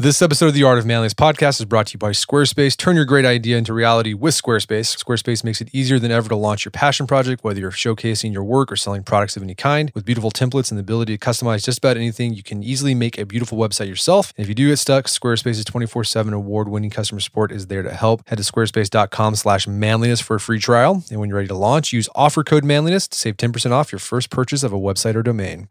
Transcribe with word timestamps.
This 0.00 0.22
episode 0.22 0.46
of 0.46 0.54
the 0.54 0.62
Art 0.62 0.78
of 0.78 0.86
Manliness 0.86 1.12
podcast 1.12 1.60
is 1.60 1.66
brought 1.66 1.88
to 1.88 1.92
you 1.92 1.98
by 1.98 2.12
Squarespace. 2.12 2.74
Turn 2.74 2.96
your 2.96 3.04
great 3.04 3.26
idea 3.26 3.58
into 3.58 3.74
reality 3.74 4.14
with 4.14 4.34
Squarespace. 4.34 4.96
Squarespace 4.96 5.44
makes 5.44 5.60
it 5.60 5.68
easier 5.74 5.98
than 5.98 6.10
ever 6.10 6.26
to 6.30 6.36
launch 6.36 6.64
your 6.64 6.72
passion 6.72 7.06
project, 7.06 7.44
whether 7.44 7.60
you're 7.60 7.70
showcasing 7.70 8.32
your 8.32 8.42
work 8.42 8.72
or 8.72 8.76
selling 8.76 9.02
products 9.02 9.36
of 9.36 9.42
any 9.42 9.54
kind. 9.54 9.92
With 9.94 10.06
beautiful 10.06 10.30
templates 10.30 10.70
and 10.70 10.78
the 10.78 10.80
ability 10.80 11.18
to 11.18 11.22
customize 11.22 11.64
just 11.64 11.76
about 11.76 11.98
anything, 11.98 12.32
you 12.32 12.42
can 12.42 12.62
easily 12.62 12.94
make 12.94 13.18
a 13.18 13.26
beautiful 13.26 13.58
website 13.58 13.88
yourself. 13.88 14.32
And 14.38 14.44
if 14.44 14.48
you 14.48 14.54
do 14.54 14.68
get 14.68 14.78
stuck, 14.78 15.04
Squarespace's 15.04 15.66
24-7 15.66 16.32
award-winning 16.32 16.88
customer 16.88 17.20
support 17.20 17.52
is 17.52 17.66
there 17.66 17.82
to 17.82 17.92
help. 17.92 18.26
Head 18.26 18.38
to 18.38 18.42
squarespace.com 18.42 19.34
slash 19.34 19.66
manliness 19.66 20.22
for 20.22 20.36
a 20.36 20.40
free 20.40 20.60
trial. 20.60 21.04
And 21.10 21.20
when 21.20 21.28
you're 21.28 21.36
ready 21.36 21.48
to 21.48 21.54
launch, 21.54 21.92
use 21.92 22.08
offer 22.14 22.42
code 22.42 22.64
manliness 22.64 23.06
to 23.08 23.18
save 23.18 23.36
10% 23.36 23.70
off 23.72 23.92
your 23.92 23.98
first 23.98 24.30
purchase 24.30 24.62
of 24.62 24.72
a 24.72 24.78
website 24.78 25.14
or 25.14 25.22
domain. 25.22 25.68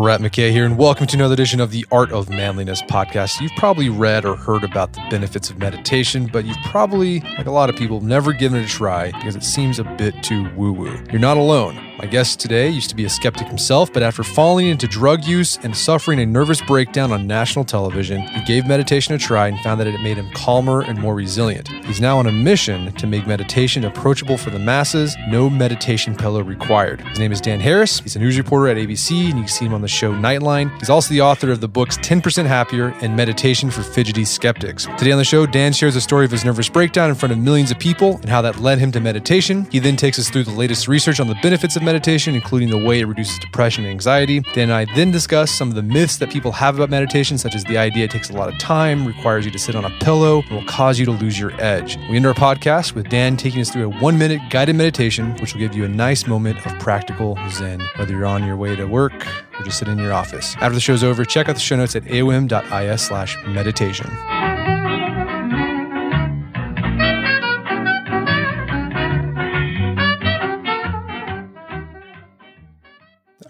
Brett 0.00 0.20
McKay 0.20 0.52
here, 0.52 0.64
and 0.64 0.78
welcome 0.78 1.08
to 1.08 1.16
another 1.16 1.32
edition 1.32 1.58
of 1.58 1.72
the 1.72 1.84
Art 1.90 2.12
of 2.12 2.30
Manliness 2.30 2.82
podcast. 2.82 3.40
You've 3.40 3.56
probably 3.56 3.88
read 3.88 4.24
or 4.24 4.36
heard 4.36 4.62
about 4.62 4.92
the 4.92 5.04
benefits 5.10 5.50
of 5.50 5.58
meditation, 5.58 6.26
but 6.32 6.44
you've 6.44 6.56
probably, 6.66 7.18
like 7.36 7.46
a 7.46 7.50
lot 7.50 7.68
of 7.68 7.74
people, 7.74 8.00
never 8.00 8.32
given 8.32 8.60
it 8.60 8.66
a 8.66 8.68
try 8.68 9.10
because 9.10 9.34
it 9.34 9.42
seems 9.42 9.80
a 9.80 9.84
bit 9.84 10.22
too 10.22 10.48
woo 10.54 10.72
woo. 10.72 11.04
You're 11.10 11.18
not 11.18 11.36
alone. 11.36 11.84
My 11.98 12.06
guest 12.06 12.38
today 12.38 12.68
used 12.68 12.90
to 12.90 12.94
be 12.94 13.06
a 13.06 13.10
skeptic 13.10 13.48
himself, 13.48 13.92
but 13.92 14.04
after 14.04 14.22
falling 14.22 14.68
into 14.68 14.86
drug 14.86 15.24
use 15.24 15.58
and 15.64 15.76
suffering 15.76 16.20
a 16.20 16.26
nervous 16.26 16.62
breakdown 16.62 17.10
on 17.10 17.26
national 17.26 17.64
television, 17.64 18.20
he 18.20 18.44
gave 18.44 18.68
meditation 18.68 19.14
a 19.16 19.18
try 19.18 19.48
and 19.48 19.58
found 19.62 19.80
that 19.80 19.88
it 19.88 20.00
made 20.00 20.16
him 20.16 20.30
calmer 20.30 20.82
and 20.82 21.00
more 21.00 21.16
resilient. 21.16 21.66
He's 21.86 22.00
now 22.00 22.18
on 22.18 22.28
a 22.28 22.32
mission 22.32 22.92
to 22.92 23.08
make 23.08 23.26
meditation 23.26 23.84
approachable 23.84 24.38
for 24.38 24.50
the 24.50 24.60
masses, 24.60 25.16
no 25.26 25.50
meditation 25.50 26.14
pillow 26.14 26.40
required. 26.40 27.00
His 27.00 27.18
name 27.18 27.32
is 27.32 27.40
Dan 27.40 27.58
Harris. 27.58 27.98
He's 27.98 28.14
a 28.14 28.20
news 28.20 28.38
reporter 28.38 28.68
at 28.68 28.76
ABC, 28.76 29.30
and 29.30 29.38
you 29.38 29.44
can 29.44 29.48
see 29.48 29.64
him 29.64 29.74
on 29.74 29.82
the 29.82 29.87
show 29.90 30.12
Nightline. 30.12 30.76
He's 30.78 30.90
also 30.90 31.10
the 31.10 31.20
author 31.20 31.50
of 31.50 31.60
the 31.60 31.68
books 31.68 31.98
10% 31.98 32.46
Happier 32.46 32.94
and 33.02 33.16
Meditation 33.16 33.70
for 33.70 33.82
Fidgety 33.82 34.24
Skeptics. 34.24 34.86
Today 34.96 35.10
on 35.10 35.18
the 35.18 35.24
show, 35.24 35.46
Dan 35.46 35.72
shares 35.72 35.96
a 35.96 36.00
story 36.00 36.24
of 36.24 36.30
his 36.30 36.44
nervous 36.44 36.68
breakdown 36.68 37.10
in 37.10 37.16
front 37.16 37.32
of 37.32 37.38
millions 37.38 37.72
of 37.72 37.78
people 37.80 38.18
and 38.18 38.28
how 38.28 38.42
that 38.42 38.60
led 38.60 38.78
him 38.78 38.92
to 38.92 39.00
meditation. 39.00 39.66
He 39.72 39.80
then 39.80 39.96
takes 39.96 40.20
us 40.20 40.30
through 40.30 40.44
the 40.44 40.52
latest 40.52 40.86
research 40.86 41.18
on 41.18 41.26
the 41.26 41.38
benefits 41.42 41.74
of 41.74 41.82
meditation, 41.82 42.36
including 42.36 42.70
the 42.70 42.78
way 42.78 43.00
it 43.00 43.06
reduces 43.06 43.38
depression 43.40 43.84
and 43.84 43.90
anxiety. 43.90 44.40
Dan 44.54 44.68
and 44.68 44.72
I 44.72 44.94
then 44.94 45.10
discuss 45.10 45.50
some 45.50 45.70
of 45.70 45.74
the 45.74 45.82
myths 45.82 46.18
that 46.18 46.30
people 46.30 46.52
have 46.52 46.74
about 46.74 46.90
meditation, 46.90 47.38
such 47.38 47.54
as 47.54 47.64
the 47.64 47.78
idea 47.78 48.04
it 48.04 48.10
takes 48.10 48.28
a 48.28 48.34
lot 48.34 48.52
of 48.52 48.58
time, 48.58 49.06
requires 49.06 49.46
you 49.46 49.50
to 49.50 49.58
sit 49.58 49.74
on 49.74 49.86
a 49.86 49.90
pillow, 50.00 50.42
and 50.42 50.50
will 50.50 50.64
cause 50.66 50.98
you 50.98 51.06
to 51.06 51.12
lose 51.12 51.38
your 51.38 51.58
edge. 51.58 51.96
We 52.10 52.16
end 52.16 52.26
our 52.26 52.34
podcast 52.34 52.94
with 52.94 53.08
Dan 53.08 53.38
taking 53.38 53.62
us 53.62 53.70
through 53.70 53.86
a 53.86 53.98
one 54.00 54.18
minute 54.18 54.42
guided 54.50 54.76
meditation, 54.76 55.34
which 55.36 55.54
will 55.54 55.60
give 55.60 55.74
you 55.74 55.84
a 55.84 55.88
nice 55.88 56.26
moment 56.26 56.64
of 56.66 56.78
practical 56.80 57.38
zen, 57.48 57.80
whether 57.96 58.12
you're 58.12 58.26
on 58.26 58.46
your 58.46 58.56
way 58.56 58.76
to 58.76 58.84
work 58.84 59.26
or 59.58 59.64
just 59.64 59.78
sit 59.78 59.88
in 59.88 59.98
your 59.98 60.12
office. 60.12 60.54
After 60.56 60.74
the 60.74 60.80
show's 60.80 61.02
over, 61.02 61.24
check 61.24 61.48
out 61.48 61.54
the 61.54 61.60
show 61.60 61.76
notes 61.76 61.96
at 61.96 62.04
aom.is 62.04 63.02
slash 63.02 63.36
meditation. 63.46 64.10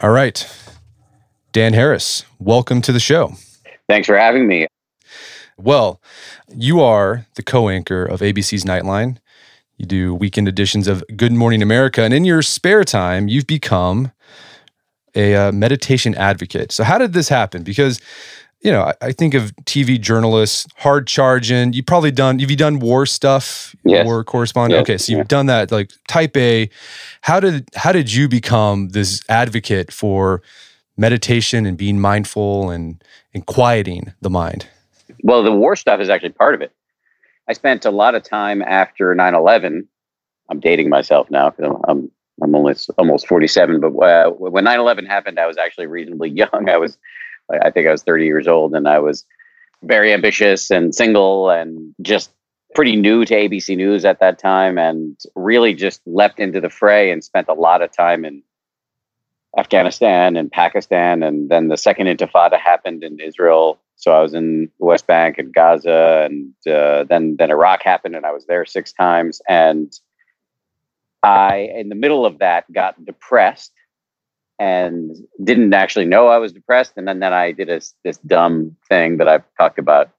All 0.01 0.11
right. 0.11 0.47
Dan 1.51 1.73
Harris, 1.73 2.25
welcome 2.39 2.81
to 2.83 2.92
the 2.92 3.01
show. 3.01 3.33
Thanks 3.89 4.06
for 4.06 4.17
having 4.17 4.47
me. 4.47 4.69
Well, 5.56 6.01
you 6.55 6.81
are 6.81 7.27
the 7.34 7.42
co 7.42 7.69
anchor 7.69 8.05
of 8.05 8.20
ABC's 8.20 8.64
Nightline. 8.64 9.19
You 9.77 9.86
do 9.86 10.14
weekend 10.14 10.47
editions 10.47 10.86
of 10.86 11.03
Good 11.17 11.33
Morning 11.33 11.62
America. 11.62 12.03
And 12.03 12.14
in 12.14 12.25
your 12.25 12.42
spare 12.42 12.84
time, 12.84 13.27
you've 13.27 13.48
become 13.48 14.13
a 15.18 15.34
uh, 15.34 15.52
meditation 15.52 16.14
advocate. 16.14 16.73
So, 16.73 16.84
how 16.84 16.96
did 16.96 17.12
this 17.12 17.29
happen? 17.29 17.62
Because 17.62 18.01
you 18.61 18.73
know, 18.73 18.83
I, 18.83 18.95
I, 19.01 19.12
think 19.12 19.34
of 19.34 19.55
TV 19.64 20.01
journalists, 20.01 20.67
hard 20.77 21.06
charging. 21.06 21.73
You 21.73 21.83
probably 21.83 22.11
done. 22.11 22.40
Have 22.40 22.51
you 22.51 22.56
done 22.56 22.80
war 22.80 23.06
stuff? 23.06 23.74
Yes. 23.84 24.05
War 24.05 24.24
correspondent. 24.24 24.78
Yes. 24.78 24.83
Okay, 24.83 24.98
so 24.98 25.12
you've 25.12 25.18
yeah. 25.18 25.24
done 25.24 25.46
that. 25.46 25.70
Like 25.70 25.90
Type 26.08 26.36
A. 26.36 26.68
How 27.23 27.40
did 27.40 27.68
how 27.74 27.92
did 27.92 28.12
you 28.12 28.28
become 28.28 28.90
this 28.90 29.23
advocate 29.28 29.92
for 29.92 30.42
meditation 30.96 31.67
and 31.67 31.77
being 31.77 32.01
mindful 32.01 32.70
and 32.70 33.02
and 33.33 33.46
quieting 33.46 34.12
the 34.20 34.30
mind? 34.30 34.67
Well, 35.23 35.42
the 35.42 35.52
war 35.52 35.77
stuff 35.77 36.01
is 36.01 36.08
actually 36.08 36.30
part 36.30 36.55
of 36.55 36.61
it. 36.61 36.73
I 37.48 37.52
spent 37.52 37.84
a 37.84 37.90
lot 37.90 38.14
of 38.14 38.23
time 38.23 38.61
after 38.61 39.14
9-11. 39.14 39.86
I'm 40.51 40.61
dating 40.61 40.90
myself 40.90 41.30
now 41.30 41.51
because 41.51 41.64
I'm, 41.64 41.77
I'm 41.89 42.11
I'm 42.43 42.55
almost 42.55 42.91
almost 42.99 43.27
47. 43.27 43.81
But 43.81 43.97
uh, 43.99 44.31
when 44.31 44.65
9/11 44.65 45.07
happened, 45.07 45.39
I 45.39 45.47
was 45.47 45.59
actually 45.59 45.87
reasonably 45.87 46.31
young. 46.43 46.69
I 46.69 46.77
was 46.77 46.99
I 47.51 47.71
think 47.71 47.89
I 47.89 47.93
was 47.93 48.03
30 48.03 48.27
years 48.27 48.47
old 48.47 48.75
and 48.75 48.87
I 48.87 48.99
was 48.99 49.25
very 49.83 50.13
ambitious 50.13 50.71
and 50.71 50.95
single 50.95 51.51
and 51.51 51.95
just 52.03 52.31
pretty 52.75 52.97
new 52.97 53.25
to 53.25 53.35
ABC 53.35 53.77
News 53.77 54.05
at 54.05 54.21
that 54.21 54.39
time 54.39 54.77
and 54.77 55.19
really 55.35 55.75
just 55.75 56.03
leapt 56.07 56.39
into 56.39 56.61
the 56.61 56.69
fray 56.69 57.11
and 57.11 57.25
spent 57.25 57.49
a 57.49 57.55
lot 57.55 57.81
of 57.81 57.91
time 57.91 58.25
in 58.25 58.43
Afghanistan 59.57 60.37
and 60.37 60.53
Pakistan. 60.53 61.23
And 61.23 61.49
then 61.49 61.69
the 61.69 61.77
second 61.77 62.07
intifada 62.07 62.59
happened 62.59 63.03
in 63.03 63.19
Israel. 63.20 63.79
So 63.97 64.13
I 64.13 64.20
was 64.20 64.35
in 64.35 64.70
the 64.79 64.87
West 64.87 65.07
Bank 65.07 65.39
and 65.39 65.53
Gaza 65.53 66.29
and 66.29 66.53
uh, 66.70 67.05
then, 67.05 67.37
then 67.37 67.51
Iraq 67.51 67.83
happened 67.83 68.15
and 68.15 68.27
I 68.27 68.33
was 68.33 68.47
there 68.47 68.65
six 68.67 68.93
times. 68.93 69.41
And 69.49 69.93
I, 71.23 71.70
in 71.74 71.89
the 71.89 71.95
middle 71.95 72.24
of 72.24 72.39
that, 72.39 72.70
got 72.73 73.05
depressed 73.05 73.73
and 74.58 75.17
didn't 75.42 75.73
actually 75.73 76.05
know 76.05 76.29
I 76.29 76.39
was 76.39 76.52
depressed. 76.52 76.92
And 76.96 77.06
then, 77.06 77.20
then 77.20 77.33
I 77.33 77.52
did 77.52 77.68
a, 77.68 77.80
this 78.05 78.18
dumb 78.18 78.77
thing 78.89 79.18
that 79.18 79.28
I've 79.28 79.45
talked 79.57 79.78
about 79.78 80.11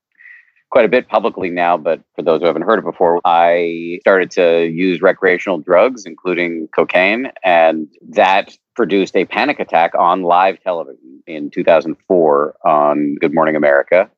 quite 0.70 0.86
a 0.86 0.90
bit 0.90 1.08
publicly 1.08 1.50
now, 1.50 1.78
but 1.78 2.02
for 2.16 2.22
those 2.22 2.42
who 2.42 2.46
haven't 2.46 2.62
heard 2.62 2.80
it 2.80 2.86
before, 2.86 3.20
I 3.26 3.98
started 4.02 4.30
to 4.32 4.68
use 4.68 5.02
recreational 5.02 5.58
drugs, 5.58 6.06
including 6.06 6.70
cocaine, 6.76 7.32
and 7.44 7.88
that 8.10 8.56
produced 8.76 9.16
a 9.16 9.26
panic 9.26 9.60
attack 9.60 9.94
on 9.96 10.22
live 10.22 10.62
television 10.62 11.24
in 11.28 11.50
2004 11.50 12.56
on 12.64 13.16
Good 13.16 13.34
Morning 13.34 13.56
America. 13.56 14.10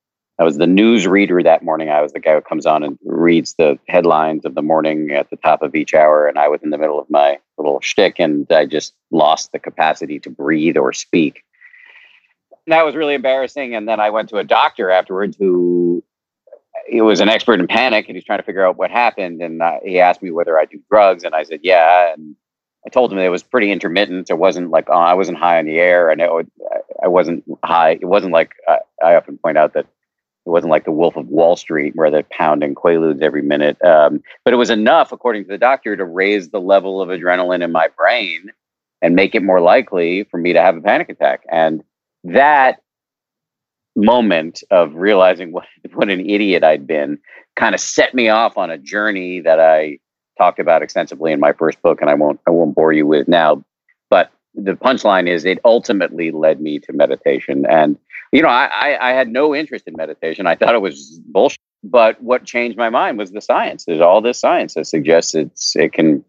I 0.42 0.44
was 0.44 0.58
the 0.58 0.66
news 0.66 1.06
reader 1.06 1.44
that 1.44 1.64
morning. 1.64 1.92
I 1.92 2.02
was 2.02 2.14
the 2.14 2.20
guy 2.20 2.34
who 2.34 2.42
comes 2.42 2.66
on 2.66 2.82
and 2.82 2.98
reads 3.06 3.54
the 3.60 3.78
headlines 3.88 4.44
of 4.44 4.56
the 4.56 4.64
morning 4.64 5.12
at 5.12 5.30
the 5.30 5.36
top 5.36 5.62
of 5.62 5.76
each 5.76 5.94
hour, 5.94 6.28
and 6.28 6.40
I 6.40 6.48
was 6.48 6.64
in 6.64 6.72
the 6.72 6.80
middle 6.80 7.00
of 7.00 7.08
my 7.12 7.38
little 7.60 7.80
shtick, 7.80 8.16
and 8.18 8.52
I 8.52 8.66
just 8.66 8.96
lost 9.12 9.52
the 9.52 9.60
capacity 9.60 10.20
to 10.22 10.32
breathe 10.32 10.78
or 10.78 10.94
speak. 10.94 11.44
And 12.66 12.74
that 12.74 12.84
was 12.84 12.96
really 12.96 13.14
embarrassing. 13.14 13.76
And 13.76 13.88
then 13.88 14.00
I 14.00 14.10
went 14.10 14.30
to 14.30 14.38
a 14.38 14.44
doctor 14.44 14.90
afterwards 14.90 15.38
who 15.38 16.04
he 16.88 17.02
was 17.02 17.20
an 17.20 17.30
expert 17.30 17.60
in 17.60 17.68
panic, 17.68 18.08
and 18.08 18.16
he's 18.16 18.26
trying 18.26 18.40
to 18.40 18.44
figure 18.44 18.66
out 18.66 18.78
what 18.78 18.90
happened. 18.90 19.44
And 19.44 19.62
uh, 19.62 19.78
he 19.86 20.00
asked 20.00 20.24
me 20.24 20.32
whether 20.32 20.58
I 20.58 20.66
do 20.66 20.82
drugs, 20.90 21.24
and 21.24 21.36
I 21.36 21.44
said 21.44 21.60
yeah. 21.62 22.14
And 22.14 22.36
I 22.84 22.90
told 22.90 23.14
him 23.14 23.20
it 23.20 23.30
was 23.30 23.44
pretty 23.44 23.72
intermittent. 23.72 24.32
It 24.32 24.40
wasn't 24.40 24.72
like 24.72 24.88
oh, 24.90 24.94
I 24.94 25.14
wasn't 25.14 25.38
high 25.38 25.60
on 25.60 25.66
the 25.66 25.78
air, 25.78 26.10
and 26.10 26.20
I 26.20 27.08
wasn't 27.08 27.44
high. 27.64 27.92
It 27.92 28.06
wasn't 28.06 28.34
like 28.34 28.54
uh, 28.68 28.78
I 29.06 29.14
often 29.14 29.38
point 29.38 29.60
out 29.60 29.76
that 29.76 29.86
it 30.46 30.50
wasn't 30.50 30.72
like 30.72 30.86
the 30.86 30.92
Wolf 30.92 31.16
of 31.16 31.28
Wall 31.28 31.56
Street 31.56 31.96
where 31.96 32.10
they're 32.10 32.24
pounding 32.24 32.74
quaaludes 32.74 33.22
every 33.22 33.44
minute. 33.44 33.84
Um, 33.84 34.24
but 34.44 34.54
it 34.54 34.58
was 34.58 34.72
enough, 34.72 35.12
according 35.12 35.44
to 35.44 35.50
the 35.50 35.58
doctor, 35.58 35.96
to 35.96 36.06
raise 36.06 36.50
the 36.50 36.60
level 36.60 37.02
of 37.02 37.10
adrenaline 37.10 37.64
in 37.64 37.72
my 37.72 37.90
brain 37.96 38.50
and 39.02 39.16
make 39.16 39.36
it 39.36 39.44
more 39.44 39.62
likely 39.62 40.24
for 40.26 40.38
me 40.38 40.54
to 40.54 40.62
have 40.62 40.78
a 40.78 40.82
panic 40.82 41.10
attack. 41.10 41.44
And 41.52 41.84
that 42.24 42.82
moment 43.96 44.64
of 44.72 44.96
realizing 44.96 45.52
what, 45.52 45.66
what 45.94 46.10
an 46.10 46.28
idiot 46.28 46.64
I'd 46.64 46.88
been 46.88 47.20
kind 47.56 47.76
of 47.76 47.82
set 47.82 48.14
me 48.14 48.30
off 48.30 48.58
on 48.58 48.72
a 48.72 48.78
journey 48.78 49.42
that 49.42 49.60
I 49.60 50.00
talked 50.38 50.60
about 50.60 50.82
extensively 50.82 51.32
in 51.32 51.40
my 51.40 51.54
first 51.54 51.82
book, 51.82 52.02
and 52.02 52.10
I 52.10 52.16
won't 52.16 52.40
I 52.48 52.52
won't 52.52 52.74
bore 52.76 52.94
you 52.94 53.06
with 53.06 53.28
now. 53.28 53.64
But 54.10 54.32
the 54.56 54.74
punchline 54.74 55.28
is 55.28 55.46
it 55.46 55.60
ultimately 55.64 56.32
led 56.32 56.62
me 56.62 56.80
to 56.80 56.94
meditation. 56.94 57.66
And 57.68 57.98
you 58.32 58.42
know, 58.42 58.50
I, 58.50 58.98
I, 59.02 59.12
had 59.12 59.28
no 59.28 59.54
interest 59.54 59.88
in 59.88 59.96
meditation. 59.98 60.48
I 60.48 60.56
thought 60.56 60.74
it 60.74 60.82
was 60.82 61.20
bullshit. 61.26 61.60
But 61.84 62.22
what 62.22 62.46
changed 62.46 62.78
my 62.78 62.90
mind 62.90 63.18
was 63.18 63.32
the 63.32 63.42
science. 63.42 63.86
There's 63.86 64.00
all 64.00 64.22
this 64.22 64.40
science 64.40 64.76
that 64.76 64.86
suggests 64.86 65.34
it's 65.36 65.76
it 65.76 65.94
can 65.94 66.24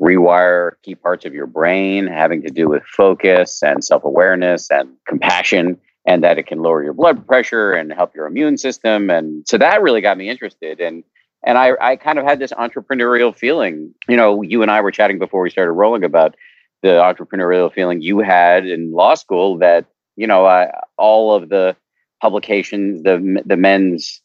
rewire 0.00 0.72
key 0.82 0.94
parts 0.94 1.24
of 1.24 1.34
your 1.34 1.46
brain 1.46 2.06
having 2.06 2.42
to 2.42 2.50
do 2.50 2.68
with 2.68 2.82
focus 2.84 3.62
and 3.62 3.84
self-awareness 3.84 4.70
and 4.70 4.90
compassion 5.06 5.78
and 6.04 6.24
that 6.24 6.38
it 6.38 6.46
can 6.46 6.60
lower 6.60 6.82
your 6.82 6.92
blood 6.92 7.24
pressure 7.26 7.72
and 7.72 7.92
help 7.92 8.14
your 8.14 8.26
immune 8.26 8.58
system 8.58 9.10
and 9.10 9.46
so 9.46 9.56
that 9.56 9.80
really 9.80 10.00
got 10.00 10.18
me 10.18 10.28
interested 10.28 10.80
and 10.80 11.04
and 11.44 11.58
I, 11.58 11.72
I 11.80 11.96
kind 11.96 12.18
of 12.18 12.24
had 12.24 12.38
this 12.40 12.52
entrepreneurial 12.52 13.36
feeling 13.36 13.94
you 14.08 14.16
know 14.16 14.42
you 14.42 14.62
and 14.62 14.72
i 14.72 14.80
were 14.80 14.90
chatting 14.90 15.20
before 15.20 15.40
we 15.40 15.50
started 15.50 15.72
rolling 15.72 16.02
about 16.02 16.34
the 16.82 16.88
entrepreneurial 16.88 17.72
feeling 17.72 18.02
you 18.02 18.18
had 18.18 18.66
in 18.66 18.92
law 18.92 19.14
school 19.14 19.58
that 19.58 19.86
you 20.16 20.26
know, 20.26 20.70
all 20.98 21.34
of 21.34 21.48
the 21.48 21.76
publications, 22.20 23.02
the 23.02 23.42
the 23.44 23.56
men's 23.56 24.20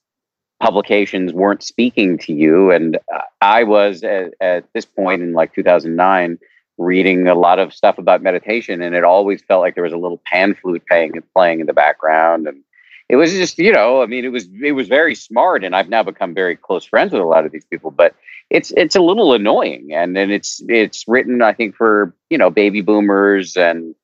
publications 0.59 1.33
weren't 1.33 1.63
speaking 1.63 2.18
to 2.18 2.33
you. 2.33 2.71
And 2.71 2.98
I 3.42 3.63
was 3.63 4.04
at, 4.04 4.33
at 4.42 4.65
this 4.74 4.86
point 4.86 5.21
in 5.21 5.33
like 5.33 5.54
2009 5.54 6.39
reading 6.80 7.27
a 7.27 7.36
lot 7.36 7.59
of 7.59 7.74
stuff 7.74 7.98
about 7.98 8.21
meditation, 8.21 8.81
and 8.81 8.95
it 8.95 9.04
always 9.04 9.42
felt 9.42 9.62
like 9.62 9.75
there 9.75 9.83
was 9.83 9.94
a 9.94 9.98
little 9.98 10.21
pan 10.25 10.56
flute 10.56 10.83
playing 10.88 11.13
playing 11.33 11.59
in 11.59 11.68
the 11.68 11.74
background, 11.74 12.48
and 12.48 12.63
it 13.09 13.15
was 13.15 13.31
just 13.31 13.57
you 13.57 13.71
know, 13.71 14.01
I 14.01 14.06
mean, 14.06 14.25
it 14.25 14.31
was 14.31 14.48
it 14.63 14.74
was 14.74 14.88
very 14.88 15.15
smart, 15.15 15.63
and 15.63 15.75
I've 15.75 15.89
now 15.89 16.04
become 16.04 16.33
very 16.33 16.56
close 16.56 16.86
friends 16.86 17.13
with 17.13 17.21
a 17.21 17.25
lot 17.25 17.45
of 17.45 17.51
these 17.51 17.65
people, 17.65 17.92
but 17.92 18.15
it's 18.50 18.71
it's 18.75 18.95
a 18.95 19.01
little 19.01 19.33
annoying, 19.33 19.89
and 19.94 20.15
then 20.15 20.30
it's 20.30 20.62
it's 20.68 21.07
written, 21.07 21.42
I 21.42 21.54
think, 21.54 21.75
for 21.75 22.13
you 22.30 22.38
know 22.38 22.50
baby 22.50 22.81
boomers 22.81 23.56
and 23.56 23.95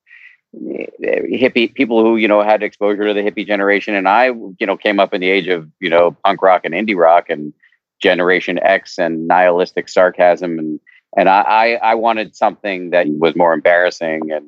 eh, 0.54 0.86
hippie 1.34 1.74
people 1.74 2.02
who 2.02 2.16
you 2.16 2.28
know 2.28 2.42
had 2.42 2.62
exposure 2.62 3.06
to 3.06 3.12
the 3.14 3.20
hippie 3.20 3.46
generation 3.46 3.94
and 3.94 4.08
i 4.08 4.26
you 4.26 4.66
know 4.66 4.76
came 4.76 5.00
up 5.00 5.12
in 5.12 5.20
the 5.20 5.28
age 5.28 5.48
of 5.48 5.68
you 5.80 5.90
know 5.90 6.12
punk 6.24 6.40
rock 6.42 6.64
and 6.64 6.74
indie 6.74 6.96
rock 6.96 7.28
and 7.28 7.52
generation 8.00 8.58
x 8.62 8.98
and 8.98 9.26
nihilistic 9.26 9.88
sarcasm 9.88 10.58
and 10.58 10.80
and 11.16 11.28
i 11.28 11.74
i 11.82 11.94
wanted 11.94 12.36
something 12.36 12.90
that 12.90 13.06
was 13.08 13.34
more 13.34 13.52
embarrassing 13.52 14.30
and 14.30 14.46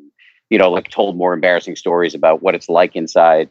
you 0.49 0.59
know 0.59 0.71
like 0.71 0.89
told 0.91 1.17
more 1.17 1.35
embarrassing 1.35 1.75
stories 1.75 2.15
about 2.15 2.41
what 2.43 2.55
it's 2.55 2.69
like 2.69 2.95
inside 2.95 3.49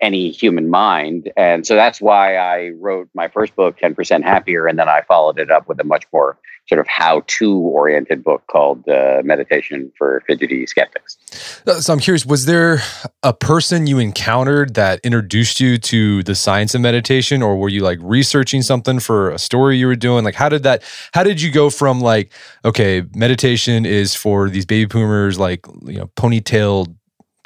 any 0.00 0.30
human 0.30 0.70
mind. 0.70 1.30
And 1.36 1.66
so 1.66 1.74
that's 1.74 2.00
why 2.00 2.36
I 2.36 2.70
wrote 2.78 3.08
my 3.14 3.28
first 3.28 3.54
book, 3.56 3.78
10% 3.78 4.22
Happier. 4.22 4.66
And 4.66 4.78
then 4.78 4.88
I 4.88 5.02
followed 5.02 5.38
it 5.38 5.50
up 5.50 5.68
with 5.68 5.80
a 5.80 5.84
much 5.84 6.04
more 6.12 6.38
sort 6.70 6.78
of 6.78 6.86
how 6.86 7.22
to 7.26 7.52
oriented 7.58 8.22
book 8.22 8.44
called 8.46 8.88
uh, 8.88 9.20
Meditation 9.24 9.90
for 9.98 10.22
Fidgety 10.28 10.66
Skeptics. 10.66 11.18
Uh, 11.66 11.80
so 11.80 11.92
I'm 11.92 11.98
curious, 11.98 12.24
was 12.24 12.46
there 12.46 12.80
a 13.24 13.32
person 13.32 13.88
you 13.88 13.98
encountered 13.98 14.74
that 14.74 15.00
introduced 15.02 15.58
you 15.58 15.78
to 15.78 16.22
the 16.22 16.36
science 16.36 16.74
of 16.76 16.80
meditation, 16.80 17.42
or 17.42 17.56
were 17.56 17.68
you 17.68 17.82
like 17.82 17.98
researching 18.00 18.62
something 18.62 19.00
for 19.00 19.30
a 19.30 19.38
story 19.38 19.78
you 19.78 19.88
were 19.88 19.96
doing? 19.96 20.24
Like, 20.24 20.36
how 20.36 20.48
did 20.48 20.62
that, 20.62 20.84
how 21.12 21.24
did 21.24 21.42
you 21.42 21.50
go 21.50 21.70
from 21.70 22.00
like, 22.00 22.32
okay, 22.64 23.02
meditation 23.16 23.84
is 23.84 24.14
for 24.14 24.48
these 24.48 24.64
baby 24.64 24.86
boomers, 24.86 25.40
like, 25.40 25.66
you 25.82 25.98
know, 25.98 26.06
ponytailed 26.16 26.94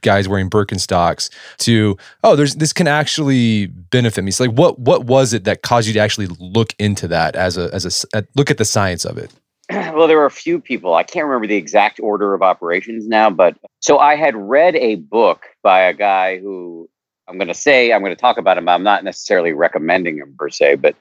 guys 0.05 0.29
wearing 0.29 0.49
Birkenstocks 0.49 1.31
to 1.59 1.97
oh 2.23 2.37
there's 2.37 2.55
this 2.55 2.73
can 2.73 2.87
actually 2.87 3.67
benefit 3.67 4.23
me. 4.23 4.31
So 4.31 4.45
like 4.45 4.57
what 4.57 4.79
what 4.79 5.07
was 5.07 5.33
it 5.33 5.43
that 5.45 5.63
caused 5.63 5.89
you 5.89 5.95
to 5.95 5.99
actually 5.99 6.29
look 6.39 6.75
into 6.79 7.09
that 7.09 7.35
as 7.35 7.59
a 7.59 7.71
as 7.75 8.07
a 8.15 8.25
look 8.37 8.51
at 8.51 8.59
the 8.59 8.65
science 8.65 9.05
of 9.05 9.19
it? 9.19 9.33
Well, 9.95 10.09
there 10.09 10.19
were 10.19 10.27
a 10.27 10.31
few 10.31 10.61
people. 10.61 10.95
I 10.95 11.05
can't 11.05 11.27
remember 11.27 11.47
the 11.47 11.57
exact 11.57 12.01
order 12.01 12.35
of 12.35 12.43
operations 12.43 13.07
now, 13.07 13.31
but 13.31 13.57
so 13.81 13.99
I 13.99 14.17
had 14.17 14.35
read 14.37 14.77
a 14.77 14.97
book 14.97 15.47
by 15.63 15.81
a 15.81 15.95
guy 15.95 16.39
who 16.39 16.91
I'm 17.29 17.39
going 17.39 17.49
to 17.49 17.55
say 17.55 17.93
I'm 17.93 18.03
going 18.03 18.15
to 18.15 18.21
talk 18.21 18.37
about 18.37 18.59
him. 18.59 18.69
I'm 18.69 18.83
not 18.83 19.05
necessarily 19.05 19.53
recommending 19.53 20.19
him 20.19 20.35
per 20.39 20.51
se, 20.51 20.77
but 20.77 20.97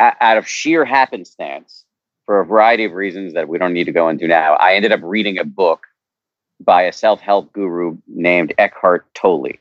out 0.00 0.36
of 0.36 0.46
sheer 0.46 0.84
happenstance, 0.84 1.84
for 2.26 2.40
a 2.40 2.46
variety 2.46 2.84
of 2.84 2.92
reasons 2.92 3.34
that 3.34 3.48
we 3.48 3.58
don't 3.58 3.72
need 3.72 3.84
to 3.84 3.92
go 3.92 4.08
into 4.08 4.26
now, 4.26 4.54
I 4.54 4.74
ended 4.74 4.92
up 4.92 5.00
reading 5.02 5.38
a 5.38 5.44
book 5.44 5.86
by 6.60 6.82
a 6.82 6.92
self 6.92 7.20
help 7.20 7.52
guru 7.52 7.96
named 8.08 8.54
Eckhart 8.58 9.06
Tolle, 9.14 9.52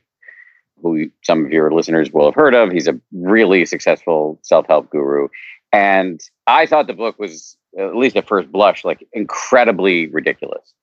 who 0.81 1.10
some 1.24 1.45
of 1.45 1.51
your 1.51 1.72
listeners 1.72 2.12
will 2.12 2.25
have 2.25 2.36
heard 2.36 2.54
of. 2.54 2.72
He's 2.72 2.88
a 2.88 3.00
really 3.12 3.66
successful 3.66 4.40
self 4.42 4.68
help 4.68 4.90
guru. 4.90 5.28
And 5.72 6.22
I 6.45 6.66
thought 6.66 6.88
the 6.88 6.94
book 6.94 7.18
was, 7.18 7.57
at 7.78 7.95
least 7.95 8.16
at 8.16 8.28
first 8.28 8.51
blush, 8.51 8.86
like 8.86 9.07
incredibly 9.13 10.07
ridiculous. 10.07 10.74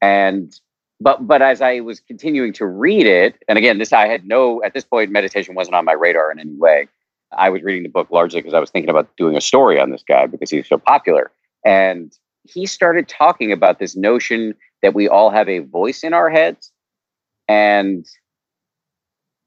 And 0.00 0.58
but 1.00 1.26
but 1.26 1.42
as 1.42 1.60
I 1.60 1.80
was 1.80 2.00
continuing 2.00 2.52
to 2.54 2.66
read 2.66 3.06
it, 3.06 3.36
and 3.48 3.58
again, 3.58 3.78
this 3.78 3.92
I 3.92 4.08
had 4.08 4.26
no 4.26 4.62
at 4.62 4.72
this 4.72 4.84
point 4.84 5.10
meditation 5.10 5.54
wasn't 5.54 5.76
on 5.76 5.84
my 5.84 5.92
radar 5.92 6.30
in 6.32 6.38
any 6.38 6.54
way. 6.54 6.88
I 7.36 7.50
was 7.50 7.62
reading 7.62 7.82
the 7.82 7.88
book 7.88 8.10
largely 8.10 8.40
because 8.40 8.54
I 8.54 8.60
was 8.60 8.70
thinking 8.70 8.88
about 8.88 9.14
doing 9.16 9.36
a 9.36 9.40
story 9.40 9.80
on 9.80 9.90
this 9.90 10.04
guy 10.06 10.26
because 10.26 10.50
he's 10.50 10.68
so 10.68 10.78
popular. 10.78 11.30
And 11.64 12.16
he 12.44 12.66
started 12.66 13.08
talking 13.08 13.52
about 13.52 13.78
this 13.78 13.96
notion 13.96 14.54
that 14.82 14.94
we 14.94 15.08
all 15.08 15.30
have 15.30 15.48
a 15.48 15.60
voice 15.60 16.04
in 16.04 16.12
our 16.12 16.30
heads. 16.30 16.72
And 17.48 18.06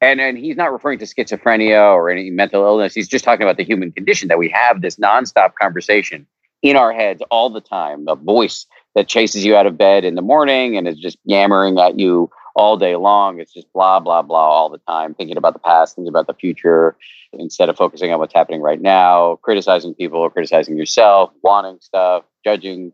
and 0.02 0.22
and 0.22 0.38
he's 0.38 0.56
not 0.56 0.72
referring 0.72 1.00
to 1.00 1.06
schizophrenia 1.06 1.94
or 1.94 2.10
any 2.10 2.30
mental 2.30 2.64
illness. 2.64 2.94
He's 2.94 3.08
just 3.08 3.26
talking 3.26 3.44
about 3.44 3.58
the 3.58 3.64
human 3.64 3.92
condition 3.92 4.30
that 4.30 4.38
we 4.38 4.50
have 4.50 4.82
this 4.82 4.96
nonstop 4.96 5.56
conversation 5.60 6.26
in 6.62 6.76
our 6.76 6.94
heads 6.94 7.22
all 7.30 7.50
the 7.50 7.62
time. 7.62 8.06
The 8.06 8.16
voice 8.16 8.66
that 8.96 9.08
chases 9.08 9.46
you 9.46 9.56
out 9.56 9.66
of 9.66 9.78
bed 9.78 10.06
in 10.06 10.16
the 10.16 10.22
morning 10.22 10.78
and 10.78 10.88
is 10.88 10.98
just 10.98 11.18
yammering 11.26 11.78
at 11.80 12.00
you 12.00 12.30
all 12.56 12.78
day 12.78 12.96
long. 12.96 13.40
It's 13.40 13.54
just 13.54 13.72
blah 13.74 14.00
blah 14.00 14.22
blah 14.22 14.50
all 14.50 14.70
the 14.70 14.80
time 14.80 15.14
thinking 15.14 15.38
about 15.38 15.54
the 15.54 15.60
past 15.60 15.96
thinking 15.96 16.10
about 16.10 16.28
the 16.28 16.34
future 16.34 16.96
instead 17.34 17.70
of 17.70 17.78
focusing 17.78 18.12
on 18.12 18.20
what's 18.20 18.34
happening 18.34 18.62
right 18.62 18.82
now 18.82 19.36
criticizing 19.44 19.94
people 19.94 20.28
criticizing 20.32 20.76
yourself 20.76 21.32
wanting 21.44 21.78
stuff 21.80 22.24
judging 22.44 22.92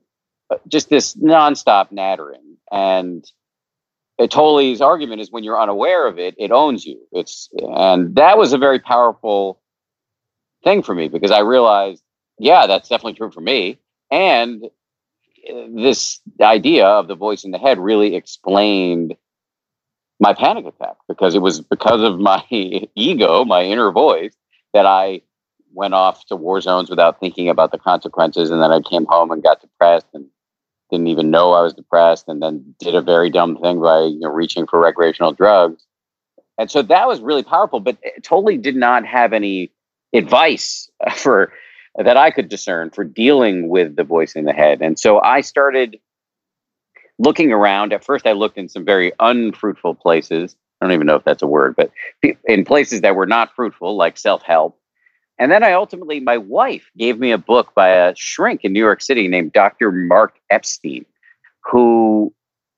just 0.67 0.89
this 0.89 1.15
nonstop 1.15 1.91
nattering. 1.91 2.57
And 2.71 3.25
Tolle's 4.29 4.81
argument 4.81 5.21
is 5.21 5.31
when 5.31 5.43
you're 5.43 5.59
unaware 5.59 6.07
of 6.07 6.17
it, 6.19 6.35
it 6.37 6.51
owns 6.51 6.85
you. 6.85 7.01
It's 7.11 7.49
and 7.53 8.15
that 8.15 8.37
was 8.37 8.53
a 8.53 8.57
very 8.57 8.79
powerful 8.79 9.59
thing 10.63 10.83
for 10.83 10.95
me 10.95 11.07
because 11.07 11.31
I 11.31 11.39
realized, 11.39 12.01
yeah, 12.39 12.67
that's 12.67 12.89
definitely 12.89 13.13
true 13.13 13.31
for 13.31 13.41
me. 13.41 13.79
And 14.11 14.65
uh, 14.65 15.67
this 15.75 16.21
idea 16.41 16.85
of 16.85 17.07
the 17.07 17.15
voice 17.15 17.43
in 17.43 17.51
the 17.51 17.57
head 17.57 17.79
really 17.79 18.15
explained 18.15 19.15
my 20.19 20.33
panic 20.33 20.65
attack 20.65 20.95
because 21.07 21.35
it 21.35 21.39
was 21.39 21.61
because 21.61 22.01
of 22.01 22.19
my 22.19 22.43
ego, 22.95 23.43
my 23.45 23.63
inner 23.63 23.91
voice, 23.91 24.35
that 24.73 24.85
I 24.85 25.21
went 25.73 25.93
off 25.93 26.25
to 26.27 26.35
war 26.37 26.61
zones 26.61 26.89
without 26.89 27.19
thinking 27.19 27.49
about 27.49 27.71
the 27.71 27.77
consequences. 27.77 28.49
And 28.49 28.61
then 28.61 28.71
I 28.71 28.79
came 28.79 29.05
home 29.05 29.31
and 29.31 29.43
got 29.43 29.61
depressed 29.61 30.07
and 30.13 30.25
didn't 30.91 31.07
even 31.07 31.31
know 31.31 31.51
I 31.53 31.61
was 31.61 31.73
depressed, 31.73 32.25
and 32.27 32.41
then 32.41 32.75
did 32.79 32.95
a 32.95 33.01
very 33.01 33.29
dumb 33.29 33.57
thing 33.57 33.81
by 33.81 34.03
you 34.03 34.19
know 34.19 34.29
reaching 34.29 34.67
for 34.67 34.79
recreational 34.79 35.33
drugs. 35.33 35.85
And 36.57 36.71
so 36.71 36.81
that 36.83 37.07
was 37.07 37.19
really 37.19 37.43
powerful, 37.43 37.79
but 37.79 37.97
Tolle 38.23 38.57
did 38.57 38.75
not 38.75 39.05
have 39.05 39.33
any 39.33 39.71
advice 40.13 40.89
for 41.15 41.51
that 41.97 42.17
I 42.17 42.31
could 42.31 42.49
discern 42.49 42.91
for 42.91 43.03
dealing 43.03 43.69
with 43.69 43.95
the 43.95 44.03
voice 44.03 44.35
in 44.35 44.45
the 44.45 44.53
head. 44.53 44.81
And 44.81 44.99
so 44.99 45.21
I 45.21 45.41
started 45.41 45.97
looking 47.17 47.51
around. 47.51 47.93
At 47.93 48.03
first, 48.03 48.27
I 48.27 48.33
looked 48.33 48.57
in 48.57 48.67
some 48.67 48.83
very 48.83 49.13
unfruitful 49.19 49.95
places. 49.95 50.55
I 50.81 50.85
don't 50.85 50.93
even 50.93 51.07
know 51.07 51.15
if 51.15 51.23
that's 51.23 51.41
a 51.41 51.47
word, 51.47 51.75
but 51.75 51.91
in 52.45 52.65
places 52.65 53.01
that 53.01 53.15
were 53.15 53.25
not 53.25 53.55
fruitful, 53.55 53.95
like 53.95 54.17
self 54.17 54.43
help. 54.43 54.77
And 55.37 55.51
then 55.51 55.63
I 55.63 55.73
ultimately, 55.73 56.19
my 56.19 56.37
wife 56.37 56.89
gave 56.97 57.19
me 57.19 57.31
a 57.31 57.37
book 57.37 57.73
by 57.75 57.89
a 57.89 58.15
shrink 58.15 58.61
in 58.63 58.71
New 58.71 58.79
York 58.79 59.01
City 59.01 59.27
named 59.27 59.51
Dr. 59.51 59.91
Mark 59.91 60.39
Epstein, 60.49 61.05
who 61.63 62.33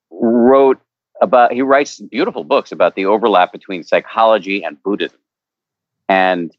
wrote 0.10 0.80
about, 1.22 1.52
he 1.54 1.62
writes 1.62 2.00
beautiful 2.00 2.44
books 2.44 2.72
about 2.72 2.96
the 2.96 3.06
overlap 3.06 3.52
between 3.52 3.84
psychology 3.84 4.64
and 4.64 4.82
Buddhism. 4.82 5.20
And 6.10 6.56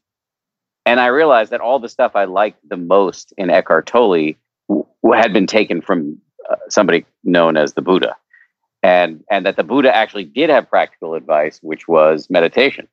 and 0.85 0.99
I 0.99 1.07
realized 1.07 1.51
that 1.51 1.61
all 1.61 1.77
the 1.77 1.89
stuff 1.89 2.15
I 2.15 2.23
liked 2.23 2.67
the 2.67 2.77
most 2.77 3.31
in 3.37 3.51
Eckhart 3.51 3.85
Tolle 3.85 4.33
had 5.13 5.33
been 5.33 5.45
taken 5.45 5.81
from 5.81 6.17
uh, 6.49 6.55
somebody 6.69 7.05
known 7.23 7.57
as 7.57 7.73
the 7.73 7.81
Buddha. 7.81 8.15
And 8.81 9.23
and 9.29 9.45
that 9.45 9.55
the 9.55 9.63
Buddha 9.63 9.95
actually 9.95 10.23
did 10.23 10.49
have 10.49 10.69
practical 10.69 11.13
advice, 11.13 11.59
which 11.61 11.87
was 11.87 12.29
meditation. 12.29 12.87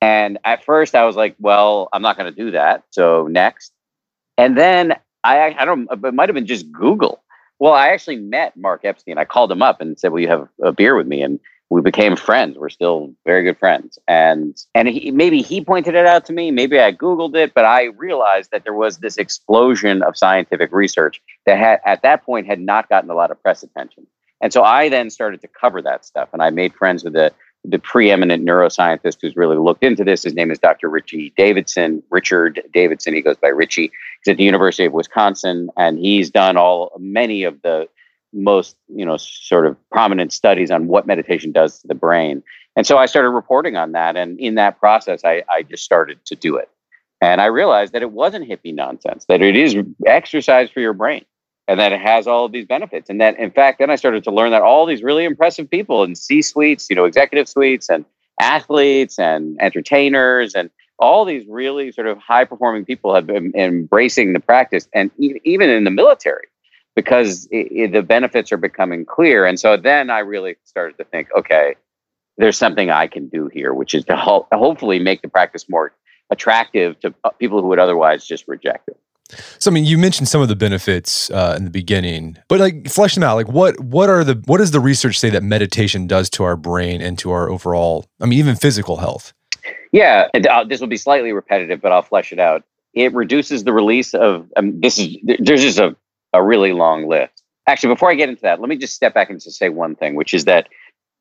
And 0.00 0.38
at 0.44 0.64
first 0.64 0.94
I 0.94 1.04
was 1.04 1.16
like, 1.16 1.34
well, 1.38 1.88
I'm 1.92 2.02
not 2.02 2.16
going 2.18 2.32
to 2.32 2.44
do 2.44 2.50
that. 2.52 2.84
So 2.90 3.26
next. 3.28 3.72
And 4.38 4.56
then 4.56 4.96
I, 5.24 5.54
I 5.58 5.64
don't, 5.64 5.88
it 5.90 6.14
might 6.14 6.28
have 6.28 6.34
been 6.34 6.46
just 6.46 6.70
Google. 6.70 7.22
Well, 7.58 7.72
I 7.72 7.88
actually 7.88 8.16
met 8.16 8.56
Mark 8.56 8.84
Epstein. 8.84 9.18
I 9.18 9.24
called 9.24 9.50
him 9.50 9.62
up 9.62 9.80
and 9.80 9.98
said, 9.98 10.12
will 10.12 10.20
you 10.20 10.28
have 10.28 10.48
a 10.62 10.72
beer 10.72 10.94
with 10.94 11.06
me? 11.06 11.22
And 11.22 11.40
we 11.70 11.80
became 11.80 12.14
friends. 12.14 12.58
We're 12.58 12.68
still 12.68 13.12
very 13.24 13.42
good 13.42 13.58
friends. 13.58 13.98
And, 14.06 14.56
and 14.74 14.86
he, 14.86 15.10
maybe 15.10 15.42
he 15.42 15.64
pointed 15.64 15.94
it 15.94 16.06
out 16.06 16.24
to 16.26 16.32
me. 16.32 16.50
Maybe 16.50 16.78
I 16.78 16.92
Googled 16.92 17.34
it, 17.34 17.54
but 17.54 17.64
I 17.64 17.84
realized 17.84 18.50
that 18.52 18.62
there 18.62 18.74
was 18.74 18.98
this 18.98 19.16
explosion 19.16 20.02
of 20.02 20.16
scientific 20.16 20.70
research 20.70 21.20
that 21.44 21.58
had, 21.58 21.80
at 21.84 22.02
that 22.02 22.24
point 22.24 22.46
had 22.46 22.60
not 22.60 22.88
gotten 22.88 23.10
a 23.10 23.14
lot 23.14 23.30
of 23.30 23.42
press 23.42 23.62
attention. 23.62 24.06
And 24.40 24.52
so 24.52 24.62
I 24.62 24.88
then 24.90 25.10
started 25.10 25.40
to 25.40 25.48
cover 25.48 25.82
that 25.82 26.04
stuff 26.04 26.28
and 26.32 26.42
I 26.42 26.50
made 26.50 26.74
friends 26.74 27.02
with 27.02 27.14
the 27.14 27.32
the 27.68 27.78
preeminent 27.78 28.44
neuroscientist 28.44 29.18
who's 29.20 29.36
really 29.36 29.56
looked 29.56 29.82
into 29.82 30.04
this. 30.04 30.22
His 30.22 30.34
name 30.34 30.50
is 30.50 30.58
Dr. 30.58 30.88
Richie 30.88 31.32
Davidson, 31.36 32.02
Richard 32.10 32.62
Davidson. 32.72 33.14
He 33.14 33.22
goes 33.22 33.36
by 33.36 33.48
Richie. 33.48 33.90
He's 34.22 34.32
at 34.32 34.36
the 34.36 34.44
University 34.44 34.84
of 34.84 34.92
Wisconsin, 34.92 35.70
and 35.76 35.98
he's 35.98 36.30
done 36.30 36.56
all 36.56 36.92
many 36.98 37.44
of 37.44 37.60
the 37.62 37.88
most, 38.32 38.76
you 38.88 39.04
know, 39.04 39.16
sort 39.16 39.66
of 39.66 39.76
prominent 39.90 40.32
studies 40.32 40.70
on 40.70 40.86
what 40.86 41.06
meditation 41.06 41.52
does 41.52 41.80
to 41.80 41.88
the 41.88 41.94
brain. 41.94 42.42
And 42.76 42.86
so 42.86 42.98
I 42.98 43.06
started 43.06 43.30
reporting 43.30 43.76
on 43.76 43.92
that, 43.92 44.16
and 44.16 44.38
in 44.38 44.54
that 44.56 44.78
process, 44.78 45.24
I, 45.24 45.42
I 45.50 45.62
just 45.62 45.84
started 45.84 46.24
to 46.26 46.36
do 46.36 46.56
it. 46.56 46.68
And 47.20 47.40
I 47.40 47.46
realized 47.46 47.94
that 47.94 48.02
it 48.02 48.12
wasn't 48.12 48.48
hippie 48.48 48.74
nonsense; 48.74 49.24
that 49.26 49.40
it 49.40 49.56
is 49.56 49.74
exercise 50.06 50.70
for 50.70 50.80
your 50.80 50.92
brain 50.92 51.24
and 51.68 51.80
that 51.80 51.92
it 51.92 52.00
has 52.00 52.26
all 52.26 52.44
of 52.44 52.52
these 52.52 52.66
benefits. 52.66 53.10
And 53.10 53.20
that, 53.20 53.38
in 53.38 53.50
fact, 53.50 53.78
then 53.78 53.90
I 53.90 53.96
started 53.96 54.24
to 54.24 54.30
learn 54.30 54.50
that 54.50 54.62
all 54.62 54.86
these 54.86 55.02
really 55.02 55.24
impressive 55.24 55.68
people 55.68 56.04
in 56.04 56.14
C 56.14 56.42
suites, 56.42 56.88
you 56.88 56.96
know, 56.96 57.04
executive 57.04 57.48
suites 57.48 57.88
and 57.88 58.04
athletes 58.40 59.18
and 59.18 59.56
entertainers 59.60 60.54
and 60.54 60.70
all 60.98 61.24
these 61.24 61.46
really 61.48 61.92
sort 61.92 62.06
of 62.06 62.18
high 62.18 62.44
performing 62.44 62.84
people 62.84 63.14
have 63.14 63.26
been 63.26 63.52
embracing 63.54 64.32
the 64.32 64.40
practice, 64.40 64.88
and 64.94 65.10
even 65.18 65.68
in 65.68 65.84
the 65.84 65.90
military, 65.90 66.46
because 66.94 67.46
it, 67.50 67.68
it, 67.70 67.92
the 67.92 68.02
benefits 68.02 68.50
are 68.50 68.56
becoming 68.56 69.04
clear. 69.04 69.44
And 69.44 69.60
so 69.60 69.76
then 69.76 70.08
I 70.08 70.20
really 70.20 70.56
started 70.64 70.96
to 70.96 71.04
think, 71.04 71.28
okay, 71.36 71.76
there's 72.38 72.56
something 72.56 72.90
I 72.90 73.08
can 73.08 73.28
do 73.28 73.48
here, 73.48 73.74
which 73.74 73.94
is 73.94 74.04
to 74.06 74.16
ho- 74.16 74.48
hopefully 74.52 74.98
make 74.98 75.20
the 75.20 75.28
practice 75.28 75.68
more 75.68 75.92
attractive 76.30 76.98
to 77.00 77.14
uh, 77.24 77.30
people 77.30 77.60
who 77.60 77.68
would 77.68 77.78
otherwise 77.78 78.26
just 78.26 78.48
reject 78.48 78.88
it. 78.88 78.98
So 79.58 79.70
I 79.70 79.74
mean, 79.74 79.84
you 79.84 79.98
mentioned 79.98 80.28
some 80.28 80.40
of 80.40 80.48
the 80.48 80.56
benefits 80.56 81.30
uh, 81.30 81.54
in 81.56 81.64
the 81.64 81.70
beginning, 81.70 82.36
but 82.48 82.60
like 82.60 82.88
flesh 82.88 83.14
them 83.14 83.24
out. 83.24 83.34
Like 83.34 83.48
what 83.48 83.78
what 83.80 84.08
are 84.08 84.24
the 84.24 84.42
what 84.46 84.58
does 84.58 84.70
the 84.70 84.80
research 84.80 85.18
say 85.18 85.30
that 85.30 85.42
meditation 85.42 86.06
does 86.06 86.30
to 86.30 86.44
our 86.44 86.56
brain 86.56 87.00
and 87.00 87.18
to 87.18 87.30
our 87.30 87.48
overall? 87.50 88.06
I 88.20 88.26
mean, 88.26 88.38
even 88.38 88.56
physical 88.56 88.96
health. 88.98 89.32
Yeah, 89.92 90.28
uh, 90.34 90.64
this 90.64 90.80
will 90.80 90.88
be 90.88 90.96
slightly 90.96 91.32
repetitive, 91.32 91.80
but 91.80 91.92
I'll 91.92 92.02
flesh 92.02 92.32
it 92.32 92.38
out. 92.38 92.64
It 92.94 93.14
reduces 93.14 93.64
the 93.64 93.72
release 93.72 94.14
of 94.14 94.50
um, 94.56 94.80
this 94.80 94.98
is 94.98 95.16
there's 95.22 95.62
just 95.62 95.78
a 95.78 95.96
a 96.32 96.42
really 96.42 96.72
long 96.72 97.08
list. 97.08 97.42
Actually, 97.66 97.94
before 97.94 98.10
I 98.10 98.14
get 98.14 98.28
into 98.28 98.42
that, 98.42 98.60
let 98.60 98.68
me 98.68 98.76
just 98.76 98.94
step 98.94 99.14
back 99.14 99.28
and 99.28 99.40
just 99.40 99.58
say 99.58 99.68
one 99.68 99.96
thing, 99.96 100.14
which 100.14 100.34
is 100.34 100.44
that 100.44 100.68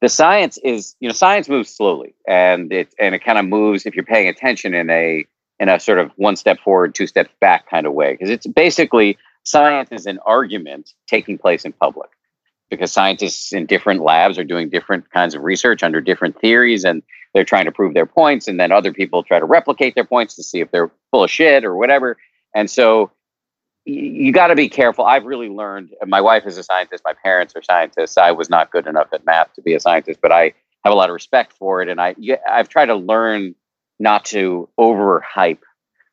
the 0.01 0.09
science 0.09 0.57
is 0.63 0.95
you 0.99 1.07
know 1.07 1.13
science 1.13 1.49
moves 1.49 1.75
slowly 1.75 2.13
and 2.27 2.71
it 2.71 2.93
and 2.99 3.15
it 3.15 3.23
kind 3.23 3.39
of 3.39 3.45
moves 3.45 3.85
if 3.85 3.95
you're 3.95 4.05
paying 4.05 4.27
attention 4.27 4.73
in 4.73 4.89
a 4.89 5.25
in 5.59 5.69
a 5.69 5.79
sort 5.79 5.99
of 5.99 6.11
one 6.15 6.35
step 6.35 6.59
forward 6.59 6.93
two 6.93 7.07
steps 7.07 7.29
back 7.39 7.69
kind 7.69 7.85
of 7.85 7.93
way 7.93 8.13
because 8.13 8.29
it's 8.29 8.47
basically 8.47 9.17
science 9.43 9.89
is 9.91 10.05
an 10.05 10.19
argument 10.25 10.93
taking 11.07 11.37
place 11.37 11.65
in 11.65 11.73
public 11.73 12.09
because 12.69 12.91
scientists 12.91 13.53
in 13.53 13.65
different 13.65 14.01
labs 14.01 14.37
are 14.37 14.43
doing 14.43 14.69
different 14.69 15.09
kinds 15.11 15.35
of 15.35 15.43
research 15.43 15.83
under 15.83 16.01
different 16.01 16.39
theories 16.39 16.83
and 16.83 17.03
they're 17.33 17.43
trying 17.43 17.65
to 17.65 17.71
prove 17.71 17.93
their 17.93 18.05
points 18.05 18.47
and 18.47 18.59
then 18.59 18.71
other 18.71 18.93
people 18.93 19.23
try 19.23 19.39
to 19.39 19.45
replicate 19.45 19.95
their 19.95 20.05
points 20.05 20.35
to 20.35 20.43
see 20.43 20.59
if 20.59 20.71
they're 20.71 20.91
full 21.11 21.23
of 21.23 21.31
shit 21.31 21.63
or 21.63 21.75
whatever 21.75 22.17
and 22.55 22.69
so 22.69 23.11
you 23.85 24.31
got 24.31 24.47
to 24.47 24.55
be 24.55 24.67
careful. 24.67 25.05
I've 25.05 25.25
really 25.25 25.49
learned. 25.49 25.91
My 26.05 26.19
wife 26.19 26.45
is 26.47 26.57
a 26.57 26.63
scientist. 26.63 27.03
My 27.05 27.13
parents 27.23 27.55
are 27.55 27.61
scientists. 27.61 28.17
I 28.17 28.31
was 28.31 28.49
not 28.49 28.71
good 28.71 28.87
enough 28.87 29.09
at 29.13 29.25
math 29.25 29.53
to 29.53 29.61
be 29.61 29.75
a 29.75 29.79
scientist, 29.79 30.19
but 30.21 30.31
I 30.31 30.53
have 30.83 30.91
a 30.91 30.95
lot 30.95 31.09
of 31.09 31.13
respect 31.13 31.53
for 31.53 31.81
it. 31.81 31.89
And 31.89 32.01
I, 32.01 32.15
I've 32.49 32.67
tried 32.67 32.87
to 32.87 32.95
learn 32.95 33.53
not 33.99 34.25
to 34.25 34.69
overhype 34.79 35.59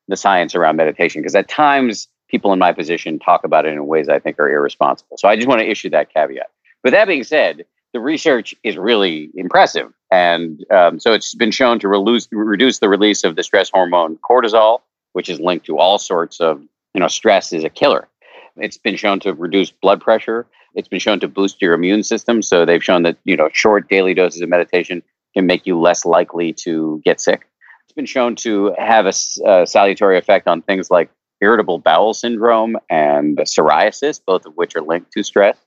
the 0.09 0.17
science 0.17 0.55
around 0.55 0.77
meditation 0.77 1.23
because 1.23 1.35
at 1.35 1.49
times 1.49 2.09
people 2.29 2.53
in 2.53 2.59
my 2.59 2.73
position 2.73 3.19
talk 3.19 3.45
about 3.45 3.67
it 3.67 3.73
in 3.73 3.87
ways 3.87 4.09
I 4.09 4.19
think 4.19 4.39
are 4.39 4.51
irresponsible. 4.51 5.17
So 5.19 5.29
I 5.29 5.37
just 5.37 5.49
want 5.49 5.61
to 5.61 5.71
issue 5.71 5.91
that 5.91 6.13
caveat. 6.13 6.51
But 6.83 6.93
that 6.93 7.07
being 7.07 7.25
said, 7.25 7.65
the 7.93 8.01
research 8.01 8.55
is 8.65 8.77
really 8.77 9.31
impressive. 9.35 9.93
And 10.11 10.65
um, 10.71 10.99
so 10.99 11.13
it's 11.13 11.35
been 11.35 11.51
shown 11.51 11.79
to 11.81 11.89
reduce, 11.89 12.29
reduce 12.33 12.79
the 12.79 12.89
release 12.89 13.23
of 13.25 13.37
the 13.37 13.43
stress 13.43 13.71
hormone 13.71 14.19
cortisol, 14.19 14.81
which 15.13 15.29
is 15.29 15.41
linked 15.41 15.67
to 15.67 15.79
all 15.79 15.99
sorts 15.99 16.41
of 16.41 16.63
you 16.95 17.01
know, 17.01 17.09
stress 17.09 17.53
is 17.53 17.65
a 17.65 17.71
killer. 17.71 18.09
It's 18.57 18.77
been 18.77 18.97
shown 18.97 19.21
to 19.21 19.33
reduce 19.33 19.71
blood 19.71 20.01
pressure. 20.01 20.47
It's 20.75 20.89
been 20.89 20.99
shown 20.99 21.21
to 21.21 21.29
boost 21.29 21.61
your 21.63 21.75
immune 21.75 22.03
system. 22.03 22.43
So 22.43 22.65
they've 22.65 22.85
shown 22.85 23.03
that, 23.05 23.17
you 23.25 23.37
know, 23.37 23.49
short 23.53 23.89
daily 23.89 24.15
doses 24.15 24.43
of 24.43 24.49
meditation 24.49 25.03
can 25.35 25.47
make 25.47 25.67
you 25.67 25.79
less 25.81 26.05
likely 26.05 26.53
to 26.53 27.01
get 27.05 27.21
sick. 27.21 27.49
It's 27.93 27.97
been 27.97 28.07
shown 28.07 28.37
to 28.37 28.75
have 28.79 29.05
a, 29.05 29.13
a 29.47 29.67
salutary 29.67 30.17
effect 30.17 30.49
on 30.49 30.63
things 30.63 30.91
like 30.91 31.11
irritable 31.43 31.79
bowel 31.79 32.15
syndrome 32.15 32.79
and 32.89 33.37
psoriasis, 33.37 34.19
both 34.25 34.47
of 34.47 34.55
which 34.55 34.75
are 34.75 34.81
linked 34.81 35.13
to 35.13 35.23
stress. 35.23 35.59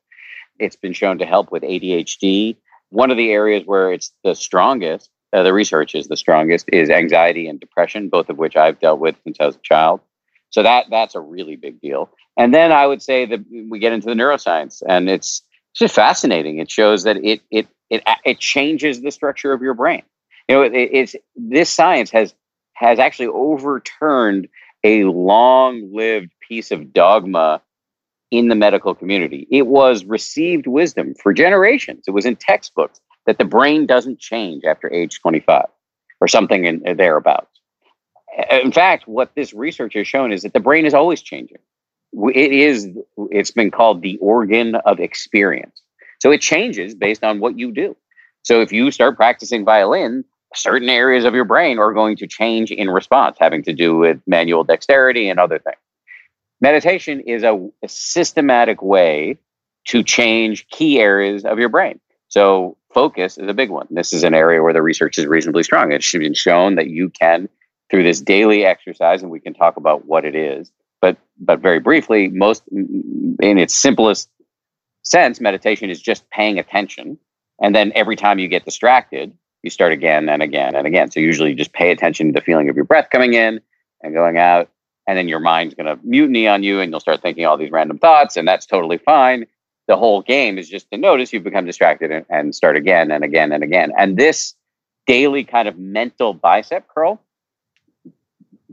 It's 0.58 0.75
been 0.75 0.94
shown 0.94 1.20
to 1.20 1.25
help 1.27 1.51
with 1.51 1.62
ADHD. 1.62 2.55
One 2.89 3.12
of 3.12 3.17
the 3.17 3.29
areas 3.29 3.62
where 3.67 3.94
it's 3.94 4.12
the 4.24 4.34
strongest, 4.34 5.12
uh, 5.34 5.44
the 5.44 5.53
research 5.53 5.94
is 5.94 6.08
the 6.08 6.17
strongest, 6.17 6.67
is 6.74 6.89
anxiety 6.89 7.48
and 7.48 7.60
depression, 7.60 8.10
both 8.10 8.27
of 8.32 8.39
which 8.39 8.55
I've 8.55 8.79
dealt 8.79 9.00
with 9.00 9.15
since 9.24 9.38
I 9.39 9.46
was 9.46 9.58
a 9.58 9.62
child. 9.62 10.01
So 10.50 10.63
that 10.63 10.88
that's 10.89 11.13
a 11.13 11.20
really 11.20 11.58
big 11.58 11.79
deal. 11.79 12.10
And 12.36 12.55
then 12.55 12.72
I 12.72 12.88
would 12.88 13.03
say 13.03 13.27
that 13.27 13.41
we 13.70 13.77
get 13.77 13.94
into 13.94 14.08
the 14.08 14.15
neuroscience, 14.15 14.82
and 14.89 15.12
it's 15.12 15.44
just 15.75 15.94
fascinating. 15.94 16.58
It 16.58 16.72
shows 16.72 17.03
that 17.03 17.17
it 17.17 17.41
it 17.51 17.67
it 17.91 18.01
it 18.25 18.39
changes 18.39 19.03
the 19.03 19.12
structure 19.12 19.53
of 19.53 19.62
your 19.62 19.75
brain. 19.75 20.01
You 20.48 20.56
know, 20.56 20.62
it, 20.64 20.74
it's 20.74 21.16
this 21.36 21.70
science 21.72 22.12
has 22.12 22.34
has 22.74 23.00
actually 23.00 23.28
overturned 23.28 24.48
a 24.84 25.06
long-lived 25.06 26.32
piece 26.48 26.72
of 26.72 26.94
dogma 26.94 27.62
in 28.32 28.50
the 28.50 28.56
medical 28.56 28.94
community. 28.94 29.48
It 29.50 29.68
was 29.68 30.06
received 30.06 30.68
wisdom 30.68 31.16
for 31.16 31.34
generations. 31.34 32.04
It 32.08 32.12
was 32.12 32.25
in 32.25 32.36
textbooks 32.36 33.00
that 33.25 33.38
the 33.40 33.46
brain 33.46 33.86
doesn't 33.88 34.20
change 34.20 34.64
after 34.66 34.92
age 34.92 35.20
25 35.22 35.66
or 36.22 36.28
something 36.28 36.66
in 36.66 36.84
uh, 36.88 36.94
thereabouts 36.94 37.48
in 38.52 38.72
fact, 38.72 39.08
what 39.08 39.34
this 39.36 39.54
research 39.54 39.94
has 39.94 40.08
shown 40.08 40.32
is 40.32 40.44
that 40.44 40.54
the 40.54 40.60
brain 40.60 40.86
is 40.86 40.94
always 40.94 41.22
changing. 41.22 41.58
It 42.34 42.52
is, 42.52 42.90
it's 43.32 43.52
been 43.52 43.72
called 43.72 44.02
the 44.02 44.18
organ 44.18 44.75
of 44.75 45.00
experience. 45.00 45.82
So 46.20 46.32
it 46.32 46.42
changes 46.42 46.96
based 46.96 47.24
on 47.24 47.40
what 47.40 47.58
you 47.58 47.72
do. 47.72 47.96
So 48.44 48.62
if 48.62 48.72
you 48.72 48.92
start 48.92 49.16
practicing 49.18 49.66
violin, 49.66 50.24
certain 50.56 50.90
areas 50.90 51.26
of 51.26 51.34
your 51.34 51.46
brain 51.46 51.80
are 51.80 51.94
going 51.94 52.18
to 52.18 52.28
change 52.28 52.72
in 52.72 52.90
response, 52.90 53.38
having 53.40 53.64
to 53.64 53.74
do 53.74 53.98
with 53.98 54.20
manual 54.28 54.64
dexterity 54.64 55.30
and 55.30 55.40
other 55.40 55.60
things. 55.60 55.78
Meditation 56.62 57.20
is 57.22 57.44
a, 57.44 57.54
a 57.84 57.88
systematic 57.88 58.82
way 58.82 59.38
to 59.86 60.04
change 60.04 60.68
key 60.70 61.00
areas 61.00 61.46
of 61.46 61.60
your 61.60 61.70
brain. 61.70 62.00
So 62.28 62.78
focus 62.94 63.38
is 63.38 63.48
a 63.48 63.54
big 63.54 63.70
one. 63.70 63.88
This 63.92 64.14
is 64.14 64.24
an 64.24 64.34
area 64.34 64.62
where 64.64 64.74
the 64.74 64.82
research 64.82 65.18
is 65.18 65.26
reasonably 65.26 65.64
strong. 65.64 65.92
It's 65.92 66.12
been 66.12 66.34
shown 66.34 66.76
that 66.76 66.88
you 66.88 67.10
can 67.10 67.50
through 67.92 68.04
this 68.04 68.22
daily 68.22 68.66
exercise, 68.66 69.22
and 69.22 69.32
we 69.32 69.40
can 69.40 69.54
talk 69.54 69.78
about 69.78 70.06
what 70.06 70.26
it 70.26 70.36
is. 70.36 70.72
But 71.02 71.18
but 71.40 71.60
very 71.60 71.80
briefly, 71.80 72.30
most 72.30 72.64
in 72.70 73.58
its 73.58 73.76
simplest 73.76 74.30
sense, 75.04 75.40
meditation 75.40 75.90
is 75.90 76.02
just 76.02 76.28
paying 76.32 76.58
attention, 76.58 77.20
and 77.62 77.76
then 77.76 77.92
every 77.96 78.16
time 78.16 78.40
you 78.40 78.48
get 78.48 78.66
distracted, 78.66 79.34
you 79.65 79.72
start 79.72 79.91
again 79.91 80.29
and 80.29 80.41
again 80.41 80.75
and 80.75 80.88
again. 80.88 81.12
So 81.12 81.19
usually, 81.19 81.50
you 81.50 81.55
just 81.55 81.74
pay 81.74 81.91
attention 81.91 82.27
to 82.27 82.34
the 82.34 82.45
feeling 82.45 82.69
of 82.69 82.75
your 82.75 82.86
breath 82.86 83.10
coming 83.12 83.34
in 83.34 83.60
and 84.01 84.13
going 84.13 84.38
out, 84.38 84.69
and 85.07 85.17
then 85.17 85.27
your 85.27 85.39
mind's 85.39 85.74
going 85.74 85.88
to 85.88 86.00
mutiny 86.05 86.48
on 86.48 86.63
you, 86.63 86.79
and 86.79 86.91
you'll 86.91 87.00
start 87.00 87.22
thinking 87.22 87.45
all 87.45 87.57
these 87.57 87.72
random 87.72 87.98
thoughts, 87.98 88.38
and 88.38 88.48
that's 88.48 88.65
totally 88.65 89.00
fine. 89.00 89.45
The 89.88 89.98
whole 89.98 90.22
game 90.22 90.57
is 90.57 90.69
just 90.69 90.89
to 90.91 90.98
notice 90.98 91.34
you've 91.34 91.43
become 91.43 91.65
distracted 91.65 92.12
and, 92.12 92.25
and 92.29 92.55
start 92.55 92.77
again 92.77 93.12
and 93.12 93.24
again 93.24 93.51
and 93.51 93.63
again. 93.63 93.91
And 93.98 94.17
this 94.17 94.53
daily 95.07 95.43
kind 95.43 95.67
of 95.67 95.77
mental 95.77 96.34
bicep 96.34 96.88
curl 96.88 97.22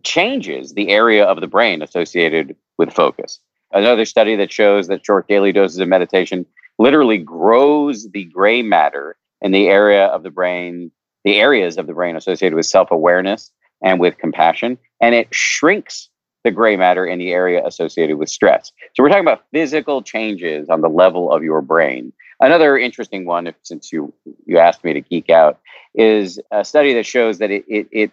changes 0.03 0.75
the 0.75 0.89
area 0.89 1.25
of 1.25 1.41
the 1.41 1.47
brain 1.47 1.83
associated 1.83 2.57
with 2.79 2.93
focus. 2.93 3.41
Another 3.73 4.05
study 4.05 4.37
that 4.37 4.53
shows 4.53 4.89
that 4.89 5.05
short 5.05 5.29
daily 5.29 5.53
doses 5.53 5.79
of 5.79 5.89
meditation 5.89 6.45
literally 6.79 7.19
grows 7.19 8.11
the 8.11 8.25
gray 8.25 8.63
matter 8.63 9.17
in 9.43 9.53
the 9.53 9.69
area 9.69 10.07
of 10.07 10.23
the 10.23 10.31
brain, 10.31 10.91
the 11.25 11.37
areas 11.37 11.77
of 11.77 11.87
the 11.87 11.93
brain 11.93 12.17
associated 12.17 12.57
with 12.57 12.67
self 12.67 12.91
awareness 12.91 13.51
and 13.83 14.01
with 14.01 14.17
compassion, 14.19 14.79
and 15.01 15.15
it 15.15 15.29
shrinks 15.33 16.09
the 16.45 16.51
gray 16.51 16.77
matter 16.77 17.05
in 17.05 17.19
the 17.19 17.33
area 17.33 17.65
associated 17.65 18.17
with 18.17 18.29
stress. 18.29 18.73
So 18.95 19.03
we're 19.03 19.11
talking 19.11 19.25
about 19.25 19.45
physical 19.53 20.03
changes 20.03 20.69
on 20.69 20.81
the 20.81 20.89
level 20.89 21.31
of 21.31 21.45
your 21.45 21.61
brain. 21.61 22.13
Another 22.41 22.77
interesting 22.77 23.27
one, 23.27 23.47
if, 23.47 23.55
since 23.63 23.93
you 23.93 24.13
you 24.47 24.59
asked 24.59 24.83
me 24.85 24.93
to 24.95 25.01
geek 25.01 25.31
out, 25.31 25.61
is 25.95 26.41
a 26.51 26.65
study 26.65 26.95
that 26.95 27.07
shows 27.07 27.39
that 27.39 27.51
it, 27.51 27.65
it, 27.69 27.89
it 27.93 28.11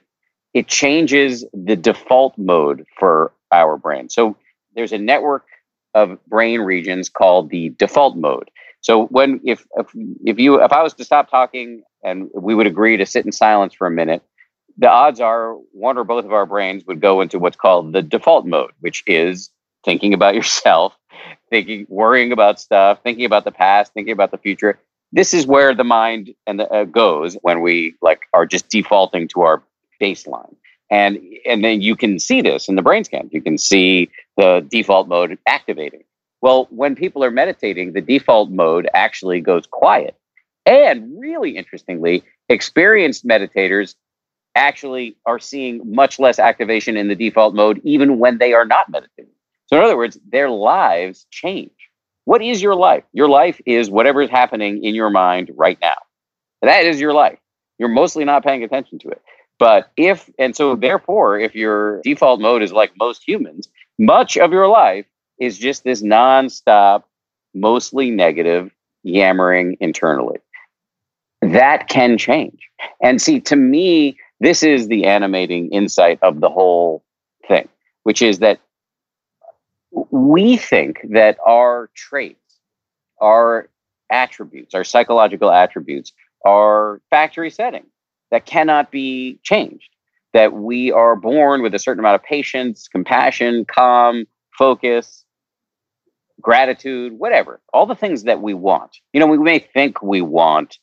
it 0.54 0.68
changes 0.68 1.46
the 1.54 1.76
default 1.76 2.38
mode 2.38 2.86
for 2.98 3.32
our 3.52 3.78
brain. 3.78 4.10
So 4.10 4.36
there's 4.76 4.92
a 4.92 4.98
network 4.98 5.46
of 5.94 6.24
brain 6.26 6.62
regions 6.62 7.10
called 7.10 7.50
the 7.50 7.70
default 7.70 8.16
mode. 8.16 8.50
So 8.82 9.06
when 9.08 9.42
if 9.44 9.66
if, 9.76 9.88
if 10.24 10.40
you 10.40 10.64
if 10.64 10.72
I 10.72 10.84
was 10.84 10.94
to 10.96 11.04
stop 11.04 11.30
talking 11.30 11.84
and 12.04 12.30
we 12.34 12.56
would 12.56 12.68
agree 12.68 12.98
to 12.98 13.06
sit 13.06 13.26
in 13.26 13.32
silence 13.32 13.74
for 13.74 13.88
a 13.88 13.92
minute, 13.92 14.24
the 14.78 14.90
odds 14.90 15.20
are 15.20 15.56
one 15.74 15.98
or 15.98 16.04
both 16.04 16.26
of 16.26 16.34
our 16.34 16.46
brains 16.46 16.86
would 16.86 17.02
go 17.02 17.22
into 17.22 17.40
what's 17.40 17.58
called 17.58 17.94
the 17.94 18.02
default 18.02 18.46
mode, 18.46 18.72
which 18.80 19.04
is 19.06 19.50
thinking 19.84 20.14
about 20.14 20.36
yourself, 20.40 20.98
thinking 21.50 21.86
worrying 21.90 22.32
about 22.32 22.60
stuff, 22.60 23.00
thinking 23.04 23.26
about 23.26 23.44
the 23.44 23.52
past, 23.52 23.94
thinking 23.94 24.14
about 24.14 24.32
the 24.32 24.38
future. 24.38 24.80
This 25.12 25.34
is 25.34 25.48
where 25.48 25.74
the 25.74 25.84
mind 25.84 26.34
and 26.46 26.60
the, 26.60 26.72
uh, 26.72 26.84
goes 26.86 27.36
when 27.42 27.62
we 27.62 27.96
like 28.02 28.22
are 28.34 28.46
just 28.46 28.70
defaulting 28.70 29.28
to 29.30 29.42
our 29.42 29.64
baseline. 30.02 30.56
And 30.92 31.20
and 31.46 31.64
then 31.64 31.82
you 31.82 31.96
can 31.96 32.18
see 32.20 32.42
this 32.42 32.68
in 32.68 32.76
the 32.76 32.82
brain 32.82 33.04
scan. 33.04 33.30
You 33.32 33.42
can 33.42 33.58
see 33.58 34.10
the 34.38 34.66
default 34.70 35.08
mode 35.08 35.38
activating. 35.46 36.04
Well, 36.42 36.68
when 36.72 36.96
people 36.96 37.24
are 37.24 37.32
meditating, 37.32 37.94
the 37.94 38.02
default 38.02 38.50
mode 38.52 38.90
actually 38.94 39.42
goes 39.42 39.66
quiet. 39.68 40.16
And 40.66 41.20
really 41.20 41.58
interestingly, 41.58 42.24
experienced 42.50 43.26
meditators 43.28 43.96
actually 44.56 45.18
are 45.26 45.40
seeing 45.40 45.82
much 45.96 46.20
less 46.20 46.40
activation 46.40 46.98
in 46.98 47.08
the 47.08 47.16
default 47.16 47.56
mode 47.56 47.82
even 47.84 48.20
when 48.20 48.38
they 48.38 48.54
are 48.54 48.66
not 48.66 48.90
meditating. 48.90 49.32
So, 49.68 49.78
in 49.78 49.84
other 49.84 49.98
words, 49.98 50.18
their 50.32 50.50
lives 50.50 51.26
change. 51.32 51.72
What 52.26 52.42
is 52.44 52.62
your 52.62 52.76
life? 52.76 53.04
Your 53.14 53.30
life 53.30 53.62
is 53.66 53.90
whatever 53.90 54.22
is 54.22 54.30
happening 54.30 54.84
in 54.84 54.96
your 54.96 55.10
mind 55.10 55.52
right 55.56 55.78
now. 55.82 55.96
That 56.62 56.86
is 56.86 57.00
your 57.00 57.14
life. 57.14 57.40
You're 57.80 57.90
mostly 57.90 58.26
not 58.26 58.44
paying 58.44 58.64
attention 58.64 59.00
to 59.00 59.10
it 59.10 59.22
But 59.60 59.92
if, 59.98 60.30
and 60.40 60.56
so 60.56 60.76
therefore, 60.76 61.40
if 61.40 61.56
your 61.56 62.02
default 62.04 62.42
mode 62.42 62.62
is 62.64 62.74
like 62.74 62.92
most 63.00 63.24
humans, 63.28 63.70
much 63.98 64.38
of 64.38 64.52
your 64.52 64.68
life 64.68 65.06
is 65.40 65.58
just 65.58 65.84
this 65.84 66.02
nonstop, 66.02 67.04
mostly 67.54 68.12
negative 68.12 68.72
yammering 69.04 69.78
internally. 69.80 70.40
That 71.42 71.88
can 71.88 72.18
change. 72.18 72.70
And 73.02 73.22
see, 73.22 73.40
to 73.42 73.56
me, 73.56 74.18
this 74.40 74.64
is 74.64 74.88
the 74.88 75.06
animating 75.06 75.72
insight 75.72 76.20
of 76.22 76.42
the 76.42 76.50
whole 76.50 77.04
thing, 77.48 77.68
which 78.04 78.22
is 78.22 78.40
that 78.40 78.60
we 79.92 80.58
think 80.58 81.00
that 81.12 81.38
our 81.46 81.90
traits, 81.96 82.60
our 83.22 83.70
attributes, 84.12 84.76
our 84.76 84.84
psychological 84.84 85.52
attributes, 85.52 86.12
are 86.46 87.02
factory 87.10 87.50
setting 87.50 87.86
that 88.32 88.46
cannot 88.46 88.92
be 88.92 89.40
changed. 89.44 89.90
That 90.34 90.54
we 90.54 90.92
are 90.92 91.16
born 91.16 91.64
with 91.64 91.74
a 91.74 91.80
certain 91.80 92.00
amount 92.00 92.16
of 92.16 92.24
patience, 92.24 92.88
compassion, 92.88 93.66
calm, 93.66 94.26
focus, 94.58 95.26
gratitude, 96.42 97.14
whatever, 97.14 97.60
all 97.74 97.86
the 97.86 97.96
things 97.96 98.24
that 98.24 98.42
we 98.42 98.54
want. 98.54 98.98
You 99.14 99.20
know, 99.20 99.28
we 99.28 99.38
may 99.38 99.60
think 99.60 100.02
we 100.02 100.22
want 100.22 100.78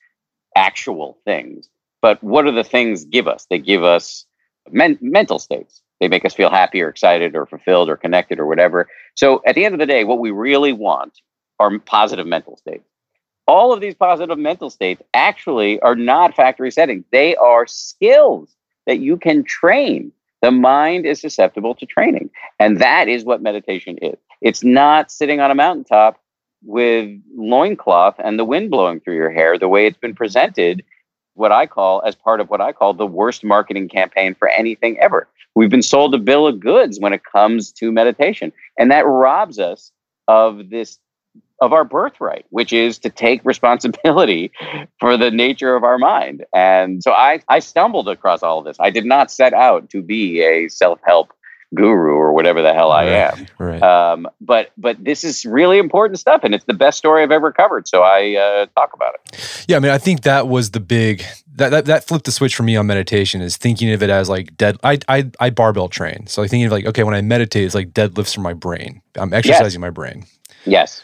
actual 0.55 1.19
things, 1.25 1.69
but 2.03 2.23
what 2.23 2.43
do 2.45 2.53
the 2.53 2.65
things 2.65 3.05
give 3.05 3.29
us? 3.29 3.47
They 3.49 3.59
give 3.59 3.83
us 3.83 4.27
men- 4.71 4.99
mental 5.01 5.39
states. 5.39 5.83
They 6.01 6.09
make 6.09 6.25
us 6.25 6.35
feel 6.35 6.51
happy 6.51 6.83
or 6.83 6.89
excited 6.89 7.35
or 7.35 7.47
fulfilled 7.47 7.89
or 7.89 7.97
connected 7.97 8.39
or 8.39 8.47
whatever. 8.47 8.89
So 9.15 9.43
at 9.47 9.55
the 9.55 9.65
end 9.65 9.75
of 9.75 9.81
the 9.81 9.87
day, 9.87 10.05
what 10.05 10.19
we 10.19 10.31
really 10.31 10.73
want 10.73 11.21
are 11.59 11.79
positive 11.79 12.27
mental 12.27 12.57
states. 12.57 12.85
All 13.49 13.73
of 13.73 13.81
these 13.81 13.95
positive 13.95 14.39
mental 14.39 14.71
states 14.71 15.03
actually 15.15 15.81
are 15.81 15.95
not 15.95 16.35
factory 16.35 16.71
settings. 16.71 17.05
They 17.13 17.37
are 17.37 17.67
skills 17.67 18.55
that 18.87 18.99
you 18.99 19.17
can 19.17 19.45
train. 19.45 20.13
The 20.47 20.53
mind 20.53 21.07
is 21.07 21.21
susceptible 21.21 21.75
to 21.75 21.87
training. 21.87 22.31
And 22.61 22.79
that 22.79 23.09
is 23.09 23.25
what 23.25 23.43
meditation 23.43 23.99
is. 24.01 24.17
It's 24.41 24.63
not 24.63 25.11
sitting 25.11 25.41
on 25.41 25.51
a 25.51 25.57
mountaintop 25.57 26.21
with 26.63 27.21
loincloth 27.37 28.15
and 28.23 28.39
the 28.39 28.45
wind 28.45 28.71
blowing 28.71 29.01
through 29.01 29.17
your 29.17 29.33
hair 29.33 29.59
the 29.59 29.67
way 29.67 29.89
it's 29.89 29.97
been 29.97 30.15
presented 30.15 30.85
what 31.35 31.51
I 31.51 31.67
call 31.67 32.01
as 32.07 32.15
part 32.15 32.41
of 32.41 32.49
what 32.49 32.61
I 32.61 32.71
call 32.71 32.95
the 32.95 33.09
worst 33.09 33.43
marketing 33.43 33.89
campaign 33.89 34.37
for 34.37 34.47
anything 34.49 34.97
ever. 35.01 35.27
We've 35.57 35.69
been 35.69 35.83
sold 35.83 36.15
a 36.15 36.19
bill 36.19 36.47
of 36.47 36.61
goods 36.61 37.01
when 37.01 37.13
it 37.13 37.25
comes 37.25 37.73
to 37.73 37.91
meditation, 37.91 38.53
and 38.79 38.89
that 38.93 39.05
robs 39.05 39.59
us 39.59 39.91
of 40.29 40.71
this 40.71 41.01
of 41.61 41.73
our 41.73 41.85
birthright, 41.85 42.45
which 42.51 42.73
is 42.73 42.99
to 42.99 43.11
take 43.11 43.41
responsibility 43.45 44.53
for 45.01 45.17
the 45.17 45.31
nature 45.31 45.75
of 45.75 45.85
our 45.85 45.99
mind. 45.99 46.45
And 46.55 47.03
so 47.03 47.13
I 47.13 47.41
I 47.49 47.61
stumbled 47.61 48.09
across 48.09 48.43
all 48.43 48.59
of 48.59 48.65
this. 48.65 48.77
I 48.79 48.91
did 48.91 49.07
not 49.07 49.31
set 49.31 49.55
out 49.55 49.89
to 49.91 50.03
be 50.03 50.43
a 50.43 50.69
self-help 50.69 51.33
guru 51.75 52.15
or 52.15 52.33
whatever 52.33 52.63
the 52.63 52.73
hell 52.73 52.93
I 52.93 53.05
am. 53.05 53.47
Right. 53.59 53.83
Um, 53.83 54.29
but 54.41 54.71
but 54.77 55.03
this 55.03 55.25
is 55.25 55.45
really 55.45 55.79
important 55.79 56.19
stuff, 56.19 56.43
and 56.45 56.55
it's 56.55 56.65
the 56.65 56.75
best 56.75 56.99
story 56.99 57.23
I've 57.23 57.31
ever 57.31 57.53
covered. 57.53 57.89
So 57.89 58.03
I 58.03 58.37
uh, 58.37 58.67
talk 58.77 58.93
about 58.95 59.15
it. 59.15 59.65
Yeah, 59.69 59.77
I 59.77 59.81
mean, 59.81 59.93
I 59.93 59.99
think 59.99 60.23
that 60.23 60.49
was 60.49 60.71
the 60.71 60.81
big 60.81 61.25
that, 61.57 61.71
that 61.71 61.87
that 61.87 62.05
flipped 62.05 62.27
the 62.27 62.33
switch 62.33 62.55
for 62.55 62.63
me 62.63 62.77
on 62.77 62.87
meditation 62.87 63.41
is 63.41 63.57
thinking 63.57 63.91
of 63.93 64.03
it 64.03 64.11
as 64.11 64.29
like 64.29 64.57
dead. 64.57 64.77
I 64.85 64.99
I, 65.09 65.31
I 65.41 65.51
barbell 65.51 65.89
train, 65.89 66.27
so 66.27 66.43
like 66.43 66.51
thinking 66.51 66.67
of 66.67 66.73
like 66.73 66.87
okay, 66.87 67.03
when 67.03 67.15
I 67.15 67.23
meditate, 67.23 67.65
it's 67.65 67.75
like 67.75 67.93
deadlifts 67.93 68.35
for 68.35 68.43
my 68.43 68.53
brain. 68.53 69.03
I'm 69.17 69.33
exercising 69.33 69.81
yes. 69.81 69.87
my 69.87 69.91
brain. 69.91 70.27
Yes. 70.65 71.03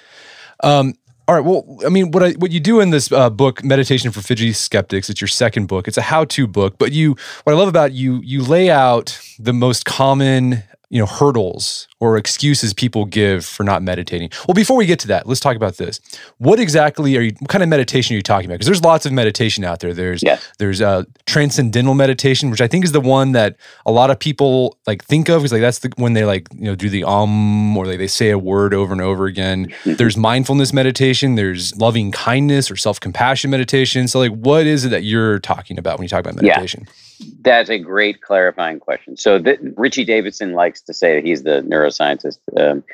Um, 0.62 0.95
all 1.33 1.39
right. 1.39 1.47
Well, 1.47 1.87
I 1.87 1.89
mean, 1.89 2.11
what 2.11 2.23
I 2.23 2.33
what 2.33 2.51
you 2.51 2.61
do 2.61 2.81
in 2.81 2.91
this 2.91 3.11
uh, 3.11 3.31
book, 3.31 3.65
Meditation 3.65 4.11
for 4.11 4.21
Fidgety 4.21 4.53
Skeptics, 4.53 5.09
it's 5.09 5.21
your 5.21 5.29
second 5.29 5.67
book. 5.67 5.89
It's 5.89 5.97
a 5.97 6.03
how-to 6.03 6.47
book, 6.47 6.77
but 6.77 6.93
you 6.93 7.17
what 7.45 7.55
I 7.55 7.57
love 7.57 7.69
about 7.69 7.93
you, 7.93 8.21
you 8.23 8.43
lay 8.43 8.69
out 8.69 9.19
the 9.39 9.55
most 9.55 9.87
common 9.87 10.62
you 10.92 10.99
know 10.99 11.06
hurdles 11.06 11.88
or 12.00 12.18
excuses 12.18 12.75
people 12.75 13.06
give 13.06 13.46
for 13.46 13.64
not 13.64 13.82
meditating. 13.82 14.28
Well 14.46 14.54
before 14.54 14.76
we 14.76 14.85
get 14.85 14.98
to 15.00 15.09
that 15.09 15.26
let's 15.26 15.40
talk 15.40 15.57
about 15.57 15.78
this. 15.78 16.00
What 16.37 16.61
exactly 16.61 17.16
are 17.16 17.22
you 17.22 17.33
what 17.38 17.48
kind 17.48 17.62
of 17.62 17.70
meditation 17.70 18.14
are 18.14 18.18
you 18.18 18.22
talking 18.22 18.44
about? 18.44 18.57
Because 18.57 18.66
there's 18.66 18.83
lots 18.83 19.07
of 19.07 19.12
meditation 19.12 19.64
out 19.64 19.81
there. 19.81 19.94
There's 19.94 20.22
yes. 20.22 20.46
there's 20.59 20.83
uh 20.83 21.05
transcendental 21.24 21.94
meditation 21.94 22.50
which 22.50 22.61
i 22.61 22.68
think 22.68 22.85
is 22.85 22.92
the 22.92 23.00
one 23.00 23.33
that 23.33 23.57
a 23.87 23.92
lot 23.92 24.11
of 24.11 24.18
people 24.18 24.76
like 24.87 25.02
think 25.02 25.31
of 25.31 25.40
because 25.40 25.52
like 25.52 25.62
that's 25.62 25.78
the 25.78 25.90
when 25.96 26.12
they 26.12 26.26
like 26.26 26.46
you 26.52 26.64
know 26.64 26.74
do 26.74 26.90
the 26.90 27.05
um 27.05 27.74
or 27.76 27.87
like 27.87 27.98
they 27.98 28.07
say 28.07 28.28
a 28.28 28.38
word 28.38 28.74
over 28.74 28.92
and 28.92 29.00
over 29.00 29.24
again. 29.24 29.68
Mm-hmm. 29.68 29.94
there's 29.94 30.16
mindfulness 30.16 30.74
meditation 30.74 31.37
there's 31.37 31.74
loving 31.76 32.12
kindness 32.12 32.70
or 32.70 32.76
self-compassion 32.76 33.50
meditation. 33.50 34.09
So 34.09 34.18
like 34.18 34.33
what 34.33 34.66
is 34.66 34.85
it 34.85 34.90
that 34.90 35.05
you're 35.05 35.38
talking 35.38 35.78
about 35.78 35.98
when 35.98 36.05
you 36.05 36.11
talk 36.11 36.20
about 36.20 36.35
meditation? 36.35 36.85
yeah. 36.87 36.92
That's 37.40 37.70
a 37.70 37.78
great 37.78 38.20
clarifying 38.20 38.80
question. 38.80 39.16
So 39.16 39.38
the, 39.38 39.58
Richie 39.76 40.04
Davidson 40.04 40.52
likes 40.52 40.82
to 40.82 40.94
say 40.94 41.16
that 41.16 41.24
he's 41.24 41.42
the 41.42 41.62
neuroscientist. 41.62 42.38
Um, 42.56 42.85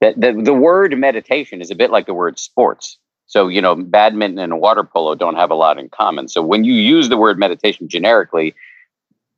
that 0.00 0.20
the, 0.20 0.32
the 0.32 0.54
word 0.54 0.96
meditation 0.98 1.60
is 1.60 1.70
a 1.70 1.74
bit 1.74 1.90
like 1.90 2.06
the 2.06 2.14
word 2.14 2.38
sports. 2.38 2.98
So 3.26 3.48
you 3.48 3.60
know, 3.60 3.74
badminton 3.74 4.38
and 4.38 4.60
water 4.60 4.84
polo 4.84 5.14
don't 5.14 5.36
have 5.36 5.50
a 5.50 5.54
lot 5.54 5.78
in 5.78 5.88
common. 5.88 6.28
So 6.28 6.42
when 6.42 6.64
you 6.64 6.74
use 6.74 7.08
the 7.08 7.16
word 7.16 7.38
meditation 7.38 7.88
generically, 7.88 8.54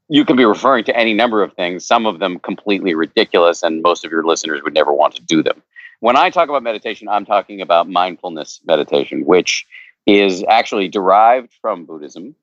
you 0.09 0.25
can 0.25 0.37
be 0.37 0.45
referring 0.45 0.85
to 0.85 0.97
any 0.97 1.15
number 1.15 1.43
of 1.43 1.53
things. 1.55 1.87
Some 1.87 2.07
of 2.07 2.19
them 2.19 2.39
completely 2.39 2.95
ridiculous, 2.95 3.63
and 3.63 3.83
most 3.83 4.05
of 4.05 4.11
your 4.11 4.25
listeners 4.25 4.63
would 4.63 4.75
never 4.75 4.93
want 4.93 5.15
to 5.17 5.23
do 5.23 5.43
them. 5.43 5.63
When 6.01 6.17
I 6.17 6.31
talk 6.31 6.49
about 6.49 6.63
meditation, 6.63 7.09
I'm 7.09 7.27
talking 7.27 7.61
about 7.61 7.89
mindfulness 7.89 8.61
meditation, 8.65 9.25
which 9.25 9.67
is 10.07 10.45
actually 10.49 10.89
derived 10.89 11.53
from 11.61 11.85
Buddhism 11.85 12.35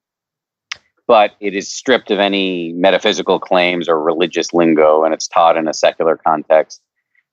but 1.07 1.35
it 1.39 1.55
is 1.55 1.73
stripped 1.73 2.11
of 2.11 2.19
any 2.19 2.73
metaphysical 2.73 3.39
claims 3.39 3.87
or 3.87 4.01
religious 4.01 4.53
lingo, 4.53 5.03
and 5.03 5.13
it's 5.13 5.27
taught 5.27 5.57
in 5.57 5.67
a 5.67 5.73
secular 5.73 6.17
context 6.17 6.81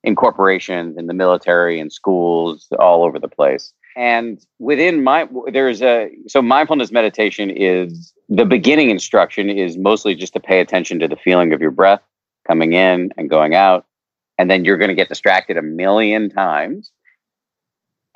in 0.03 0.15
corporations, 0.15 0.97
in 0.97 1.07
the 1.07 1.13
military, 1.13 1.79
in 1.79 1.89
schools, 1.89 2.67
all 2.77 3.03
over 3.03 3.19
the 3.19 3.27
place. 3.27 3.73
And 3.95 4.43
within 4.59 5.03
my, 5.03 5.27
there's 5.51 5.81
a, 5.81 6.09
so 6.27 6.41
mindfulness 6.41 6.91
meditation 6.91 7.49
is 7.49 8.13
the 8.27 8.45
beginning 8.45 8.89
instruction 8.89 9.49
is 9.49 9.77
mostly 9.77 10.15
just 10.15 10.33
to 10.33 10.39
pay 10.39 10.59
attention 10.59 10.99
to 10.99 11.07
the 11.07 11.15
feeling 11.15 11.53
of 11.53 11.61
your 11.61 11.71
breath 11.71 12.01
coming 12.47 12.73
in 12.73 13.11
and 13.17 13.29
going 13.29 13.55
out. 13.55 13.85
And 14.37 14.49
then 14.49 14.65
you're 14.65 14.77
going 14.77 14.89
to 14.89 14.95
get 14.95 15.09
distracted 15.09 15.57
a 15.57 15.61
million 15.61 16.29
times. 16.29 16.91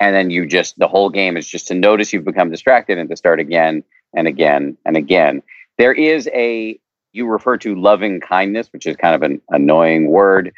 And 0.00 0.14
then 0.14 0.30
you 0.30 0.46
just, 0.46 0.78
the 0.78 0.88
whole 0.88 1.10
game 1.10 1.36
is 1.36 1.46
just 1.46 1.68
to 1.68 1.74
notice 1.74 2.12
you've 2.12 2.24
become 2.24 2.50
distracted 2.50 2.98
and 2.98 3.08
to 3.08 3.16
start 3.16 3.40
again 3.40 3.84
and 4.14 4.26
again 4.26 4.76
and 4.84 4.96
again. 4.96 5.42
There 5.78 5.92
is 5.92 6.28
a 6.32 6.78
you 7.12 7.26
refer 7.26 7.56
to 7.58 7.74
loving 7.74 8.20
kindness, 8.20 8.68
which 8.72 8.86
is 8.86 8.96
kind 8.96 9.14
of 9.14 9.22
an 9.22 9.40
annoying 9.50 10.08
word. 10.08 10.52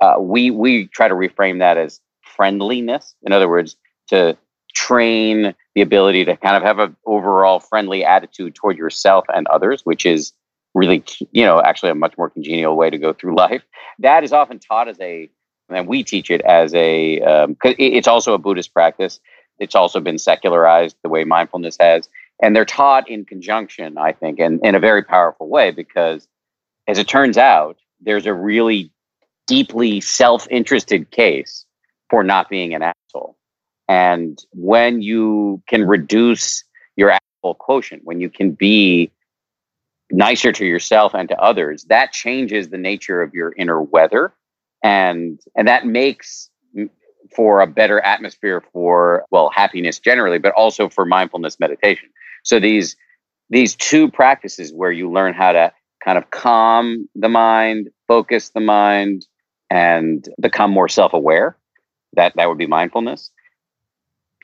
Uh, 0.00 0.14
we 0.18 0.50
we 0.50 0.86
try 0.88 1.08
to 1.08 1.14
reframe 1.14 1.58
that 1.58 1.76
as 1.76 2.00
friendliness. 2.22 3.14
In 3.22 3.32
other 3.32 3.48
words, 3.48 3.76
to 4.08 4.36
train 4.74 5.54
the 5.74 5.82
ability 5.82 6.24
to 6.24 6.36
kind 6.36 6.56
of 6.56 6.62
have 6.62 6.78
an 6.78 6.96
overall 7.06 7.60
friendly 7.60 8.04
attitude 8.04 8.54
toward 8.54 8.78
yourself 8.78 9.24
and 9.28 9.46
others, 9.48 9.84
which 9.84 10.06
is 10.06 10.32
really 10.74 11.02
you 11.32 11.44
know 11.44 11.60
actually 11.60 11.90
a 11.90 11.94
much 11.94 12.16
more 12.16 12.30
congenial 12.30 12.76
way 12.76 12.90
to 12.90 12.98
go 12.98 13.12
through 13.12 13.36
life. 13.46 13.62
That 13.98 14.24
is 14.24 14.32
often 14.32 14.58
taught 14.58 14.88
as 14.88 14.98
a 15.00 15.30
and 15.68 15.86
we 15.86 16.02
teach 16.02 16.30
it 16.30 16.40
as 16.42 16.74
a 16.74 17.20
um, 17.20 17.56
it's 17.64 18.08
also 18.08 18.34
a 18.34 18.38
Buddhist 18.38 18.72
practice. 18.72 19.20
It's 19.58 19.74
also 19.74 20.00
been 20.00 20.18
secularized 20.18 20.96
the 21.02 21.10
way 21.10 21.24
mindfulness 21.24 21.76
has 21.78 22.08
and 22.42 22.54
they're 22.54 22.64
taught 22.64 23.08
in 23.08 23.24
conjunction 23.24 23.98
i 23.98 24.12
think 24.12 24.38
and 24.38 24.60
in 24.64 24.74
a 24.74 24.80
very 24.80 25.02
powerful 25.02 25.48
way 25.48 25.70
because 25.70 26.26
as 26.88 26.98
it 26.98 27.08
turns 27.08 27.38
out 27.38 27.78
there's 28.00 28.26
a 28.26 28.34
really 28.34 28.90
deeply 29.50 30.00
self-interested 30.00 31.10
case 31.10 31.66
for 32.08 32.22
not 32.22 32.48
being 32.48 32.72
an 32.72 32.82
asshole. 32.82 33.36
And 33.88 34.38
when 34.52 35.02
you 35.02 35.60
can 35.66 35.84
reduce 35.84 36.62
your 36.96 37.10
asshole 37.10 37.54
quotient 37.54 38.02
when 38.04 38.20
you 38.20 38.30
can 38.30 38.52
be 38.52 39.10
nicer 40.12 40.52
to 40.52 40.64
yourself 40.64 41.14
and 41.14 41.28
to 41.28 41.40
others 41.40 41.84
that 41.84 42.12
changes 42.12 42.68
the 42.68 42.78
nature 42.78 43.22
of 43.22 43.34
your 43.34 43.54
inner 43.56 43.82
weather. 43.82 44.32
And 44.84 45.40
and 45.56 45.66
that 45.66 45.86
makes 45.86 46.50
for 47.34 47.60
a 47.60 47.66
better 47.66 48.00
atmosphere 48.00 48.62
for 48.72 49.24
well 49.30 49.50
happiness 49.50 49.98
generally 49.98 50.38
but 50.38 50.52
also 50.52 50.88
for 50.88 51.04
mindfulness 51.04 51.58
meditation 51.60 52.08
so 52.42 52.60
these 52.60 52.96
these 53.48 53.74
two 53.74 54.10
practices 54.10 54.72
where 54.72 54.92
you 54.92 55.10
learn 55.10 55.34
how 55.34 55.52
to 55.52 55.72
kind 56.04 56.16
of 56.16 56.30
calm 56.30 57.08
the 57.14 57.28
mind, 57.28 57.90
focus 58.08 58.50
the 58.50 58.60
mind, 58.60 59.26
and 59.68 60.28
become 60.40 60.70
more 60.70 60.88
self-aware. 60.88 61.56
That 62.14 62.32
that 62.36 62.48
would 62.48 62.58
be 62.58 62.66
mindfulness. 62.66 63.30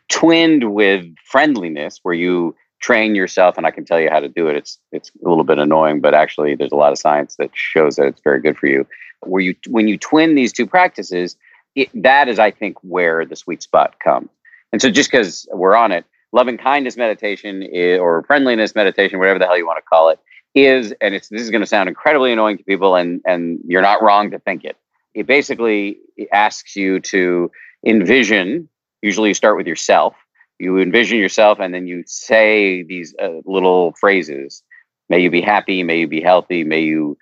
Twinned 0.09 0.73
with 0.73 1.05
friendliness, 1.25 2.01
where 2.03 2.15
you 2.15 2.55
train 2.81 3.15
yourself, 3.15 3.57
and 3.57 3.67
I 3.67 3.71
can 3.71 3.85
tell 3.85 4.01
you 4.01 4.11
how 4.11 4.21
to 4.21 4.29
do 4.29 4.49
it. 4.49 4.57
It's 4.57 4.79
it's 4.93 5.11
a 5.25 5.29
little 5.29 5.45
bit 5.45 5.59
annoying, 5.59 6.01
but 6.01 6.15
actually, 6.15 6.55
there's 6.55 6.73
a 6.73 6.77
lot 6.77 6.93
of 6.93 6.99
science 6.99 7.37
that 7.37 7.51
shows 7.55 7.97
that 7.97 8.07
it's 8.07 8.21
very 8.23 8.41
good 8.41 8.57
for 8.57 8.67
you. 8.67 8.87
Where 9.23 9.43
you 9.43 9.55
when 9.69 9.89
you 9.89 9.99
twin 9.99 10.35
these 10.35 10.53
two 10.53 10.67
practices, 10.67 11.37
it, 11.75 11.91
that 12.03 12.29
is, 12.29 12.39
I 12.39 12.51
think, 12.51 12.77
where 12.83 13.25
the 13.25 13.37
sweet 13.37 13.63
spot 13.63 13.99
comes. 13.99 14.29
And 14.73 14.81
so, 14.81 14.91
just 14.91 15.11
because 15.11 15.49
we're 15.53 15.77
on 15.77 15.91
it, 15.91 16.05
loving 16.33 16.59
kindness 16.59 16.97
meditation 16.97 17.63
is, 17.63 17.99
or 17.99 18.23
friendliness 18.25 18.75
meditation, 18.75 19.19
whatever 19.19 19.39
the 19.39 19.47
hell 19.47 19.59
you 19.59 19.67
want 19.67 19.79
to 19.79 19.83
call 19.83 20.11
it, 20.11 20.19
is, 20.55 20.93
and 21.01 21.15
it's 21.15 21.29
this 21.29 21.43
is 21.43 21.51
going 21.51 21.61
to 21.61 21.67
sound 21.67 21.89
incredibly 21.89 22.33
annoying 22.33 22.59
to 22.59 22.65
people, 22.65 22.97
and 22.97 23.21
and 23.27 23.61
you're 23.67 23.83
not 23.83 24.03
wrong 24.03 24.31
to 24.31 24.39
think 24.39 24.65
it. 24.65 24.77
It 25.15 25.27
basically 25.27 25.99
asks 26.33 26.77
you 26.77 27.01
to 27.01 27.51
envision. 27.87 28.69
Usually, 29.03 29.29
you 29.29 29.35
start 29.35 29.57
with 29.57 29.67
yourself. 29.67 30.15
You 30.59 30.79
envision 30.79 31.19
yourself, 31.19 31.59
and 31.61 31.75
then 31.75 31.87
you 31.87 32.03
say 32.07 32.83
these 32.83 33.15
uh, 33.23 33.41
little 33.45 33.93
phrases. 34.01 34.63
May 35.09 35.21
you 35.21 35.31
be 35.31 35.43
happy. 35.43 35.83
May 35.83 36.01
you 36.01 36.09
be 36.09 36.21
healthy. 36.21 36.65
May 36.65 36.81
you 36.81 37.19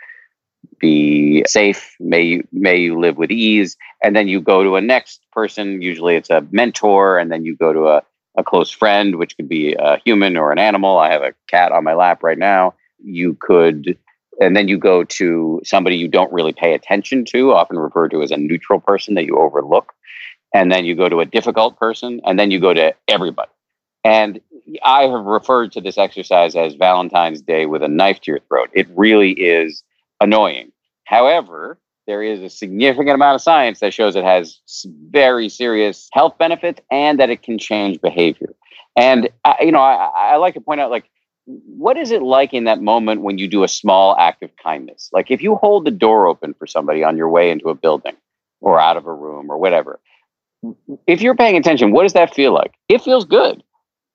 be 0.79 1.45
safe. 1.47 1.95
May 1.99 2.23
you 2.23 2.49
may 2.53 2.77
you 2.77 2.99
live 2.99 3.17
with 3.17 3.31
ease. 3.31 3.77
And 4.03 4.15
then 4.15 4.29
you 4.29 4.41
go 4.41 4.63
to 4.63 4.77
a 4.77 4.81
next 4.81 5.21
person. 5.33 5.83
Usually, 5.83 6.15
it's 6.15 6.31
a 6.31 6.47
mentor, 6.53 7.19
and 7.19 7.31
then 7.33 7.45
you 7.45 7.57
go 7.57 7.73
to 7.73 7.89
a 7.89 8.03
a 8.37 8.45
close 8.45 8.71
friend, 8.71 9.17
which 9.17 9.37
could 9.37 9.49
be 9.49 9.75
a 9.75 9.99
human 10.05 10.37
or 10.37 10.53
an 10.53 10.59
animal. 10.59 10.99
I 10.99 11.11
have 11.13 11.23
a 11.23 11.35
cat 11.49 11.73
on 11.73 11.85
my 11.85 11.95
lap 11.95 12.23
right 12.23 12.39
now. 12.39 12.75
You 13.03 13.35
could, 13.35 13.99
and 14.41 14.57
then 14.57 14.69
you 14.69 14.79
go 14.79 15.05
to 15.05 15.61
somebody 15.65 15.97
you 15.97 16.09
don't 16.09 16.33
really 16.33 16.53
pay 16.53 16.75
attention 16.75 17.25
to, 17.27 17.53
often 17.53 17.79
referred 17.79 18.11
to 18.11 18.23
as 18.23 18.31
a 18.31 18.37
neutral 18.37 18.81
person 18.81 19.15
that 19.15 19.27
you 19.27 19.37
overlook. 19.37 19.93
And 20.53 20.71
then 20.71 20.85
you 20.85 20.95
go 20.95 21.09
to 21.09 21.21
a 21.21 21.27
difficult 21.27 21.79
person, 21.79 22.21
and 22.25 22.39
then 22.39 22.51
you 22.51 22.61
go 22.61 22.73
to 22.73 22.95
everybody. 23.09 23.51
And 24.05 24.41
I 24.85 25.03
have 25.03 25.25
referred 25.25 25.73
to 25.73 25.81
this 25.81 25.99
exercise 25.99 26.55
as 26.55 26.75
Valentine's 26.75 27.43
Day 27.43 27.67
with 27.67 27.83
a 27.83 27.89
knife 27.89 28.21
to 28.21 28.31
your 28.31 28.41
throat. 28.41 28.71
It 28.73 28.87
really 28.95 29.33
is 29.33 29.83
annoying. 30.21 30.73
However, 31.05 31.79
there 32.07 32.23
is 32.23 32.41
a 32.41 32.51
significant 32.51 33.15
amount 33.15 33.37
of 33.37 33.41
science 33.41 33.81
that 33.81 33.95
shows 33.95 34.17
it 34.17 34.25
has 34.25 34.61
very 35.11 35.49
serious 35.49 36.09
health 36.13 36.37
benefits 36.39 36.81
and 36.91 37.19
that 37.19 37.31
it 37.31 37.43
can 37.43 37.59
change 37.59 38.01
behavior. 38.01 38.55
And 38.97 39.29
I, 39.45 39.57
you 39.61 39.73
know, 39.73 39.81
I, 39.81 40.11
I 40.15 40.37
like 40.37 40.55
to 40.55 40.61
point 40.61 40.81
out, 40.81 40.91
like, 40.91 41.09
what 41.47 41.97
is 41.97 42.11
it 42.11 42.23
like 42.23 42.55
in 42.55 42.65
that 42.65 42.81
moment 42.81 43.23
when 43.23 43.39
you 43.39 43.49
do 43.49 43.65
a 43.65 43.69
small 43.69 44.17
act 44.19 44.43
of 44.43 44.51
kindness? 44.57 45.11
Like, 45.13 45.31
if 45.31 45.43
you 45.43 45.57
hold 45.57 45.85
the 45.85 45.91
door 45.91 46.27
open 46.27 46.55
for 46.55 46.67
somebody 46.67 47.03
on 47.05 47.17
your 47.17 47.29
way 47.29 47.51
into 47.51 47.69
a 47.69 47.75
building 47.75 48.17
or 48.61 48.81
out 48.81 48.97
of 48.97 49.07
a 49.07 49.13
room 49.13 49.51
or 49.51 49.59
whatever, 49.59 50.01
if 51.07 51.21
you're 51.21 51.35
paying 51.35 51.57
attention, 51.57 51.93
what 51.93 52.05
does 52.05 52.15
that 52.15 52.35
feel 52.35 52.53
like? 52.53 52.75
It 52.89 53.03
feels 53.03 53.25
good, 53.25 53.63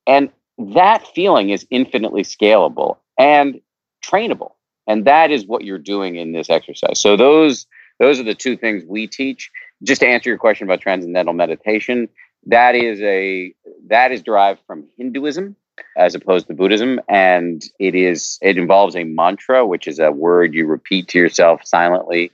and 0.07 0.29
that 0.57 1.07
feeling 1.13 1.51
is 1.51 1.67
infinitely 1.69 2.23
scalable 2.23 2.97
and 3.17 3.61
trainable. 4.03 4.53
And 4.87 5.05
that 5.05 5.29
is 5.29 5.45
what 5.45 5.63
you're 5.63 5.77
doing 5.77 6.15
in 6.15 6.31
this 6.31 6.49
exercise. 6.49 6.99
So 6.99 7.15
those 7.15 7.67
those 7.99 8.19
are 8.19 8.23
the 8.23 8.35
two 8.35 8.57
things 8.57 8.83
we 8.85 9.07
teach. 9.07 9.51
Just 9.83 10.01
to 10.01 10.07
answer 10.07 10.29
your 10.29 10.37
question 10.37 10.67
about 10.67 10.81
transcendental 10.81 11.33
meditation, 11.33 12.09
that 12.47 12.75
is 12.75 13.01
a 13.01 13.53
that 13.87 14.11
is 14.11 14.21
derived 14.21 14.61
from 14.65 14.85
Hinduism 14.97 15.55
as 15.97 16.15
opposed 16.15 16.47
to 16.47 16.53
Buddhism, 16.53 16.99
and 17.07 17.63
it 17.79 17.95
is 17.95 18.37
it 18.41 18.57
involves 18.57 18.95
a 18.95 19.03
mantra, 19.03 19.65
which 19.65 19.87
is 19.87 19.99
a 19.99 20.11
word 20.11 20.53
you 20.53 20.65
repeat 20.65 21.07
to 21.09 21.17
yourself 21.17 21.61
silently. 21.63 22.31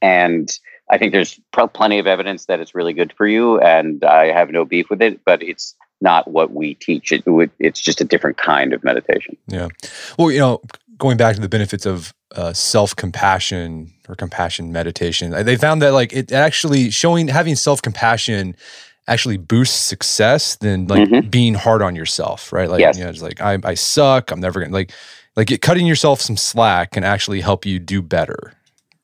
And 0.00 0.50
I 0.90 0.98
think 0.98 1.12
there's 1.12 1.40
plenty 1.52 1.98
of 1.98 2.06
evidence 2.06 2.46
that 2.46 2.60
it's 2.60 2.74
really 2.74 2.92
good 2.92 3.12
for 3.16 3.26
you, 3.26 3.60
and 3.60 4.04
I 4.04 4.32
have 4.32 4.50
no 4.50 4.64
beef 4.64 4.90
with 4.90 5.00
it. 5.00 5.20
But 5.24 5.42
it's 5.42 5.74
not 6.00 6.28
what 6.28 6.52
we 6.52 6.74
teach. 6.74 7.12
It, 7.12 7.24
it's 7.58 7.80
just 7.80 8.00
a 8.00 8.04
different 8.04 8.36
kind 8.36 8.72
of 8.72 8.82
meditation. 8.84 9.36
Yeah. 9.46 9.68
Well, 10.18 10.30
you 10.30 10.40
know, 10.40 10.60
going 10.98 11.16
back 11.16 11.36
to 11.36 11.40
the 11.40 11.48
benefits 11.48 11.86
of 11.86 12.12
uh, 12.34 12.52
self 12.52 12.94
compassion 12.96 13.92
or 14.08 14.14
compassion 14.14 14.72
meditation, 14.72 15.30
they 15.44 15.56
found 15.56 15.82
that 15.82 15.92
like 15.92 16.12
it 16.12 16.32
actually 16.32 16.90
showing 16.90 17.28
having 17.28 17.54
self 17.56 17.82
compassion 17.82 18.56
actually 19.08 19.36
boosts 19.36 19.80
success 19.80 20.56
than 20.56 20.86
like 20.86 21.08
mm-hmm. 21.08 21.28
being 21.28 21.54
hard 21.54 21.82
on 21.82 21.96
yourself, 21.96 22.52
right? 22.52 22.68
Like, 22.68 22.80
yes. 22.80 22.96
you 22.96 23.04
know, 23.04 23.10
it's 23.10 23.22
like 23.22 23.40
I, 23.40 23.58
I 23.64 23.74
suck. 23.74 24.30
I'm 24.30 24.40
never 24.40 24.60
gonna 24.60 24.72
like 24.72 24.92
like 25.36 25.50
it, 25.50 25.62
cutting 25.62 25.86
yourself 25.86 26.20
some 26.20 26.36
slack 26.36 26.92
can 26.92 27.04
actually 27.04 27.40
help 27.40 27.66
you 27.66 27.78
do 27.78 28.02
better. 28.02 28.54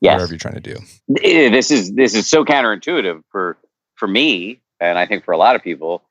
Yes. 0.01 0.15
whatever 0.15 0.33
you're 0.33 0.39
trying 0.39 0.55
to 0.55 0.61
do. 0.61 0.77
This 1.09 1.73
is 1.73 1.93
this 1.95 2.15
is 2.15 2.29
so 2.29 2.45
counterintuitive 2.45 3.23
for 3.31 3.59
for 3.97 4.07
me, 4.07 4.61
and 4.79 4.97
I 4.97 5.07
think 5.07 5.25
for 5.25 5.33
a 5.33 5.37
lot 5.37 5.57
of 5.57 5.63
people, 5.63 6.05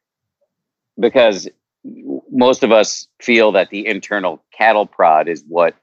because 1.00 1.48
most 2.30 2.64
of 2.64 2.72
us 2.74 3.08
feel 3.22 3.54
that 3.54 3.70
the 3.70 3.88
internal 3.88 4.44
cattle 4.52 4.86
prod 4.86 5.30
is 5.30 5.44
what 5.48 5.76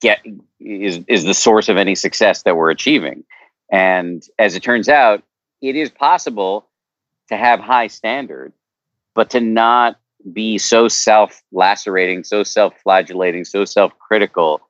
get 0.00 0.20
is 0.60 1.00
is 1.08 1.24
the 1.24 1.34
source 1.34 1.68
of 1.68 1.76
any 1.76 1.94
success 1.94 2.42
that 2.42 2.56
we're 2.56 2.70
achieving. 2.70 3.24
And 3.70 4.22
as 4.38 4.54
it 4.54 4.62
turns 4.62 4.88
out, 4.88 5.22
it 5.60 5.76
is 5.76 5.90
possible 5.90 6.66
to 7.28 7.36
have 7.36 7.60
high 7.60 7.88
standard, 7.88 8.52
but 9.14 9.30
to 9.30 9.40
not 9.40 9.98
be 10.32 10.58
so 10.58 10.88
self 10.88 11.42
lacerating, 11.52 12.24
so 12.24 12.42
self 12.42 12.74
flagellating, 12.82 13.44
so 13.44 13.64
self 13.64 13.96
critical 13.98 14.60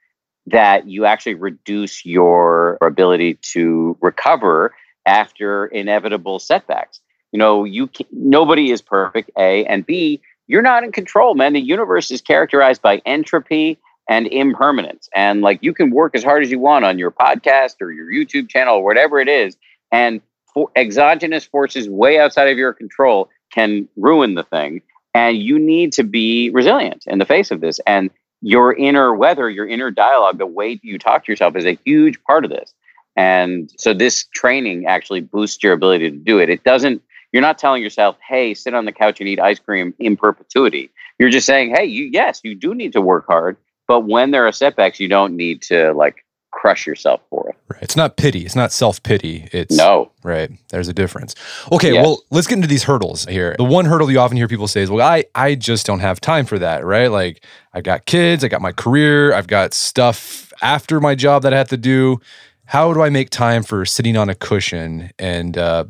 that 0.47 0.87
you 0.87 1.05
actually 1.05 1.35
reduce 1.35 2.05
your 2.05 2.79
ability 2.81 3.35
to 3.43 3.99
recover 4.01 4.75
after 5.05 5.67
inevitable 5.67 6.39
setbacks. 6.39 7.01
You 7.33 7.39
know, 7.39 7.65
you 7.65 7.89
can, 7.89 8.07
nobody 8.12 8.71
is 8.71 8.81
perfect. 8.81 9.31
A 9.37 9.65
and 9.67 9.85
B, 9.85 10.21
you're 10.47 10.62
not 10.62 10.85
in 10.85 10.93
control, 10.93 11.35
man. 11.35 11.53
The 11.53 11.61
universe 11.61 12.11
is 12.11 12.21
characterized 12.21 12.81
by 12.81 13.03
entropy 13.05 13.79
and 14.09 14.27
impermanence. 14.29 15.09
And 15.14 15.40
like 15.42 15.59
you 15.62 15.75
can 15.75 15.90
work 15.90 16.14
as 16.14 16.23
hard 16.23 16.42
as 16.42 16.51
you 16.51 16.59
want 16.59 16.85
on 16.85 16.99
your 16.99 17.11
podcast 17.11 17.77
or 17.81 17.90
your 17.92 18.07
YouTube 18.07 18.49
channel 18.49 18.77
or 18.77 18.85
whatever 18.85 19.19
it 19.19 19.29
is, 19.29 19.57
and 19.92 20.21
for 20.53 20.71
exogenous 20.77 21.45
forces 21.45 21.88
way 21.88 22.19
outside 22.19 22.49
of 22.49 22.57
your 22.57 22.73
control 22.73 23.29
can 23.53 23.88
ruin 23.97 24.35
the 24.35 24.45
thing. 24.45 24.83
And 25.14 25.38
you 25.38 25.59
need 25.59 25.92
to 25.95 26.03
be 26.03 26.51
resilient 26.51 27.05
in 27.07 27.19
the 27.19 27.25
face 27.25 27.51
of 27.51 27.61
this. 27.61 27.81
And 27.87 28.11
your 28.42 28.75
inner 28.75 29.14
weather, 29.14 29.49
your 29.49 29.66
inner 29.66 29.90
dialogue, 29.90 30.38
the 30.38 30.47
way 30.47 30.79
you 30.83 30.99
talk 30.99 31.25
to 31.25 31.33
yourself 31.33 31.57
is 31.57 31.64
a 31.64 31.79
huge 31.85 32.23
part 32.25 32.45
of 32.45 32.51
this. 32.51 32.75
And 33.16 33.73
so 33.79 33.95
this 33.95 34.27
training 34.35 34.87
actually 34.87 35.23
boosts 35.23 35.62
your 35.62 35.73
ability 35.73 36.11
to 36.11 36.16
do 36.16 36.38
it. 36.38 36.51
It 36.51 36.64
doesn't 36.64 37.03
you're 37.33 37.42
not 37.42 37.59
telling 37.59 37.83
yourself, 37.83 38.16
hey, 38.27 38.55
sit 38.55 38.73
on 38.73 38.85
the 38.85 38.92
couch 38.92 39.21
and 39.21 39.29
eat 39.29 39.40
ice 39.40 39.59
cream 39.59 39.92
in 39.99 40.16
perpetuity. 40.16 40.90
You're 41.19 41.29
just 41.29 41.47
saying, 41.47 41.75
hey, 41.75 41.85
you 41.85 42.05
yes, 42.05 42.40
you 42.45 42.55
do 42.55 42.75
need 42.75 42.92
to 42.92 43.01
work 43.01 43.27
hard, 43.27 43.57
but 43.88 44.01
when 44.01 44.31
there 44.31 44.46
are 44.46 44.53
setbacks, 44.53 45.01
you 45.01 45.09
don't 45.09 45.37
need 45.37 45.62
to 45.62 45.92
like 45.92 46.25
crush 46.53 46.87
yourself 46.87 47.20
for 47.29 47.51
it. 47.51 47.57
Right. 47.68 47.83
It's 47.83 47.96
not 47.96 48.16
pity. 48.16 48.44
It's 48.46 48.57
not 48.57 48.72
self 48.72 49.03
pity. 49.03 49.49
It's 49.53 49.77
no. 49.77 50.11
Right. 50.22 50.51
There's 50.70 50.88
a 50.88 50.94
difference. 50.94 51.35
Okay. 51.70 51.92
Yes. 51.92 52.05
Well, 52.05 52.22
let's 52.31 52.46
get 52.46 52.57
into 52.57 52.68
these 52.68 52.85
hurdles 52.85 53.27
here. 53.27 53.55
The 53.59 53.64
one 53.64 53.85
hurdle 53.85 54.11
you 54.11 54.18
often 54.18 54.37
hear 54.37 54.49
people 54.49 54.68
say 54.68 54.83
is, 54.83 54.90
well, 54.90 55.07
I, 55.07 55.25
I 55.35 55.55
just 55.55 55.87
don't 55.87 56.01
have 56.01 56.20
time 56.20 56.46
for 56.46 56.59
that. 56.59 56.85
Right. 56.85 57.11
Like 57.11 57.44
I've 57.72 57.85
got 57.85 58.07
kids, 58.07 58.42
I 58.42 58.49
got 58.49 58.62
my 58.62 58.72
career, 58.72 59.35
I've 59.35 59.49
got 59.49 59.75
stuff 59.75 60.53
after 60.62 61.01
my 61.01 61.14
job 61.14 61.42
that 61.42 61.53
I 61.53 61.59
have 61.59 61.68
to 61.68 61.77
do. 61.77 62.20
How 62.64 62.92
do 62.92 63.03
I 63.03 63.11
make 63.11 63.31
time 63.31 63.62
for 63.62 63.85
sitting 63.85 64.16
on 64.16 64.29
a 64.29 64.35
cushion 64.35 65.11
and 65.20 65.57
uh, 65.57 65.85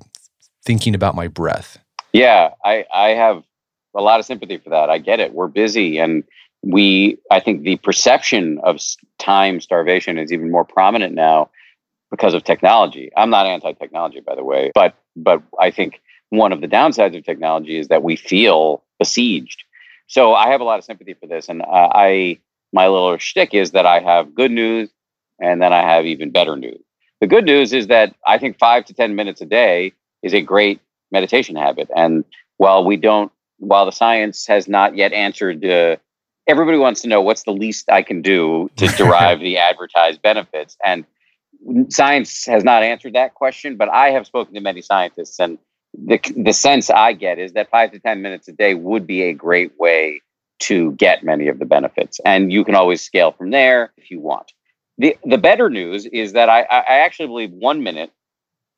thinking 0.66 0.94
about 0.94 1.14
my 1.14 1.28
breath. 1.28 1.78
Yeah, 2.12 2.50
I, 2.62 2.84
I 2.92 3.10
have 3.10 3.42
a 3.94 4.02
lot 4.02 4.20
of 4.20 4.26
sympathy 4.26 4.58
for 4.58 4.70
that. 4.70 4.90
I 4.90 4.98
get 4.98 5.20
it. 5.20 5.32
We're 5.32 5.48
busy 5.48 5.98
and 5.98 6.24
we, 6.66 7.18
I 7.30 7.38
think 7.40 7.62
the 7.62 7.76
perception 7.76 8.58
of 8.64 8.80
time 9.18 9.60
starvation 9.60 10.18
is 10.18 10.32
even 10.32 10.50
more 10.50 10.64
prominent 10.64 11.14
now 11.14 11.50
because 12.10 12.34
of 12.34 12.42
technology. 12.42 13.10
I'm 13.16 13.30
not 13.30 13.46
anti-technology, 13.46 14.20
by 14.20 14.34
the 14.34 14.44
way, 14.44 14.72
but 14.74 14.94
but 15.14 15.42
I 15.60 15.70
think 15.70 16.00
one 16.30 16.52
of 16.52 16.60
the 16.60 16.66
downsides 16.66 17.16
of 17.16 17.24
technology 17.24 17.78
is 17.78 17.88
that 17.88 18.02
we 18.02 18.16
feel 18.16 18.82
besieged. 18.98 19.62
So 20.08 20.34
I 20.34 20.48
have 20.48 20.60
a 20.60 20.64
lot 20.64 20.78
of 20.78 20.84
sympathy 20.84 21.14
for 21.14 21.26
this, 21.26 21.48
and 21.48 21.62
uh, 21.62 21.88
I 21.92 22.38
my 22.72 22.88
little 22.88 23.16
shtick 23.18 23.54
is 23.54 23.70
that 23.70 23.86
I 23.86 24.00
have 24.00 24.34
good 24.34 24.50
news, 24.50 24.90
and 25.40 25.62
then 25.62 25.72
I 25.72 25.82
have 25.82 26.04
even 26.04 26.30
better 26.30 26.56
news. 26.56 26.82
The 27.20 27.28
good 27.28 27.44
news 27.44 27.72
is 27.72 27.86
that 27.86 28.14
I 28.26 28.38
think 28.38 28.58
five 28.58 28.84
to 28.86 28.94
ten 28.94 29.14
minutes 29.14 29.40
a 29.40 29.46
day 29.46 29.92
is 30.22 30.34
a 30.34 30.40
great 30.40 30.80
meditation 31.12 31.54
habit. 31.54 31.88
And 31.94 32.24
while 32.56 32.84
we 32.84 32.96
don't, 32.96 33.30
while 33.58 33.86
the 33.86 33.92
science 33.92 34.46
has 34.48 34.66
not 34.68 34.96
yet 34.96 35.12
answered, 35.12 35.64
uh, 35.64 35.96
everybody 36.46 36.78
wants 36.78 37.02
to 37.02 37.08
know 37.08 37.20
what's 37.20 37.44
the 37.44 37.52
least 37.52 37.90
I 37.90 38.02
can 38.02 38.22
do 38.22 38.70
to 38.76 38.86
derive 38.96 39.40
the 39.40 39.58
advertised 39.58 40.22
benefits. 40.22 40.76
And 40.84 41.04
science 41.88 42.46
has 42.46 42.64
not 42.64 42.82
answered 42.82 43.14
that 43.14 43.34
question, 43.34 43.76
but 43.76 43.88
I 43.88 44.10
have 44.10 44.26
spoken 44.26 44.54
to 44.54 44.60
many 44.60 44.82
scientists, 44.82 45.38
and 45.38 45.58
the, 45.94 46.20
the 46.36 46.52
sense 46.52 46.90
I 46.90 47.12
get 47.12 47.38
is 47.38 47.52
that 47.54 47.70
five 47.70 47.92
to 47.92 47.98
10 47.98 48.22
minutes 48.22 48.48
a 48.48 48.52
day 48.52 48.74
would 48.74 49.06
be 49.06 49.22
a 49.22 49.32
great 49.32 49.78
way 49.78 50.20
to 50.58 50.92
get 50.92 51.24
many 51.24 51.48
of 51.48 51.58
the 51.58 51.64
benefits. 51.64 52.20
And 52.24 52.52
you 52.52 52.64
can 52.64 52.74
always 52.74 53.02
scale 53.02 53.32
from 53.32 53.50
there 53.50 53.92
if 53.96 54.10
you 54.10 54.20
want. 54.20 54.52
The, 54.98 55.16
the 55.24 55.38
better 55.38 55.68
news 55.68 56.06
is 56.06 56.32
that 56.32 56.48
I, 56.48 56.62
I 56.62 57.00
actually 57.00 57.28
believe 57.28 57.50
one 57.50 57.82
minute 57.82 58.10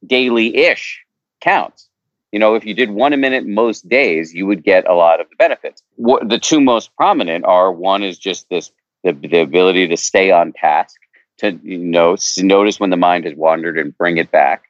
daily 0.05 0.57
ish 0.57 1.05
counts. 1.41 1.88
You 2.33 2.39
know, 2.39 2.55
if 2.55 2.65
you 2.65 2.75
did 2.75 2.91
one 2.91 3.13
a 3.13 3.17
minute 3.17 3.47
most 3.47 3.89
days, 3.89 4.35
you 4.35 4.47
would 4.47 4.63
get 4.63 4.89
a 4.89 4.95
lot 4.95 5.21
of 5.21 5.29
the 5.31 5.37
benefits. 5.37 5.83
What, 5.97 6.29
the 6.29 6.39
two 6.39 6.61
most 6.61 6.95
prominent 6.97 7.45
are 7.45 7.73
one 7.73 8.03
is 8.03 8.19
just 8.19 8.49
this 8.51 8.71
the, 9.05 9.13
the 9.13 9.41
ability 9.41 9.89
to 9.89 9.97
stay 9.97 10.31
on 10.31 10.53
task, 10.53 10.97
to 11.39 11.59
you 11.63 11.79
know 11.79 12.17
notice 12.39 12.81
when 12.81 12.91
the 12.91 12.97
mind 12.97 13.25
has 13.25 13.35
wandered 13.35 13.79
and 13.79 13.97
bring 13.97 14.19
it 14.19 14.31
back. 14.31 14.65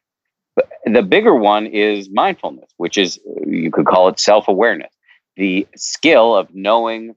But 0.54 0.68
the 0.86 1.02
bigger 1.02 1.34
one 1.34 1.66
is 1.66 2.10
mindfulness, 2.10 2.70
which 2.76 2.96
is 2.96 3.18
you 3.46 3.70
could 3.70 3.86
call 3.86 4.08
it 4.08 4.20
self 4.20 4.46
awareness, 4.46 4.92
the 5.36 5.66
skill 5.74 6.36
of 6.36 6.54
knowing 6.54 7.16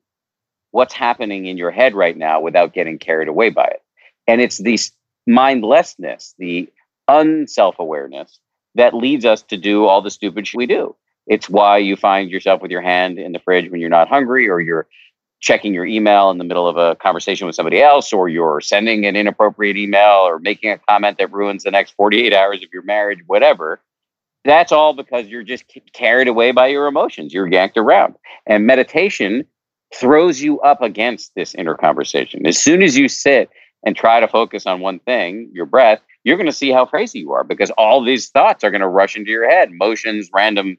what's 0.71 0.93
happening 0.93 1.45
in 1.45 1.57
your 1.57 1.71
head 1.71 1.93
right 1.93 2.17
now 2.17 2.39
without 2.39 2.73
getting 2.73 2.97
carried 2.97 3.27
away 3.27 3.49
by 3.49 3.65
it. 3.65 3.81
And 4.27 4.41
it's 4.41 4.57
this 4.57 4.91
mindlessness, 5.27 6.33
the 6.39 6.69
unself 7.07 7.75
awareness 7.77 8.39
that 8.75 8.93
leads 8.93 9.25
us 9.25 9.41
to 9.43 9.57
do 9.57 9.85
all 9.85 10.01
the 10.01 10.11
stupid 10.11 10.47
shit 10.47 10.57
we 10.57 10.65
do. 10.65 10.95
It's 11.27 11.49
why 11.49 11.77
you 11.77 11.95
find 11.95 12.29
yourself 12.29 12.61
with 12.61 12.71
your 12.71 12.81
hand 12.81 13.19
in 13.19 13.31
the 13.31 13.39
fridge 13.39 13.69
when 13.69 13.79
you're 13.79 13.89
not 13.89 14.09
hungry, 14.09 14.49
or 14.49 14.59
you're 14.59 14.87
checking 15.39 15.73
your 15.73 15.85
email 15.85 16.29
in 16.29 16.37
the 16.37 16.43
middle 16.43 16.67
of 16.67 16.77
a 16.77 16.95
conversation 16.95 17.47
with 17.47 17.55
somebody 17.55 17.81
else, 17.81 18.13
or 18.13 18.29
you're 18.29 18.61
sending 18.61 19.05
an 19.05 19.15
inappropriate 19.15 19.77
email, 19.77 20.21
or 20.25 20.39
making 20.39 20.71
a 20.71 20.77
comment 20.77 21.17
that 21.17 21.31
ruins 21.31 21.63
the 21.63 21.71
next 21.71 21.91
48 21.95 22.33
hours 22.33 22.63
of 22.63 22.69
your 22.71 22.83
marriage, 22.83 23.19
whatever. 23.27 23.81
That's 24.43 24.71
all 24.71 24.93
because 24.93 25.27
you're 25.27 25.43
just 25.43 25.65
carried 25.93 26.27
away 26.27 26.51
by 26.51 26.67
your 26.67 26.87
emotions. 26.87 27.33
You're 27.33 27.51
yanked 27.51 27.77
around. 27.77 28.15
And 28.47 28.65
meditation 28.65 29.45
throws 29.93 30.41
you 30.41 30.59
up 30.61 30.81
against 30.81 31.35
this 31.35 31.53
inner 31.53 31.75
conversation. 31.75 32.47
As 32.47 32.57
soon 32.57 32.81
as 32.81 32.97
you 32.97 33.07
sit 33.07 33.49
and 33.85 33.95
try 33.95 34.19
to 34.19 34.27
focus 34.27 34.65
on 34.65 34.79
one 34.79 34.99
thing, 34.99 35.49
your 35.53 35.65
breath, 35.65 35.99
you're 36.23 36.37
going 36.37 36.47
to 36.47 36.51
see 36.51 36.71
how 36.71 36.85
crazy 36.85 37.19
you 37.19 37.31
are 37.31 37.43
because 37.43 37.71
all 37.71 38.03
these 38.03 38.29
thoughts 38.29 38.63
are 38.63 38.71
going 38.71 38.81
to 38.81 38.87
rush 38.87 39.15
into 39.15 39.31
your 39.31 39.49
head 39.49 39.71
motions, 39.71 40.29
random 40.33 40.77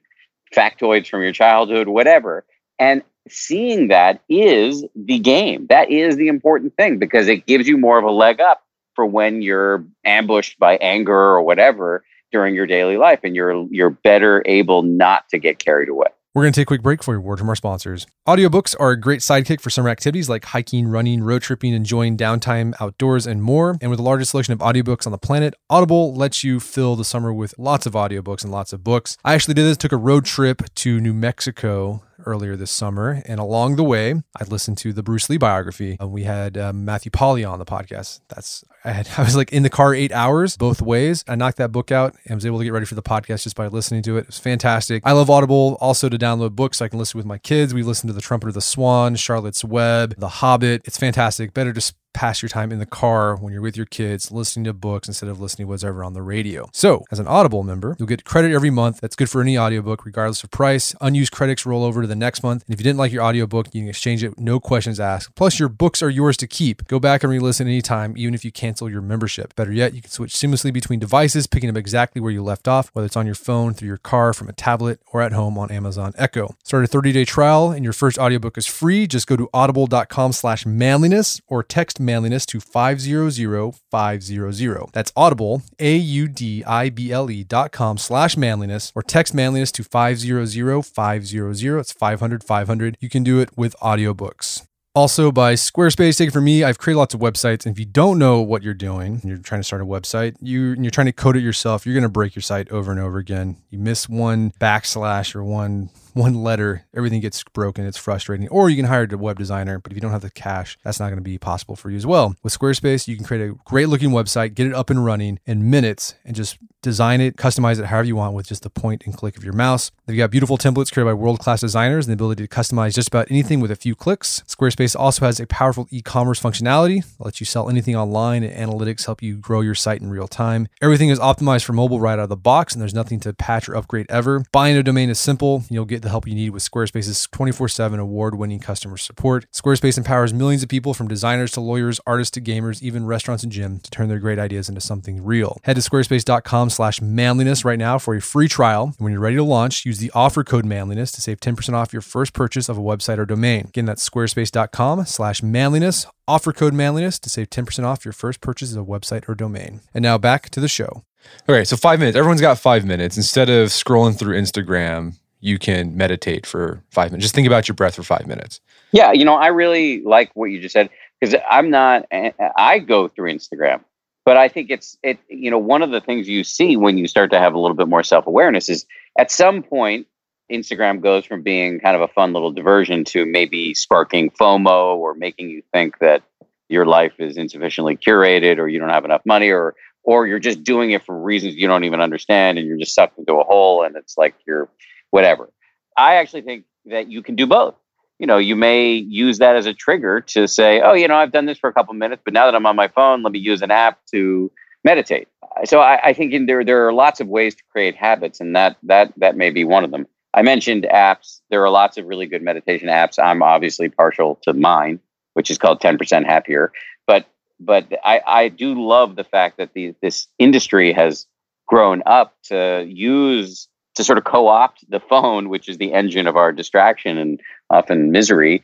factoids 0.55 1.09
from 1.09 1.23
your 1.23 1.33
childhood, 1.33 1.89
whatever. 1.89 2.45
And 2.79 3.03
seeing 3.29 3.89
that 3.89 4.23
is 4.29 4.85
the 4.95 5.19
game. 5.19 5.67
That 5.69 5.91
is 5.91 6.17
the 6.17 6.29
important 6.29 6.77
thing 6.77 6.99
because 6.99 7.29
it 7.29 7.47
gives 7.47 7.69
you 7.69 7.77
more 7.77 7.99
of 7.99 8.05
a 8.05 8.11
leg 8.11 8.41
up 8.41 8.63
for 8.95 9.07
when 9.07 9.43
you're 9.43 9.85
ambushed 10.05 10.59
by 10.59 10.77
anger 10.77 11.15
or 11.15 11.43
whatever 11.43 12.05
during 12.31 12.55
your 12.55 12.67
daily 12.67 12.97
life 12.97 13.21
and 13.23 13.37
you're 13.37 13.67
you're 13.71 13.91
better 13.91 14.43
able 14.47 14.83
not 14.83 15.29
to 15.29 15.39
get 15.39 15.59
carried 15.59 15.89
away. 15.89 16.09
We're 16.35 16.45
going 16.45 16.55
to 16.55 16.61
take 16.61 16.65
a 16.65 16.73
quick 16.73 16.83
break 16.83 17.03
for 17.03 17.15
a 17.15 17.21
word 17.21 17.41
from 17.41 17.51
our 17.51 17.55
sponsors. 17.55 18.07
Audiobooks 18.27 18.75
are 18.81 18.93
a 18.93 18.99
great 18.99 19.21
sidekick 19.21 19.61
for 19.61 19.69
summer 19.69 19.91
activities 19.91 20.31
like 20.31 20.47
hiking, 20.47 20.89
running, 20.89 21.23
road 21.23 21.43
tripping, 21.43 21.75
enjoying 21.75 22.17
downtime 22.17 22.73
outdoors, 22.81 23.27
and 23.27 23.43
more. 23.43 23.77
And 23.83 23.91
with 23.91 23.99
the 23.99 24.03
largest 24.03 24.31
selection 24.31 24.55
of 24.55 24.61
audiobooks 24.61 25.05
on 25.05 25.13
the 25.13 25.19
planet, 25.19 25.53
Audible 25.69 26.15
lets 26.15 26.43
you 26.43 26.59
fill 26.59 26.97
the 26.97 27.05
summer 27.05 27.35
with 27.35 27.55
lots 27.59 27.85
of 27.85 27.93
audiobooks 27.93 28.45
and 28.45 28.51
lots 28.51 28.73
of 28.73 28.83
books. 28.83 29.19
I 29.23 29.35
actually 29.35 29.53
did 29.53 29.65
this, 29.65 29.77
took 29.77 29.93
a 29.93 29.99
road 29.99 30.25
trip 30.25 30.63
to 30.77 31.01
New 31.03 31.13
Mexico 31.13 32.03
earlier 32.27 32.57
this 32.57 32.71
summer. 32.71 33.23
And 33.27 33.41
along 33.41 33.77
the 33.77 33.85
way, 33.85 34.15
I 34.39 34.45
listened 34.45 34.79
to 34.79 34.93
the 34.93 35.03
Bruce 35.03 35.29
Lee 35.29 35.39
biography. 35.39 35.97
Uh, 36.01 36.09
we 36.09 36.25
had 36.25 36.57
um, 36.57 36.85
Matthew 36.85 37.11
Polly 37.11 37.45
on 37.45 37.59
the 37.59 37.65
podcast. 37.65 38.21
That's 38.29 38.65
I 38.85 38.93
had 38.93 39.09
I 39.19 39.23
was 39.23 39.37
like 39.37 39.53
in 39.53 39.63
the 39.63 39.71
car 39.71 39.95
eight 39.95 40.13
hours 40.13 40.57
both 40.57 40.83
ways. 40.83 41.25
I 41.29 41.35
knocked 41.35 41.59
that 41.59 41.73
book 41.73 41.93
out 41.93 42.17
and 42.27 42.35
was 42.35 42.47
able 42.47 42.59
to 42.59 42.65
get 42.65 42.73
ready 42.73 42.87
for 42.87 42.95
the 42.95 43.03
podcast 43.03 43.45
just 43.45 43.57
by 43.57 43.67
listening 43.67 44.03
to 44.03 44.17
it. 44.17 44.21
It 44.21 44.27
was 44.29 44.39
fantastic. 44.39 45.03
I 45.05 45.13
love 45.13 45.31
Audible 45.31 45.77
also 45.81 46.09
to 46.09 46.19
download 46.19 46.53
books 46.53 46.81
I 46.81 46.89
can 46.89 46.99
listen 46.99 47.19
with 47.19 47.27
my 47.27 47.39
kids. 47.39 47.75
We 47.75 47.83
listen 47.83 48.07
to 48.09 48.13
The 48.13 48.21
Trumpet 48.21 48.49
of 48.49 48.55
the 48.55 48.61
Swan, 48.61 49.17
Charlotte's 49.17 49.65
Web, 49.65 50.15
The 50.19 50.29
Hobbit. 50.29 50.83
It's 50.85 50.99
fantastic. 50.99 51.55
Better 51.55 51.73
to 51.73 51.81
pass 52.13 52.43
your 52.43 52.49
time 52.49 52.73
in 52.73 52.79
the 52.79 52.87
car 52.87 53.37
when 53.37 53.53
you're 53.53 53.63
with 53.63 53.77
your 53.77 53.87
kids 53.87 54.31
listening 54.31 54.65
to 54.65 54.73
books 54.73 55.09
instead 55.09 55.29
of 55.29 55.41
listening 55.41 55.67
to 55.67 55.71
whatever 55.71 56.05
on 56.05 56.15
the 56.15 56.23
radio. 56.23 56.69
So, 56.73 57.05
as 57.11 57.19
an 57.19 57.27
Audible 57.27 57.63
member, 57.63 57.97
you'll 57.99 58.09
get 58.09 58.25
credit 58.25 58.53
every 58.53 58.71
month. 58.71 59.01
That's 59.01 59.17
good 59.17 59.31
for 59.31 59.41
any 59.41 59.59
audiobook, 59.59 60.05
regardless 60.05 60.43
of 60.45 60.51
price. 60.51 60.95
Unused 61.01 61.33
credits 61.33 61.67
roll 61.67 61.85
over 61.85 62.03
to 62.03 62.07
the 62.09 62.17
next 62.17 62.43
month. 62.43 62.65
And 62.67 62.75
if 62.75 62.81
you 62.81 62.85
didn't 62.85 62.99
like 62.99 63.13
your 63.13 63.23
audiobook, 63.23 63.75
you 63.75 63.83
can 63.83 63.89
exchange 63.89 64.23
it, 64.23 64.39
no 64.39 64.61
questions 64.61 65.01
asked. 65.01 65.35
Plus, 65.35 65.59
your 65.59 65.69
books 65.69 66.03
are 66.03 66.11
yours 66.11 66.37
to 66.39 66.47
keep. 66.47 66.87
Go 66.89 66.99
back 66.99 67.23
and 67.23 67.31
re 67.31 67.39
listen 67.39 67.67
anytime, 67.67 68.15
even 68.17 68.35
if 68.35 68.45
you 68.45 68.53
cancel 68.53 68.91
your 68.91 69.03
membership. 69.03 69.55
Better 69.55 69.73
yet, 69.73 69.95
you 69.95 70.03
can 70.03 70.11
switch 70.11 70.33
seamlessly 70.33 70.73
between 70.73 70.99
devices, 70.99 71.47
picking 71.47 71.71
up 71.71 71.77
exactly 71.77 72.21
where 72.21 72.33
you 72.33 72.43
left 72.43 72.69
off, 72.69 72.91
whether 72.93 73.07
it's 73.07 73.17
on 73.17 73.27
your 73.27 73.35
phone, 73.35 73.75
through 73.75 73.89
your 73.89 73.97
car, 73.97 74.33
from 74.33 74.49
a 74.49 74.53
tablet, 74.53 75.01
or 75.13 75.23
at 75.23 75.33
home 75.33 75.57
on 75.57 75.71
Amazon 75.71 76.13
Echo. 76.17 76.55
Start 76.63 76.85
a 76.85 76.89
30-day 76.89 77.25
trial 77.25 77.71
and 77.71 77.85
your 77.85 77.93
first 77.93 78.19
audiobook 78.19 78.59
is 78.59 78.67
free. 78.67 79.07
Just 79.07 79.27
go 79.27 79.37
to 79.37 79.49
audible.com 79.55 80.33
slash 80.33 80.67
manliness 80.67 81.41
or 81.47 81.63
text 81.63 82.01
manliness 82.03 82.45
to 82.47 82.59
500-500. 82.59 84.93
That's 84.93 85.13
audible, 85.17 85.63
A-U-D-I-B-L-E 85.79 87.45
dot 87.45 87.71
com 87.73 87.99
slash 87.99 88.37
manliness 88.37 88.93
or 88.95 89.03
text 89.03 89.35
manliness 89.35 89.73
to 89.73 89.83
500-500. 89.83 91.81
It's 91.81 91.95
500-500. 91.95 92.95
You 93.01 93.09
can 93.09 93.23
do 93.23 93.41
it 93.41 93.57
with 93.57 93.75
audiobooks. 93.81 94.67
Also 94.95 95.33
by 95.33 95.55
Squarespace. 95.55 96.19
Take 96.19 96.29
it 96.29 96.33
from 96.33 96.45
me. 96.45 96.63
I've 96.63 96.79
created 96.79 96.99
lots 96.99 97.15
of 97.15 97.21
websites. 97.21 97.65
And 97.65 97.75
if 97.75 97.79
you 97.79 97.87
don't 97.87 98.19
know 98.19 98.43
what 98.43 98.63
you're 98.63 98.75
doing 98.75 99.15
and 99.15 99.25
you're 99.25 99.39
trying 99.39 99.61
to 99.61 99.65
start 99.65 99.81
a 99.81 99.87
website, 99.87 100.37
you 100.43 100.75
you're 100.79 100.91
trying 100.91 101.07
to 101.07 101.13
code 101.13 101.37
it 101.37 101.43
yourself, 101.43 101.87
you're 101.87 101.95
going 101.95 102.03
to 102.03 102.11
break 102.11 102.35
your 102.35 102.43
site 102.43 102.71
over 102.71 102.91
and 102.91 103.01
over 103.01 103.17
again. 103.17 103.57
You 103.71 103.79
miss 103.79 104.07
one 104.07 104.51
backslash 104.61 105.35
or 105.35 105.43
one 105.43 105.89
one 106.15 106.35
letter, 106.35 106.87
everything 106.95 107.21
gets 107.21 107.43
broken. 107.43 107.87
It's 107.87 107.99
frustrating. 107.99 108.49
Or 108.49 108.69
you 108.69 108.77
can 108.77 108.87
hire 108.87 109.07
a 109.11 109.19
web 109.19 109.39
designer, 109.39 109.79
but 109.79 109.93
if 109.93 109.97
you 109.97 110.01
don't 110.01 110.13
have 110.13 110.23
the 110.23 110.31
cash, 110.31 110.79
that's 110.85 111.01
not 111.01 111.07
going 111.07 111.17
to 111.17 111.23
be 111.23 111.39
possible 111.39 111.77
for 111.77 111.91
you 111.91 111.97
as 111.97 112.07
well. 112.07 112.37
With 112.43 112.57
Squarespace, 112.59 113.09
you 113.09 113.17
can 113.17 113.25
create 113.25 113.49
a 113.49 113.55
great 113.65 113.89
looking 113.89 114.11
website, 114.11 114.55
get 114.55 114.67
it 114.67 114.75
up 114.75 114.91
and 114.91 115.05
running 115.05 115.39
in 115.47 115.71
minutes, 115.71 116.15
and 116.25 116.37
just 116.37 116.59
design 116.83 117.21
it, 117.21 117.37
customize 117.37 117.79
it 117.79 117.87
however 117.87 118.09
you 118.09 118.17
want 118.17 118.35
with 118.35 118.49
just 118.49 118.65
the 118.65 118.71
point 118.71 119.05
and 119.07 119.17
click 119.17 119.37
of 119.37 119.45
your 119.45 119.53
mouse. 119.53 119.93
They've 120.07 120.17
got 120.17 120.33
beautiful 120.33 120.59
templates 120.59 120.93
created 120.93 121.11
by 121.11 121.15
world 121.15 121.39
class 121.39 121.61
designers 121.61 122.07
and 122.07 122.11
the 122.11 122.15
ability 122.15 122.47
to 122.47 122.49
customize 122.49 122.95
just 122.95 123.09
about 123.09 123.31
anything 123.31 123.61
with 123.61 123.71
a 123.71 123.77
few 123.77 123.95
clicks. 123.95 124.43
Squarespace 124.49 124.99
also 124.99 125.25
has 125.25 125.39
a 125.39 125.47
powerful 125.47 125.87
e 125.91 126.03
commerce 126.03 126.41
functionality 126.41 127.05
that 127.19 127.25
lets 127.25 127.41
you 127.41 127.47
sell 127.47 127.71
anything 127.71 127.97
online, 127.97 128.43
and 128.43 128.71
analytics 128.71 129.07
help 129.07 129.23
you 129.23 129.37
grow 129.37 129.61
your 129.61 129.77
site 129.77 130.01
in 130.01 130.11
real 130.11 130.29
time. 130.29 130.69
Everything 130.81 131.09
is 131.09 131.21
optimized 131.21 131.65
for 131.65 131.73
mobile 131.73 132.01
right 132.01 132.15
out 132.15 132.21
of 132.21 132.29
the 132.29 132.37
box, 132.37 132.75
and 132.75 132.83
there's 132.83 132.95
nothing 132.95 133.21
to 133.21 133.33
patch 133.33 133.69
or 133.69 133.77
upgrade 133.77 134.07
ever. 134.09 134.45
Buying 134.51 134.77
a 134.77 134.83
domain 134.83 135.09
is 135.09 135.21
simple. 135.21 135.65
You'll 135.71 135.85
get 135.85 136.02
the 136.03 136.09
help 136.09 136.27
you 136.27 136.35
need 136.35 136.51
with 136.51 136.63
Squarespace's 136.63 137.27
24 137.33 137.69
7 137.69 137.99
award 137.99 138.37
winning 138.37 138.61
customer 138.61 138.97
support. 138.97 139.47
Squarespace 139.53 139.97
empowers 139.97 140.35
millions 140.35 140.63
of 140.63 140.69
people 140.69 140.95
from 140.95 141.09
designers 141.09 141.51
to 141.53 141.61
lawyers, 141.61 142.01
artists 142.07 142.33
to 142.33 142.41
gamers, 142.41 142.83
even 142.83 143.07
restaurants 143.07 143.43
and 143.43 143.53
gyms 143.53 143.83
to 143.83 143.91
turn 143.91 144.09
their 144.09 144.19
great 144.19 144.39
ideas 144.39 144.69
into 144.69 144.81
something 144.81 145.25
real. 145.25 145.59
Head 145.65 145.77
to 145.77 145.83
squarespace.com 145.83 146.71
slash 146.71 147.01
manliness 147.01 147.65
right 147.65 147.79
now 147.79 147.99
for 147.99 148.15
a 148.15 148.21
free 148.21 148.49
trial. 148.49 148.85
And 148.85 148.97
when 148.99 149.13
you're 149.13 149.21
ready 149.21 149.37
to 149.37 149.45
launch, 149.45 149.87
use 149.87 149.99
the 149.99 150.11
offer 150.15 150.45
code 150.45 150.65
manliness 150.65 151.13
to 151.13 151.21
save 151.21 151.41
10% 151.41 151.75
off 151.75 151.93
your 151.93 152.03
first 152.03 152.33
purchase 152.33 152.69
of 152.69 152.77
a 152.77 152.83
website 152.83 153.19
or 153.19 153.27
domain. 153.27 153.67
Again, 153.69 153.87
that's 153.87 154.09
squarespace.com 154.09 155.05
slash 155.07 155.43
manliness. 155.43 156.07
Offer 156.29 156.53
code 156.53 156.75
manliness 156.75 157.19
to 157.21 157.29
save 157.29 157.51
10% 157.51 157.85
off 157.85 158.05
your 158.05 158.13
first 158.13 158.41
purchase 158.41 158.73
of 158.73 158.79
a 158.79 158.85
website 158.85 159.29
or 159.29 159.35
domain. 159.35 159.81
And 159.95 160.03
now 160.03 160.19
back 160.19 160.51
to 160.51 160.61
the 160.61 160.69
show. 160.69 161.05
Okay, 161.49 161.65
so 161.65 161.77
five 161.77 161.99
minutes. 161.99 162.17
Everyone's 162.17 162.41
got 162.41 162.59
five 162.59 162.85
minutes. 162.85 163.17
Instead 163.17 163.49
of 163.49 163.69
scrolling 163.69 164.19
through 164.19 164.41
Instagram, 164.41 165.15
you 165.43 165.59
can 165.59 165.97
meditate 165.97 166.47
for 166.47 166.83
five 166.91 167.11
minutes. 167.11 167.25
Just 167.25 167.35
think 167.35 167.49
about 167.49 167.69
your 167.69 167.75
breath 167.75 167.97
for 167.97 168.05
five 168.05 168.27
minutes. 168.27 168.61
Yeah, 168.93 169.13
you 169.13 169.25
know, 169.25 169.35
I 169.35 169.49
really 169.49 170.01
like 170.03 170.31
what 170.35 170.47
you 170.47 170.61
just 170.61 170.73
said 170.73 170.89
because 171.21 171.35
I'm 171.51 171.69
not. 171.69 172.07
Eh, 172.11 172.31
eh, 172.39 172.49
I 172.57 172.79
go 172.79 173.09
through 173.09 173.33
Instagram, 173.33 173.83
but 174.25 174.37
I 174.37 174.49
think 174.49 174.71
it's 174.71 174.97
it. 175.03 175.19
You 175.29 175.51
know, 175.51 175.59
one 175.59 175.83
of 175.83 175.91
the 175.91 176.01
things 176.01 176.29
you 176.29 176.45
see 176.45 176.77
when 176.77 176.97
you 176.97 177.09
start 177.09 177.33
to 177.33 177.41
have 177.41 177.55
a 177.55 177.59
little 177.59 177.77
bit 177.77 177.89
more 177.89 178.05
self 178.05 178.27
awareness 178.27 178.69
is 178.69 178.87
at 179.19 179.33
some 179.33 179.65
point 179.65 180.07
Instagram 180.51 181.01
goes 181.01 181.25
from 181.25 181.43
being 181.43 181.81
kind 181.81 181.97
of 181.97 182.03
a 182.03 182.09
fun 182.09 182.33
little 182.33 182.53
diversion 182.53 183.05
to 183.07 183.27
maybe 183.27 183.75
sparking 183.75 184.31
FOMO 184.31 184.97
or 184.97 185.15
making 185.15 185.51
you 185.51 185.63
think 185.73 185.99
that 185.99 186.23
your 186.69 186.87
life 186.87 187.15
is 187.19 187.37
insufficiently 187.37 187.97
curated 187.97 188.59
or 188.59 188.69
you 188.69 188.79
don't 188.79 188.91
have 188.91 189.05
enough 189.05 189.23
money 189.27 189.51
or 189.51 189.75
or 190.05 190.27
you're 190.27 190.39
just 190.39 190.63
doing 190.63 190.93
it 190.93 191.05
for 191.05 191.21
reasons 191.21 191.55
you 191.57 191.67
don't 191.67 191.85
even 191.85 192.01
understand 192.01 192.59
and 192.59 192.67
you're 192.67 192.79
just 192.79 192.95
sucked 192.95 193.19
into 193.19 193.35
a 193.35 193.45
hole 193.45 193.83
and 193.83 193.97
it's 193.97 194.17
like 194.17 194.35
you're 194.47 194.69
whatever. 195.13 195.53
I 195.97 196.17
actually 196.17 196.43
think 196.43 196.65
that 196.87 197.09
you 197.09 197.23
can 197.23 197.37
do 197.37 197.47
both. 197.47 197.77
You 198.19 198.27
know, 198.27 198.39
you 198.39 198.57
may 198.57 198.95
use 198.95 199.39
that 199.39 199.57
as 199.57 199.67
a 199.67 199.75
trigger 199.75 200.21
to 200.21 200.49
say, 200.49 200.81
oh, 200.81 200.95
you 200.95 201.07
know, 201.07 201.17
I've 201.17 201.33
done 201.33 201.47
this 201.47 201.59
for 201.59 201.69
a 201.69 201.73
couple 201.73 201.95
minutes, 201.95 202.23
but 202.25 202.35
now 202.35 202.47
that 202.47 202.55
I'm 202.55 202.67
on 202.67 202.77
my 202.77 202.89
phone, 202.89 203.23
let 203.23 203.33
me 203.33 203.39
use 203.39 203.63
an 203.63 203.71
app 203.71 204.01
to 204.13 204.51
meditate. 204.85 205.29
So 205.65 205.81
I, 205.81 206.09
I 206.09 206.13
think 206.13 206.33
in 206.33 206.47
there 206.47 206.65
there 206.65 206.87
are 206.87 206.93
lots 206.93 207.21
of 207.21 207.29
ways 207.29 207.55
to 207.55 207.63
create 207.71 207.95
habits, 207.95 208.41
and 208.41 208.57
that 208.57 208.79
that 208.85 209.13
that 209.19 209.37
may 209.37 209.51
be 209.51 209.65
one 209.65 209.85
of 209.85 209.91
them. 209.91 210.07
I 210.35 210.43
mentioned 210.43 210.87
apps. 210.91 211.41
There 211.51 211.63
are 211.63 211.71
lots 211.71 211.99
of 211.99 212.07
really 212.07 212.27
good 212.27 212.43
meditation 212.43 212.89
apps. 212.89 213.23
I'm 213.23 213.43
obviously 213.43 213.91
partial 213.91 214.41
to 214.43 214.55
mine, 214.55 214.99
which 215.35 215.51
is 215.51 215.59
called 215.59 215.81
10% 215.81 216.25
Happier. 216.25 216.73
But 217.07 217.27
but 217.61 217.93
I, 218.05 218.21
I 218.27 218.49
do 218.49 218.83
love 218.83 219.15
the 219.15 219.25
fact 219.25 219.59
that 219.59 219.75
the, 219.75 219.95
this 220.01 220.27
industry 220.39 220.93
has 220.93 221.27
grown 221.67 222.03
up 222.07 222.35
to 222.45 222.85
use 222.89 223.69
to 223.95 224.05
sort 224.05 224.19
of 224.19 224.25
co-opt 224.25 224.89
the 224.91 225.01
phone, 225.01 225.49
which 225.49 225.69
is 225.69 225.79
the 225.79 225.93
engine 225.93 226.27
of 226.27 226.37
our 226.37 226.53
distraction 226.53 227.19
and 227.19 227.41
often 227.71 228.11
misery, 228.11 228.63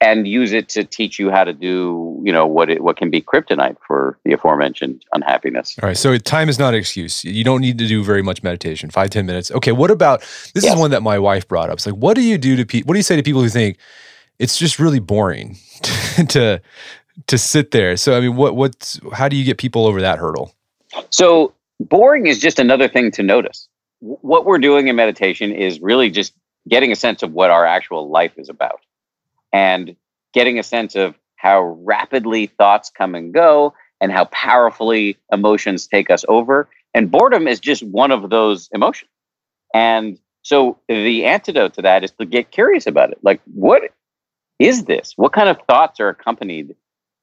and 0.00 0.28
use 0.28 0.52
it 0.52 0.68
to 0.68 0.84
teach 0.84 1.18
you 1.18 1.30
how 1.30 1.44
to 1.44 1.52
do, 1.52 2.20
you 2.22 2.32
know, 2.32 2.46
what 2.46 2.68
it 2.68 2.82
what 2.82 2.96
can 2.96 3.10
be 3.10 3.22
kryptonite 3.22 3.76
for 3.86 4.18
the 4.24 4.32
aforementioned 4.32 5.04
unhappiness. 5.12 5.76
All 5.82 5.88
right. 5.88 5.96
So 5.96 6.16
time 6.18 6.48
is 6.48 6.58
not 6.58 6.74
an 6.74 6.80
excuse. 6.80 7.24
You 7.24 7.44
don't 7.44 7.60
need 7.60 7.78
to 7.78 7.86
do 7.86 8.04
very 8.04 8.22
much 8.22 8.42
meditation, 8.42 8.90
five, 8.90 9.10
ten 9.10 9.24
minutes. 9.24 9.50
Okay. 9.50 9.72
What 9.72 9.90
about 9.90 10.20
this 10.54 10.64
is 10.64 10.76
one 10.76 10.90
that 10.90 11.02
my 11.02 11.18
wife 11.18 11.48
brought 11.48 11.70
up. 11.70 11.76
It's 11.76 11.86
like, 11.86 11.94
what 11.94 12.14
do 12.14 12.22
you 12.22 12.36
do 12.36 12.56
to 12.56 12.66
people? 12.66 12.88
What 12.88 12.94
do 12.94 12.98
you 12.98 13.04
say 13.04 13.16
to 13.16 13.22
people 13.22 13.40
who 13.40 13.48
think 13.48 13.78
it's 14.38 14.58
just 14.58 14.78
really 14.78 15.00
boring 15.00 15.56
to 16.28 16.60
to 17.26 17.38
sit 17.38 17.70
there? 17.70 17.96
So 17.96 18.16
I 18.16 18.20
mean, 18.20 18.36
what 18.36 18.54
what's 18.54 19.00
how 19.14 19.28
do 19.28 19.36
you 19.36 19.44
get 19.44 19.56
people 19.56 19.86
over 19.86 20.02
that 20.02 20.18
hurdle? 20.18 20.54
So 21.08 21.54
boring 21.80 22.26
is 22.26 22.38
just 22.38 22.58
another 22.58 22.88
thing 22.88 23.10
to 23.12 23.22
notice 23.22 23.66
what 24.06 24.44
we're 24.44 24.58
doing 24.58 24.88
in 24.88 24.96
meditation 24.96 25.52
is 25.52 25.80
really 25.80 26.10
just 26.10 26.32
getting 26.68 26.92
a 26.92 26.96
sense 26.96 27.22
of 27.22 27.32
what 27.32 27.50
our 27.50 27.64
actual 27.66 28.08
life 28.08 28.32
is 28.36 28.48
about 28.48 28.80
and 29.52 29.96
getting 30.32 30.58
a 30.58 30.62
sense 30.62 30.94
of 30.94 31.14
how 31.36 31.62
rapidly 31.84 32.46
thoughts 32.46 32.90
come 32.90 33.14
and 33.14 33.32
go 33.32 33.74
and 34.00 34.12
how 34.12 34.26
powerfully 34.26 35.16
emotions 35.32 35.86
take 35.86 36.10
us 36.10 36.24
over. 36.28 36.68
And 36.94 37.10
boredom 37.10 37.46
is 37.46 37.60
just 37.60 37.82
one 37.82 38.10
of 38.10 38.30
those 38.30 38.68
emotions. 38.72 39.10
And 39.74 40.18
so 40.42 40.78
the 40.88 41.24
antidote 41.24 41.74
to 41.74 41.82
that 41.82 42.04
is 42.04 42.12
to 42.12 42.26
get 42.26 42.50
curious 42.50 42.86
about 42.86 43.10
it. 43.10 43.18
Like, 43.22 43.40
what 43.52 43.82
is 44.58 44.84
this? 44.84 45.12
What 45.16 45.32
kind 45.32 45.48
of 45.48 45.58
thoughts 45.68 46.00
are 46.00 46.08
accompanied 46.08 46.74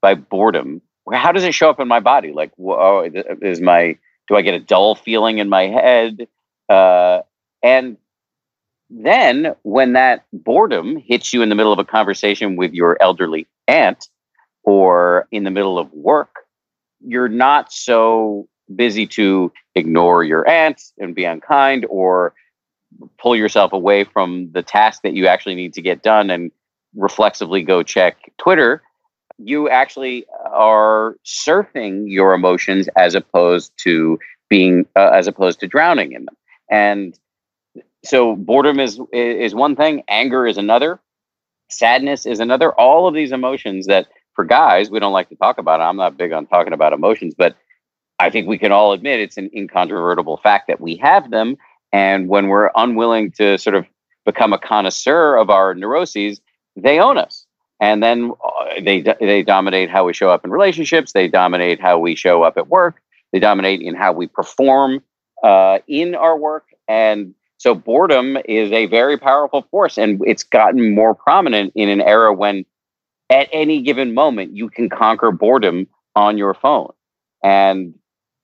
by 0.02 0.15
boredom? 0.15 0.82
How 1.12 1.32
does 1.32 1.43
it 1.43 1.54
show 1.54 1.69
up 1.69 1.80
in 1.80 1.88
my 1.88 2.00
body? 2.00 2.34
Like, 2.34 2.52
oh, 2.60 3.10
is 3.41 3.62
my 3.62 3.98
do 4.28 4.36
I 4.36 4.41
get 4.41 4.54
a 4.54 4.60
dull 4.60 4.96
feeling 4.96 5.39
in 5.39 5.50
my 5.50 5.67
head? 5.67 6.28
Uh, 6.69 7.21
and 7.62 7.97
then 8.89 9.56
when 9.63 9.93
that 9.93 10.26
boredom 10.32 10.97
hits 10.97 11.34
you 11.34 11.41
in 11.41 11.49
the 11.49 11.56
middle 11.56 11.73
of 11.73 11.80
a 11.80 11.86
conversation 11.86 12.56
with 12.56 12.73
your 12.73 12.97
elderly 13.02 13.47
aunt 13.67 14.08
or 14.63 15.28
in 15.32 15.43
the 15.43 15.52
middle 15.52 15.80
of 15.80 15.91
work, 15.91 16.36
you're 17.06 17.30
not 17.30 17.71
so 17.71 18.47
busy 18.73 19.06
to 19.06 19.52
ignore 19.76 20.23
your 20.23 20.47
aunt 20.47 20.82
and 20.99 21.15
be 21.15 21.26
unkind 21.26 21.86
or 21.89 22.34
pull 23.17 23.36
yourself 23.36 23.73
away 23.73 24.04
from 24.04 24.52
the 24.52 24.62
task 24.62 25.02
that 25.04 25.13
you 25.13 25.28
actually 25.28 25.56
need 25.56 25.73
to 25.73 25.82
get 25.82 26.04
done 26.04 26.30
and 26.30 26.52
reflexively 26.95 27.63
go 27.63 27.84
check 27.84 28.32
Twitter. 28.38 28.84
You 29.39 29.69
actually 29.69 30.26
are 30.52 31.17
surfing 31.26 32.04
your 32.08 32.34
emotions 32.34 32.88
as 32.95 33.15
opposed 33.15 33.73
to 33.78 34.19
being, 34.49 34.86
uh, 34.95 35.10
as 35.13 35.28
opposed 35.28 35.60
to 35.62 35.67
drowning 35.67 36.12
in 36.12 36.26
them. 36.26 36.36
And 36.74 37.18
so 38.04 38.36
boredom 38.36 38.80
is 38.80 39.00
is 39.14 39.54
one 39.54 39.76
thing, 39.76 40.02
anger 40.08 40.48
is 40.48 40.58
another, 40.58 41.00
sadness 41.70 42.26
is 42.26 42.40
another. 42.40 42.74
All 42.74 43.08
of 43.08 43.14
these 43.14 43.32
emotions 43.32 43.86
that 43.86 44.08
for 44.34 44.44
guys 44.44 44.90
we 44.90 45.00
don't 45.00 45.14
like 45.14 45.30
to 45.30 45.36
talk 45.36 45.60
about. 45.60 45.82
I'm 45.82 45.98
not 45.98 46.18
big 46.18 46.32
on 46.32 46.48
talking 46.48 46.74
about 46.74 46.92
emotions, 46.92 47.36
but 47.38 47.56
I 48.18 48.32
think 48.32 48.48
we 48.48 48.58
can 48.58 48.72
all 48.72 48.92
admit 48.92 49.20
it's 49.20 49.38
an 49.38 49.52
incontrovertible 49.56 50.38
fact 50.38 50.68
that 50.68 50.82
we 50.82 50.96
have 50.96 51.30
them. 51.30 51.58
And 51.92 52.28
when 52.28 52.48
we're 52.48 52.72
unwilling 52.76 53.30
to 53.34 53.60
sort 53.60 53.76
of 53.76 53.86
become 54.26 54.52
a 54.52 54.58
connoisseur 54.58 55.36
of 55.36 55.52
our 55.52 55.76
neuroses, 55.76 56.42
they 56.76 57.00
own 57.00 57.20
us. 57.20 57.46
And 57.82 58.02
then 58.02 58.32
uh, 58.44 58.82
they 58.82 59.02
they 59.20 59.44
dominate 59.44 59.92
how 59.92 60.06
we 60.06 60.14
show 60.14 60.32
up 60.32 60.44
in 60.44 60.50
relationships. 60.50 61.12
They 61.12 61.28
dominate 61.28 61.80
how 61.80 62.00
we 62.00 62.16
show 62.16 62.42
up 62.42 62.58
at 62.58 62.68
work. 62.68 63.00
They 63.32 63.38
dominate 63.38 63.84
in 63.84 63.94
how 63.94 64.12
we 64.12 64.26
perform 64.26 65.04
uh, 65.44 65.80
in 65.88 66.16
our 66.16 66.38
work. 66.38 66.66
And 66.88 67.36
so 67.58 67.76
boredom 67.76 68.38
is 68.46 68.72
a 68.72 68.88
very 68.88 69.18
powerful 69.18 69.66
force, 69.70 69.98
and 69.98 70.22
it's 70.26 70.44
gotten 70.44 70.96
more 70.96 71.14
prominent 71.14 71.74
in 71.76 71.90
an 71.90 72.02
era 72.02 72.34
when 72.34 72.66
at 73.30 73.50
any 73.52 73.82
given 73.82 74.14
moment 74.14 74.56
you 74.56 74.70
can 74.70 74.90
conquer 74.90 75.32
boredom 75.32 75.88
on 76.16 76.38
your 76.38 76.54
phone. 76.54 76.92
And 77.44 77.96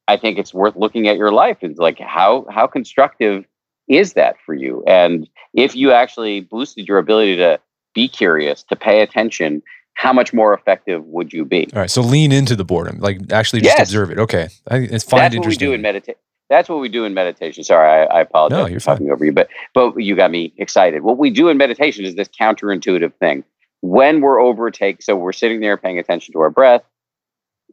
I 0.08 0.18
think 0.18 0.38
it's 0.38 0.54
worth 0.54 0.76
looking 0.76 1.08
at 1.08 1.18
your 1.18 1.32
life. 1.32 1.58
and 1.62 1.78
like 1.78 2.00
how 2.00 2.46
how 2.50 2.68
constructive 2.68 3.46
is 3.88 4.14
that 4.14 4.38
for 4.46 4.54
you? 4.54 4.84
And 4.88 5.28
if 5.54 5.76
you 5.76 5.92
actually 5.92 6.42
boosted 6.42 6.88
your 6.88 6.98
ability 6.98 7.38
to 7.38 7.60
be 7.94 8.08
curious, 8.08 8.64
to 8.64 8.76
pay 8.76 9.02
attention, 9.02 9.62
how 9.94 10.14
much 10.14 10.34
more 10.34 10.54
effective 10.54 11.04
would 11.06 11.34
you 11.34 11.44
be? 11.44 11.68
All 11.74 11.82
right. 11.82 11.92
So 11.92 12.02
lean 12.02 12.32
into 12.32 12.56
the 12.56 12.66
boredom, 12.66 13.00
like 13.00 13.32
actually 13.32 13.62
just 13.62 13.78
yes. 13.78 13.90
observe 13.90 14.12
it. 14.12 14.20
Okay. 14.20 14.50
I, 14.68 14.78
it's 14.78 15.04
fine. 15.04 15.20
That's 15.20 15.38
what 15.38 15.48
we 15.48 15.58
do 15.58 15.74
in 15.74 15.82
meditation 15.82 16.20
that's 16.50 16.68
what 16.68 16.80
we 16.80 16.90
do 16.90 17.06
in 17.06 17.14
meditation. 17.14 17.64
Sorry, 17.64 17.88
I, 17.88 18.04
I 18.06 18.22
apologize 18.22 18.58
no, 18.58 18.68
you're 18.68 18.80
for 18.80 18.88
talking 18.88 19.08
fine. 19.08 19.14
over 19.14 19.26
you, 19.26 19.32
but 19.32 19.50
but 19.74 19.98
you 19.98 20.16
got 20.16 20.32
me 20.32 20.54
excited. 20.58 21.04
What 21.04 21.18
we 21.18 21.30
do 21.30 21.50
in 21.50 21.58
meditation 21.58 22.06
is 22.06 22.16
this 22.16 22.28
counterintuitive 22.28 23.14
thing. 23.16 23.44
When 23.82 24.22
we're 24.22 24.42
overtake, 24.42 25.02
so 25.02 25.16
we're 25.16 25.32
sitting 25.32 25.62
there 25.62 25.78
paying 25.78 26.00
attention 26.00 26.34
to 26.34 26.40
our 26.40 26.50
breath. 26.50 26.84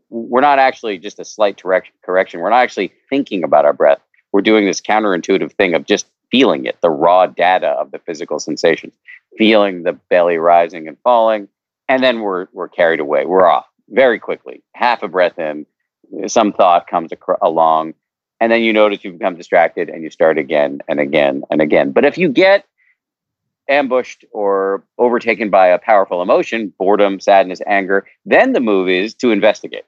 We're 0.08 0.40
not 0.40 0.60
actually 0.60 0.98
just 0.98 1.18
a 1.18 1.24
slight 1.24 1.60
correction. 1.60 2.40
We're 2.40 2.50
not 2.50 2.62
actually 2.62 2.92
thinking 3.10 3.42
about 3.42 3.64
our 3.64 3.72
breath. 3.72 3.98
We're 4.32 4.42
doing 4.42 4.64
this 4.66 4.80
counterintuitive 4.80 5.52
thing 5.54 5.74
of 5.74 5.84
just 5.84 6.06
feeling 6.30 6.66
it, 6.66 6.76
the 6.80 6.90
raw 6.90 7.26
data 7.26 7.68
of 7.68 7.90
the 7.90 7.98
physical 7.98 8.38
sensations, 8.38 8.94
feeling 9.36 9.82
the 9.82 9.94
belly 10.10 10.36
rising 10.36 10.86
and 10.86 10.96
falling, 11.02 11.48
and 11.88 12.04
then 12.04 12.20
we're 12.20 12.46
we're 12.52 12.68
carried 12.68 13.00
away. 13.00 13.24
We're 13.24 13.46
off 13.46 13.66
very 13.88 14.18
quickly. 14.18 14.62
Half 14.74 15.02
a 15.02 15.08
breath 15.08 15.38
in, 15.38 15.66
some 16.26 16.52
thought 16.52 16.86
comes 16.86 17.12
ac- 17.12 17.38
along 17.42 17.94
and 18.40 18.52
then 18.52 18.62
you 18.62 18.72
notice 18.72 19.04
you 19.04 19.12
become 19.12 19.36
distracted 19.36 19.88
and 19.88 20.02
you 20.02 20.10
start 20.10 20.38
again 20.38 20.80
and 20.88 21.00
again 21.00 21.42
and 21.50 21.60
again. 21.60 21.92
But 21.92 22.04
if 22.04 22.18
you 22.18 22.28
get 22.28 22.64
ambushed 23.68 24.24
or 24.32 24.84
overtaken 24.98 25.50
by 25.50 25.68
a 25.68 25.78
powerful 25.78 26.22
emotion, 26.22 26.72
boredom, 26.78 27.20
sadness, 27.20 27.60
anger, 27.66 28.06
then 28.24 28.52
the 28.52 28.60
move 28.60 28.88
is 28.88 29.14
to 29.14 29.30
investigate 29.30 29.84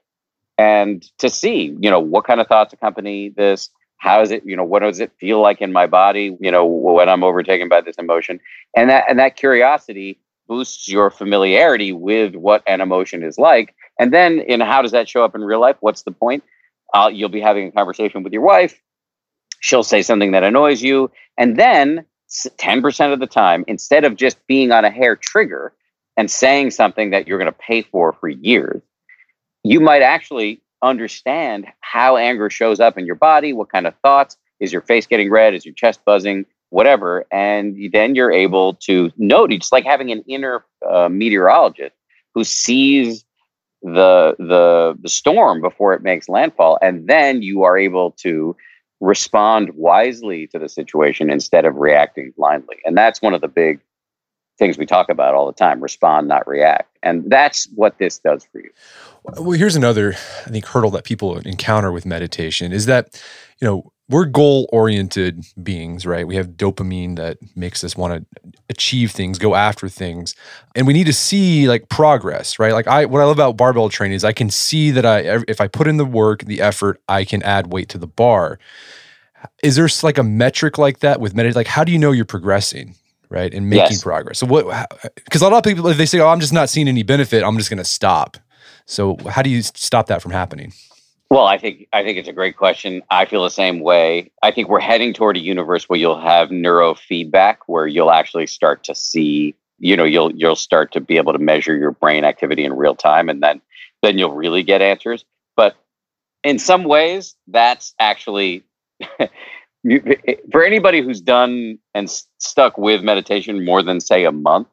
and 0.57 1.03
to 1.19 1.29
see, 1.29 1.75
you 1.79 1.89
know, 1.89 1.99
what 1.99 2.25
kind 2.25 2.41
of 2.41 2.47
thoughts 2.47 2.73
accompany 2.73 3.29
this. 3.29 3.69
How 3.97 4.21
is 4.21 4.31
it, 4.31 4.45
you 4.45 4.55
know, 4.55 4.63
what 4.63 4.79
does 4.81 4.99
it 4.99 5.11
feel 5.19 5.41
like 5.41 5.61
in 5.61 5.73
my 5.73 5.85
body, 5.85 6.37
you 6.39 6.51
know, 6.51 6.65
when 6.65 7.09
I'm 7.09 7.23
overtaken 7.23 7.67
by 7.67 7.81
this 7.81 7.97
emotion? 7.97 8.39
And 8.75 8.89
that 8.89 9.05
and 9.09 9.19
that 9.19 9.35
curiosity 9.35 10.19
boosts 10.47 10.87
your 10.87 11.09
familiarity 11.11 11.91
with 11.91 12.35
what 12.35 12.63
an 12.65 12.81
emotion 12.81 13.23
is 13.23 13.37
like. 13.37 13.75
And 13.99 14.13
then 14.13 14.39
in 14.39 14.61
how 14.61 14.81
does 14.81 14.91
that 14.91 15.09
show 15.09 15.23
up 15.23 15.35
in 15.35 15.41
real 15.41 15.59
life? 15.59 15.75
What's 15.81 16.03
the 16.03 16.11
point? 16.11 16.43
You'll 17.11 17.29
be 17.29 17.41
having 17.41 17.67
a 17.67 17.71
conversation 17.71 18.23
with 18.23 18.33
your 18.33 18.41
wife. 18.41 18.79
She'll 19.59 19.83
say 19.83 20.01
something 20.01 20.31
that 20.31 20.43
annoys 20.43 20.81
you. 20.81 21.11
And 21.37 21.57
then 21.57 22.05
10% 22.29 23.13
of 23.13 23.19
the 23.19 23.27
time, 23.27 23.63
instead 23.67 24.03
of 24.03 24.15
just 24.15 24.45
being 24.47 24.71
on 24.71 24.85
a 24.85 24.91
hair 24.91 25.15
trigger 25.15 25.73
and 26.17 26.29
saying 26.29 26.71
something 26.71 27.09
that 27.11 27.27
you're 27.27 27.39
going 27.39 27.51
to 27.51 27.57
pay 27.57 27.81
for 27.81 28.13
for 28.13 28.29
years, 28.29 28.81
you 29.63 29.79
might 29.79 30.01
actually 30.01 30.61
understand 30.81 31.65
how 31.81 32.17
anger 32.17 32.49
shows 32.49 32.79
up 32.79 32.97
in 32.97 33.05
your 33.05 33.15
body, 33.15 33.53
what 33.53 33.71
kind 33.71 33.87
of 33.87 33.95
thoughts. 34.01 34.37
Is 34.59 34.73
your 34.73 34.81
face 34.81 35.07
getting 35.07 35.29
red? 35.29 35.53
Is 35.53 35.65
your 35.65 35.73
chest 35.73 36.01
buzzing? 36.05 36.45
Whatever. 36.69 37.25
And 37.31 37.77
then 37.91 38.15
you're 38.15 38.31
able 38.31 38.75
to 38.75 39.11
note, 39.17 39.51
it's 39.51 39.71
like 39.71 39.85
having 39.85 40.11
an 40.11 40.23
inner 40.27 40.65
uh, 40.87 41.09
meteorologist 41.09 41.95
who 42.35 42.43
sees 42.43 43.25
the 43.81 44.35
the 44.37 44.97
the 45.01 45.09
storm 45.09 45.61
before 45.61 45.93
it 45.93 46.03
makes 46.03 46.27
landfall 46.27 46.77
and 46.81 47.07
then 47.07 47.41
you 47.41 47.63
are 47.63 47.77
able 47.77 48.11
to 48.11 48.55
respond 48.99 49.71
wisely 49.75 50.47
to 50.47 50.59
the 50.59 50.69
situation 50.69 51.29
instead 51.29 51.65
of 51.65 51.75
reacting 51.75 52.33
blindly. 52.35 52.77
And 52.85 52.97
that's 52.97 53.21
one 53.21 53.33
of 53.33 53.41
the 53.41 53.47
big 53.47 53.79
things 54.57 54.77
we 54.77 54.85
talk 54.85 55.09
about 55.09 55.35
all 55.35 55.47
the 55.47 55.53
time 55.53 55.81
respond 55.81 56.27
not 56.27 56.45
react. 56.47 56.97
And 57.01 57.23
that's 57.31 57.69
what 57.75 57.97
this 57.97 58.19
does 58.19 58.45
for 58.51 58.59
you. 58.59 58.69
Well 59.23 59.51
here's 59.51 59.75
another 59.75 60.13
i 60.45 60.49
think 60.49 60.65
hurdle 60.65 60.91
that 60.91 61.03
people 61.03 61.37
encounter 61.39 61.91
with 61.91 62.05
meditation 62.05 62.71
is 62.71 62.85
that 62.87 63.21
you 63.59 63.67
know 63.67 63.91
we're 64.09 64.25
goal 64.25 64.67
oriented 64.73 65.45
beings, 65.61 66.05
right? 66.05 66.25
We 66.25 66.35
have 66.35 66.49
dopamine 66.49 67.15
that 67.17 67.37
makes 67.55 67.83
us 67.83 67.95
want 67.95 68.27
to 68.33 68.39
achieve 68.67 69.11
things, 69.11 69.37
go 69.37 69.53
after 69.53 69.87
things. 69.87 70.35
And 70.75 70.87
we 70.87 70.93
need 70.93 71.05
to 71.05 71.13
see 71.13 71.67
like 71.67 71.89
progress, 71.89 72.57
right? 72.57 72.73
Like 72.73 72.87
I 72.87 73.05
what 73.05 73.21
I 73.21 73.25
love 73.25 73.37
about 73.37 73.55
barbell 73.55 73.87
training 73.89 74.15
is 74.15 74.23
I 74.23 74.33
can 74.33 74.49
see 74.49 74.89
that 74.91 75.05
I 75.05 75.43
if 75.47 75.61
I 75.61 75.67
put 75.67 75.87
in 75.87 75.97
the 75.97 76.05
work, 76.05 76.43
the 76.43 76.59
effort, 76.59 76.99
I 77.07 77.23
can 77.23 77.43
add 77.43 77.71
weight 77.71 77.89
to 77.89 77.99
the 77.99 78.07
bar. 78.07 78.57
Is 79.61 79.75
there 79.75 79.87
like 80.01 80.17
a 80.17 80.23
metric 80.23 80.77
like 80.79 80.99
that 80.99 81.21
with 81.21 81.35
meditation? 81.35 81.59
Like 81.59 81.67
how 81.67 81.83
do 81.83 81.91
you 81.91 81.99
know 81.99 82.11
you're 82.11 82.25
progressing? 82.25 82.95
Right. 83.29 83.53
And 83.53 83.69
making 83.69 83.91
yes. 83.91 84.03
progress. 84.03 84.39
So 84.39 84.47
what 84.47 84.65
because 85.23 85.43
a 85.43 85.49
lot 85.49 85.57
of 85.57 85.63
people 85.63 85.87
if 85.87 85.97
they 85.97 86.07
say, 86.07 86.19
Oh, 86.19 86.29
I'm 86.29 86.39
just 86.39 86.53
not 86.53 86.67
seeing 86.67 86.87
any 86.87 87.03
benefit, 87.03 87.43
I'm 87.43 87.57
just 87.57 87.69
gonna 87.69 87.85
stop. 87.85 88.37
So 88.87 89.17
how 89.29 89.43
do 89.43 89.51
you 89.51 89.61
stop 89.61 90.07
that 90.07 90.23
from 90.23 90.31
happening? 90.31 90.73
Well, 91.29 91.45
I 91.45 91.59
think 91.59 91.87
I 91.93 92.03
think 92.03 92.17
it's 92.17 92.27
a 92.27 92.33
great 92.33 92.57
question. 92.57 93.03
I 93.11 93.25
feel 93.25 93.43
the 93.43 93.51
same 93.51 93.81
way. 93.81 94.31
I 94.41 94.49
think 94.49 94.67
we're 94.67 94.79
heading 94.79 95.13
toward 95.13 95.37
a 95.37 95.39
universe 95.39 95.87
where 95.87 95.99
you'll 95.99 96.19
have 96.19 96.49
neurofeedback, 96.49 97.57
where 97.67 97.85
you'll 97.85 98.11
actually 98.11 98.47
start 98.47 98.83
to 98.85 98.95
see, 98.95 99.55
you 99.77 99.95
know, 99.95 100.05
you'll 100.05 100.31
you'll 100.31 100.55
start 100.55 100.91
to 100.93 100.99
be 100.99 101.17
able 101.17 101.33
to 101.33 101.39
measure 101.39 101.77
your 101.77 101.91
brain 101.91 102.23
activity 102.23 102.65
in 102.65 102.73
real 102.73 102.95
time, 102.95 103.29
and 103.29 103.43
then 103.43 103.61
then 104.01 104.17
you'll 104.17 104.33
really 104.33 104.63
get 104.63 104.81
answers. 104.81 105.23
But 105.55 105.75
in 106.43 106.57
some 106.57 106.83
ways, 106.83 107.35
that's 107.47 107.93
actually 107.99 108.63
for 110.51 110.63
anybody 110.63 111.01
who's 111.01 111.21
done 111.21 111.77
and 111.93 112.09
stuck 112.39 112.75
with 112.79 113.03
meditation 113.03 113.63
more 113.63 113.83
than 113.83 113.99
say 113.99 114.25
a 114.25 114.31
month. 114.31 114.67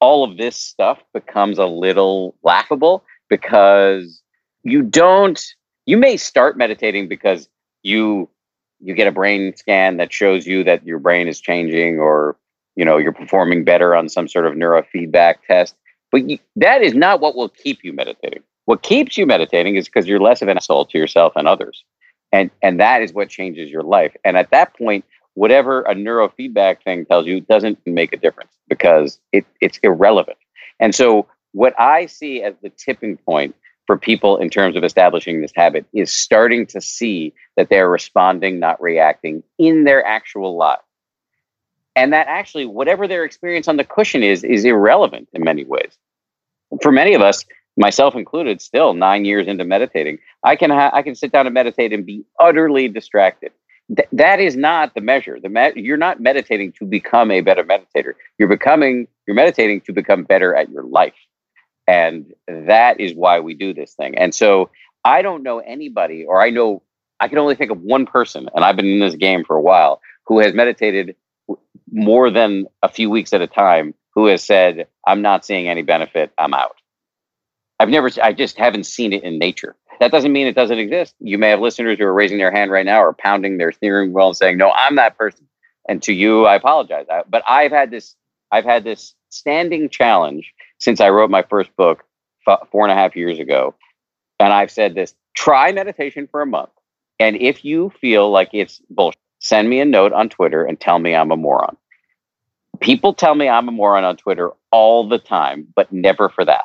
All 0.00 0.24
of 0.24 0.38
this 0.38 0.56
stuff 0.56 0.98
becomes 1.12 1.58
a 1.58 1.66
little 1.66 2.34
laughable 2.42 3.04
because 3.28 4.22
you 4.62 4.80
don't 4.82 5.42
you 5.86 5.96
may 5.96 6.16
start 6.16 6.56
meditating 6.56 7.08
because 7.08 7.48
you 7.82 8.28
you 8.80 8.94
get 8.94 9.06
a 9.06 9.12
brain 9.12 9.54
scan 9.56 9.96
that 9.96 10.12
shows 10.12 10.46
you 10.46 10.64
that 10.64 10.84
your 10.86 10.98
brain 10.98 11.28
is 11.28 11.40
changing 11.40 11.98
or 11.98 12.36
you 12.76 12.84
know 12.84 12.96
you're 12.96 13.12
performing 13.12 13.64
better 13.64 13.94
on 13.94 14.08
some 14.08 14.28
sort 14.28 14.46
of 14.46 14.54
neurofeedback 14.54 15.36
test 15.46 15.74
but 16.14 16.30
you, 16.30 16.38
that 16.54 16.80
is 16.80 16.94
not 16.94 17.20
what 17.20 17.34
will 17.34 17.48
keep 17.48 17.82
you 17.82 17.92
meditating. 17.92 18.44
What 18.66 18.82
keeps 18.82 19.18
you 19.18 19.26
meditating 19.26 19.74
is 19.74 19.86
because 19.86 20.06
you're 20.06 20.20
less 20.20 20.42
of 20.42 20.48
an 20.48 20.56
asshole 20.56 20.86
to 20.86 20.96
yourself 20.96 21.32
and 21.34 21.48
others. 21.48 21.82
And 22.30 22.52
and 22.62 22.78
that 22.78 23.02
is 23.02 23.12
what 23.12 23.28
changes 23.28 23.68
your 23.68 23.82
life. 23.82 24.14
And 24.24 24.36
at 24.36 24.52
that 24.52 24.76
point 24.78 25.04
whatever 25.34 25.82
a 25.82 25.94
neurofeedback 25.96 26.84
thing 26.84 27.04
tells 27.04 27.26
you 27.26 27.40
doesn't 27.40 27.76
make 27.84 28.12
a 28.12 28.16
difference 28.16 28.52
because 28.68 29.18
it, 29.32 29.44
it's 29.60 29.78
irrelevant. 29.82 30.38
And 30.78 30.94
so 30.94 31.26
what 31.50 31.74
I 31.80 32.06
see 32.06 32.44
as 32.44 32.54
the 32.62 32.70
tipping 32.70 33.16
point 33.16 33.56
for 33.86 33.98
people 33.98 34.38
in 34.38 34.48
terms 34.50 34.76
of 34.76 34.84
establishing 34.84 35.40
this 35.40 35.52
habit 35.54 35.84
is 35.92 36.12
starting 36.12 36.66
to 36.66 36.80
see 36.80 37.32
that 37.56 37.68
they're 37.68 37.90
responding, 37.90 38.58
not 38.58 38.80
reacting 38.80 39.42
in 39.58 39.84
their 39.84 40.04
actual 40.04 40.56
life. 40.56 40.78
And 41.96 42.12
that 42.12 42.26
actually, 42.26 42.66
whatever 42.66 43.06
their 43.06 43.24
experience 43.24 43.68
on 43.68 43.76
the 43.76 43.84
cushion 43.84 44.22
is, 44.22 44.42
is 44.42 44.64
irrelevant 44.64 45.28
in 45.32 45.44
many 45.44 45.64
ways. 45.64 45.96
For 46.82 46.90
many 46.90 47.14
of 47.14 47.22
us, 47.22 47.44
myself 47.76 48.16
included, 48.16 48.60
still 48.60 48.94
nine 48.94 49.24
years 49.24 49.46
into 49.46 49.64
meditating, 49.64 50.18
I 50.42 50.56
can 50.56 50.70
ha- 50.70 50.90
I 50.92 51.02
can 51.02 51.14
sit 51.14 51.30
down 51.30 51.46
and 51.46 51.54
meditate 51.54 51.92
and 51.92 52.04
be 52.04 52.24
utterly 52.40 52.88
distracted. 52.88 53.52
Th- 53.94 54.08
that 54.12 54.40
is 54.40 54.56
not 54.56 54.94
the 54.94 55.00
measure. 55.00 55.38
The 55.40 55.48
me- 55.48 55.72
you're 55.76 55.96
not 55.96 56.20
meditating 56.20 56.72
to 56.72 56.84
become 56.84 57.30
a 57.30 57.42
better 57.42 57.62
meditator. 57.62 58.14
You're 58.38 58.48
becoming 58.48 59.06
you're 59.26 59.36
meditating 59.36 59.82
to 59.82 59.92
become 59.92 60.24
better 60.24 60.54
at 60.54 60.70
your 60.70 60.82
life. 60.82 61.14
And 61.86 62.32
that 62.48 63.00
is 63.00 63.14
why 63.14 63.40
we 63.40 63.54
do 63.54 63.74
this 63.74 63.94
thing. 63.94 64.16
And 64.16 64.34
so 64.34 64.70
I 65.04 65.22
don't 65.22 65.42
know 65.42 65.58
anybody, 65.58 66.24
or 66.24 66.40
I 66.40 66.50
know 66.50 66.82
I 67.20 67.28
can 67.28 67.38
only 67.38 67.54
think 67.54 67.70
of 67.70 67.80
one 67.80 68.06
person, 68.06 68.48
and 68.54 68.64
I've 68.64 68.76
been 68.76 68.86
in 68.86 69.00
this 69.00 69.14
game 69.14 69.44
for 69.44 69.56
a 69.56 69.62
while, 69.62 70.00
who 70.26 70.40
has 70.40 70.54
meditated 70.54 71.16
more 71.92 72.30
than 72.30 72.66
a 72.82 72.88
few 72.88 73.10
weeks 73.10 73.32
at 73.32 73.42
a 73.42 73.46
time, 73.46 73.94
who 74.14 74.26
has 74.26 74.42
said, 74.42 74.86
I'm 75.06 75.22
not 75.22 75.44
seeing 75.44 75.68
any 75.68 75.82
benefit, 75.82 76.32
I'm 76.38 76.54
out. 76.54 76.76
I've 77.78 77.88
never, 77.88 78.10
I 78.22 78.32
just 78.32 78.56
haven't 78.56 78.84
seen 78.84 79.12
it 79.12 79.22
in 79.22 79.38
nature. 79.38 79.76
That 80.00 80.10
doesn't 80.10 80.32
mean 80.32 80.46
it 80.46 80.54
doesn't 80.54 80.78
exist. 80.78 81.14
You 81.20 81.38
may 81.38 81.50
have 81.50 81.60
listeners 81.60 81.98
who 81.98 82.04
are 82.04 82.14
raising 82.14 82.38
their 82.38 82.50
hand 82.50 82.70
right 82.70 82.86
now 82.86 83.02
or 83.02 83.12
pounding 83.12 83.58
their 83.58 83.72
steering 83.72 84.12
wheel 84.12 84.28
and 84.28 84.36
saying, 84.36 84.56
No, 84.56 84.70
I'm 84.70 84.96
that 84.96 85.16
person. 85.16 85.46
And 85.88 86.02
to 86.04 86.12
you, 86.12 86.46
I 86.46 86.56
apologize. 86.56 87.06
But 87.28 87.42
I've 87.46 87.70
had 87.70 87.90
this, 87.90 88.16
I've 88.50 88.64
had 88.64 88.84
this 88.84 89.14
standing 89.28 89.88
challenge 89.88 90.52
since 90.84 91.00
I 91.00 91.08
wrote 91.08 91.30
my 91.30 91.42
first 91.42 91.74
book 91.76 92.04
four 92.44 92.84
and 92.84 92.92
a 92.92 92.94
half 92.94 93.16
years 93.16 93.38
ago. 93.38 93.74
And 94.38 94.52
I've 94.52 94.70
said 94.70 94.94
this 94.94 95.14
try 95.34 95.72
meditation 95.72 96.28
for 96.30 96.42
a 96.42 96.46
month. 96.46 96.68
And 97.18 97.36
if 97.36 97.64
you 97.64 97.90
feel 98.02 98.30
like 98.30 98.50
it's 98.52 98.82
bullshit, 98.90 99.18
send 99.38 99.70
me 99.70 99.80
a 99.80 99.86
note 99.86 100.12
on 100.12 100.28
Twitter 100.28 100.62
and 100.62 100.78
tell 100.78 100.98
me 100.98 101.14
I'm 101.14 101.30
a 101.30 101.36
moron. 101.36 101.78
People 102.80 103.14
tell 103.14 103.34
me 103.34 103.48
I'm 103.48 103.66
a 103.66 103.72
moron 103.72 104.04
on 104.04 104.18
Twitter 104.18 104.50
all 104.70 105.08
the 105.08 105.18
time, 105.18 105.66
but 105.74 105.90
never 105.90 106.28
for 106.28 106.44
that. 106.44 106.64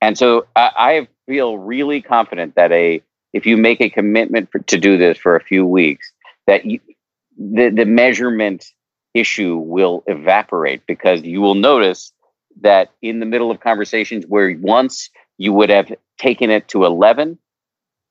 And 0.00 0.16
so 0.16 0.46
I, 0.56 0.70
I 0.76 1.08
feel 1.26 1.58
really 1.58 2.00
confident 2.00 2.54
that 2.54 2.72
a 2.72 3.02
if 3.34 3.44
you 3.44 3.58
make 3.58 3.80
a 3.82 3.90
commitment 3.90 4.50
for, 4.50 4.60
to 4.60 4.78
do 4.78 4.96
this 4.96 5.18
for 5.18 5.36
a 5.36 5.42
few 5.42 5.66
weeks, 5.66 6.10
that 6.46 6.64
you, 6.64 6.80
the 7.36 7.68
the 7.68 7.84
measurement 7.84 8.72
issue 9.12 9.56
will 9.56 10.02
evaporate 10.06 10.86
because 10.86 11.22
you 11.22 11.42
will 11.42 11.54
notice 11.54 12.12
that 12.60 12.90
in 13.02 13.20
the 13.20 13.26
middle 13.26 13.50
of 13.50 13.60
conversations 13.60 14.24
where 14.26 14.56
once 14.60 15.10
you 15.38 15.52
would 15.52 15.70
have 15.70 15.92
taken 16.18 16.50
it 16.50 16.68
to 16.68 16.84
11 16.84 17.38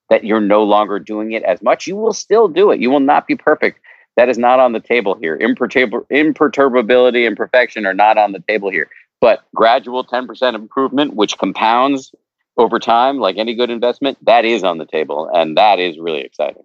that 0.10 0.24
you're 0.24 0.42
no 0.42 0.64
longer 0.64 1.00
doing 1.00 1.32
it 1.32 1.44
as 1.44 1.62
much 1.62 1.88
you 1.88 1.96
will 1.96 2.14
still 2.14 2.48
do 2.48 2.72
it. 2.72 2.80
You 2.80 2.92
will 2.92 3.00
not 3.00 3.28
be 3.28 3.36
perfect. 3.36 3.80
That 4.16 4.30
is 4.30 4.38
not 4.38 4.60
on 4.60 4.74
the 4.74 4.80
table 4.80 5.16
here. 5.20 5.38
Imperturb- 5.38 6.06
imperturbability 6.10 7.26
and 7.26 7.36
perfection 7.36 7.86
are 7.86 7.94
not 7.94 8.18
on 8.18 8.32
the 8.32 8.44
table 8.48 8.70
here. 8.70 8.90
But 9.22 9.44
gradual 9.56 10.04
10% 10.04 10.54
improvement 10.54 11.16
which 11.16 11.38
compounds 11.38 12.14
over 12.58 12.80
time 12.80 13.18
like 13.18 13.38
any 13.38 13.56
good 13.56 13.70
investment 13.70 14.18
that 14.26 14.46
is 14.46 14.64
on 14.64 14.78
the 14.78 14.86
table 14.86 15.30
and 15.34 15.58
that 15.58 15.80
is 15.80 15.98
really 15.98 16.22
exciting. 16.22 16.64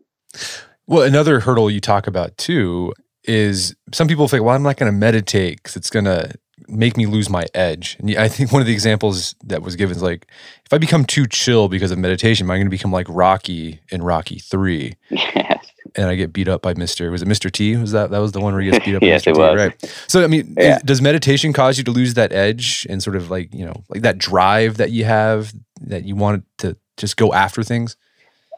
Well 0.86 1.02
another 1.02 1.40
hurdle 1.40 1.70
you 1.70 1.80
talk 1.80 2.06
about 2.06 2.36
too 2.36 2.92
is 3.24 3.74
some 3.92 4.08
people 4.08 4.28
think 4.28 4.42
well 4.42 4.54
i'm 4.54 4.62
not 4.62 4.76
going 4.76 4.90
to 4.90 4.96
meditate 4.96 5.58
because 5.58 5.76
it's 5.76 5.90
going 5.90 6.04
to 6.04 6.32
make 6.68 6.96
me 6.96 7.06
lose 7.06 7.28
my 7.30 7.46
edge. 7.54 7.96
And 7.98 8.10
I 8.16 8.28
think 8.28 8.52
one 8.52 8.60
of 8.60 8.66
the 8.66 8.72
examples 8.72 9.34
that 9.44 9.62
was 9.62 9.76
given 9.76 9.96
is 9.96 10.02
like, 10.02 10.26
if 10.66 10.72
I 10.72 10.78
become 10.78 11.04
too 11.04 11.26
chill 11.26 11.68
because 11.68 11.90
of 11.90 11.98
meditation, 11.98 12.46
am 12.46 12.50
I 12.50 12.56
going 12.56 12.66
to 12.66 12.70
become 12.70 12.92
like 12.92 13.06
Rocky 13.08 13.80
in 13.90 14.02
Rocky 14.02 14.38
Three? 14.38 14.94
Yes. 15.10 15.66
And 15.96 16.06
I 16.06 16.14
get 16.16 16.32
beat 16.34 16.48
up 16.48 16.60
by 16.60 16.74
Mister. 16.74 17.10
Was 17.10 17.22
it 17.22 17.28
Mister 17.28 17.48
T? 17.48 17.74
Was 17.76 17.92
that 17.92 18.10
that 18.10 18.18
was 18.18 18.32
the 18.32 18.40
one 18.40 18.52
where 18.52 18.62
he 18.62 18.70
gets 18.70 18.84
beat 18.84 18.94
up? 18.94 19.02
yes, 19.02 19.24
by 19.24 19.30
Mr. 19.30 19.32
it 19.32 19.34
T, 19.34 19.40
was. 19.40 19.56
Right. 19.56 19.94
So 20.06 20.22
I 20.22 20.26
mean, 20.26 20.54
Yeah. 20.58 20.76
is- 20.76 20.82
does 20.82 21.02
meditation 21.02 21.52
cause 21.54 21.78
you 21.78 21.84
to 21.84 21.90
lose 21.90 22.14
that 22.14 22.32
edge 22.32 22.86
and 22.90 23.02
sort 23.02 23.16
of 23.16 23.30
like 23.30 23.52
you 23.54 23.64
know 23.64 23.84
like 23.88 24.02
that 24.02 24.18
drive 24.18 24.76
that 24.76 24.90
you 24.90 25.04
have 25.04 25.52
that 25.80 26.04
you 26.04 26.14
wanted 26.14 26.42
to 26.58 26.76
just 26.98 27.16
go 27.16 27.32
after 27.32 27.62
things? 27.62 27.96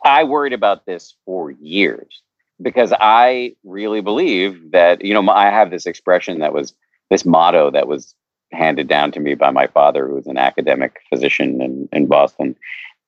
I 0.04 0.24
worried 0.24 0.52
about 0.54 0.86
this 0.86 1.14
for 1.24 1.50
years 1.50 2.22
because 2.60 2.92
I 2.98 3.54
really 3.64 4.00
believe 4.00 4.72
that, 4.72 5.04
you 5.04 5.14
know, 5.14 5.26
I 5.30 5.46
have 5.46 5.70
this 5.70 5.86
expression 5.86 6.40
that 6.40 6.52
was 6.52 6.74
this 7.10 7.24
motto 7.24 7.70
that 7.70 7.88
was 7.88 8.14
handed 8.52 8.88
down 8.88 9.12
to 9.12 9.20
me 9.20 9.34
by 9.34 9.50
my 9.50 9.66
father, 9.66 10.06
who 10.08 10.14
was 10.14 10.26
an 10.26 10.38
academic 10.38 11.00
physician 11.08 11.60
in, 11.60 11.88
in 11.92 12.06
Boston. 12.06 12.56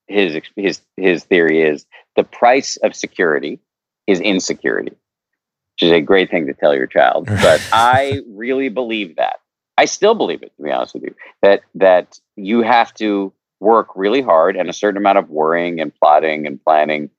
His, 0.06 0.40
his, 0.56 0.80
his 0.96 1.24
theory 1.24 1.62
is 1.62 1.86
the 2.16 2.24
price 2.24 2.76
of 2.78 2.94
security 2.94 3.60
is 4.06 4.20
insecurity, 4.20 4.90
which 4.90 5.82
is 5.82 5.92
a 5.92 6.00
great 6.00 6.30
thing 6.30 6.46
to 6.46 6.54
tell 6.54 6.74
your 6.74 6.86
child. 6.86 7.26
But 7.42 7.66
I 7.72 8.20
really 8.28 8.68
believe 8.68 9.16
that. 9.16 9.40
I 9.78 9.86
still 9.86 10.14
believe 10.14 10.42
it, 10.42 10.52
to 10.56 10.62
be 10.62 10.70
honest 10.70 10.94
with 10.94 11.04
you, 11.04 11.14
that, 11.40 11.62
that 11.76 12.20
you 12.36 12.62
have 12.62 12.92
to 12.94 13.32
work 13.58 13.88
really 13.94 14.20
hard 14.20 14.56
and 14.56 14.68
a 14.68 14.72
certain 14.72 14.98
amount 14.98 15.18
of 15.18 15.30
worrying 15.30 15.80
and 15.80 15.94
plotting 15.94 16.46
and 16.46 16.62
planning 16.62 17.10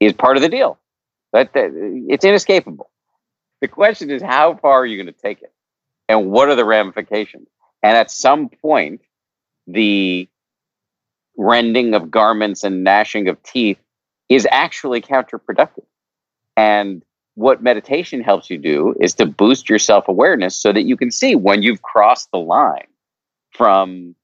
is 0.00 0.12
part 0.14 0.36
of 0.36 0.42
the 0.42 0.48
deal. 0.48 0.78
That, 1.32 1.52
that 1.52 1.70
it's 2.08 2.24
inescapable. 2.24 2.90
The 3.60 3.68
question 3.68 4.10
is, 4.10 4.22
how 4.22 4.56
far 4.56 4.80
are 4.80 4.86
you 4.86 4.96
going 4.96 5.14
to 5.14 5.20
take 5.20 5.42
it, 5.42 5.52
and 6.10 6.28
what 6.28 6.48
are 6.48 6.56
the 6.56 6.64
ramifications? 6.64 7.46
And 7.84 7.96
at 7.96 8.10
some 8.10 8.48
point, 8.48 9.00
the 9.68 10.28
rending 11.36 11.94
of 11.94 12.10
garments 12.10 12.64
and 12.64 12.82
gnashing 12.82 13.28
of 13.28 13.40
teeth 13.44 13.78
is 14.28 14.46
actually 14.50 15.00
counterproductive. 15.02 15.84
And 16.56 17.04
what 17.36 17.62
meditation 17.62 18.22
helps 18.22 18.50
you 18.50 18.58
do 18.58 18.96
is 18.98 19.14
to 19.14 19.24
boost 19.24 19.70
your 19.70 19.78
self 19.78 20.08
awareness 20.08 20.56
so 20.56 20.72
that 20.72 20.82
you 20.82 20.96
can 20.96 21.12
see 21.12 21.36
when 21.36 21.62
you've 21.62 21.82
crossed 21.82 22.28
the 22.32 22.38
line 22.38 22.88
from 23.52 24.16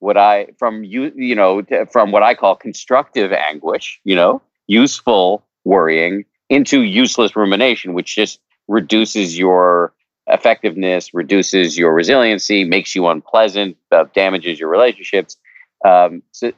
what 0.00 0.18
I 0.18 0.48
from 0.58 0.84
you 0.84 1.12
you 1.16 1.34
know 1.34 1.62
from 1.90 2.12
what 2.12 2.22
I 2.22 2.34
call 2.34 2.56
constructive 2.56 3.32
anguish, 3.32 4.00
you 4.04 4.14
know, 4.14 4.42
useful 4.66 5.46
worrying 5.64 6.26
into 6.50 6.82
useless 6.82 7.34
rumination, 7.34 7.94
which 7.94 8.14
just 8.14 8.38
reduces 8.68 9.38
your 9.38 9.94
effectiveness, 10.30 11.12
reduces 11.12 11.76
your 11.76 11.92
resiliency, 11.92 12.64
makes 12.64 12.94
you 12.94 13.06
unpleasant, 13.08 13.76
uh, 13.92 14.04
damages 14.14 14.58
your 14.58 14.68
relationships. 14.68 15.36
Um, 15.84 16.22
so 16.32 16.52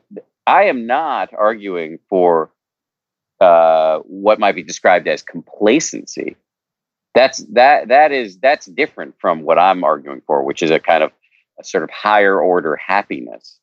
I 0.46 0.64
am 0.64 0.86
not 0.86 1.32
arguing 1.34 1.98
for 2.08 2.50
uh, 3.40 3.98
what 4.00 4.38
might 4.38 4.54
be 4.54 4.62
described 4.62 5.08
as 5.08 5.22
complacency. 5.22 6.36
That's 7.14 7.38
that 7.52 7.88
that 7.88 8.12
is 8.12 8.38
that's 8.38 8.66
different 8.66 9.14
from 9.20 9.42
what 9.42 9.58
I'm 9.58 9.84
arguing 9.84 10.22
for, 10.26 10.42
which 10.44 10.62
is 10.62 10.70
a 10.70 10.80
kind 10.80 11.02
of 11.02 11.12
a 11.60 11.64
sort 11.64 11.84
of 11.84 11.90
higher 11.90 12.40
order 12.40 12.76
happiness, 12.76 13.58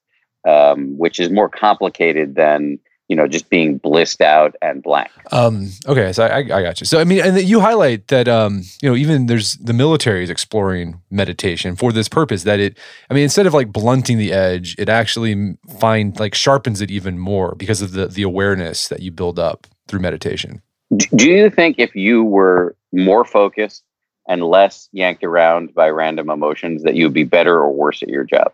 um, 0.47 0.97
which 0.97 1.19
is 1.19 1.29
more 1.29 1.49
complicated 1.49 2.35
than 2.35 2.79
you 3.09 3.15
know 3.15 3.27
just 3.27 3.49
being 3.49 3.77
blissed 3.77 4.21
out 4.21 4.55
and 4.61 4.81
blank. 4.81 5.09
Um, 5.31 5.71
okay, 5.87 6.13
so 6.13 6.25
I, 6.25 6.37
I 6.37 6.43
got 6.43 6.79
you. 6.79 6.85
So 6.85 7.01
I 7.01 7.03
mean, 7.03 7.19
and 7.21 7.41
you 7.41 7.59
highlight 7.59 8.07
that 8.07 8.27
um, 8.27 8.63
you 8.81 8.89
know 8.89 8.95
even 8.95 9.25
there's 9.25 9.55
the 9.55 9.73
military 9.73 10.23
is 10.23 10.29
exploring 10.29 11.01
meditation 11.09 11.75
for 11.75 11.91
this 11.91 12.07
purpose. 12.07 12.43
That 12.43 12.59
it, 12.59 12.77
I 13.09 13.13
mean, 13.13 13.23
instead 13.23 13.47
of 13.47 13.53
like 13.53 13.73
blunting 13.73 14.17
the 14.19 14.31
edge, 14.31 14.75
it 14.77 14.87
actually 14.87 15.57
find 15.79 16.17
like 16.19 16.35
sharpens 16.35 16.79
it 16.79 16.91
even 16.91 17.17
more 17.19 17.55
because 17.55 17.81
of 17.81 17.91
the 17.91 18.07
the 18.07 18.21
awareness 18.21 18.87
that 18.87 19.01
you 19.01 19.11
build 19.11 19.39
up 19.39 19.67
through 19.87 19.99
meditation. 19.99 20.61
Do 20.97 21.29
you 21.29 21.49
think 21.49 21.77
if 21.79 21.95
you 21.95 22.23
were 22.23 22.75
more 22.93 23.25
focused 23.25 23.83
and 24.27 24.43
less 24.43 24.87
yanked 24.91 25.23
around 25.23 25.73
by 25.73 25.89
random 25.89 26.29
emotions, 26.29 26.83
that 26.83 26.95
you 26.95 27.05
would 27.05 27.13
be 27.13 27.23
better 27.23 27.57
or 27.57 27.71
worse 27.73 28.03
at 28.03 28.09
your 28.09 28.23
job? 28.23 28.53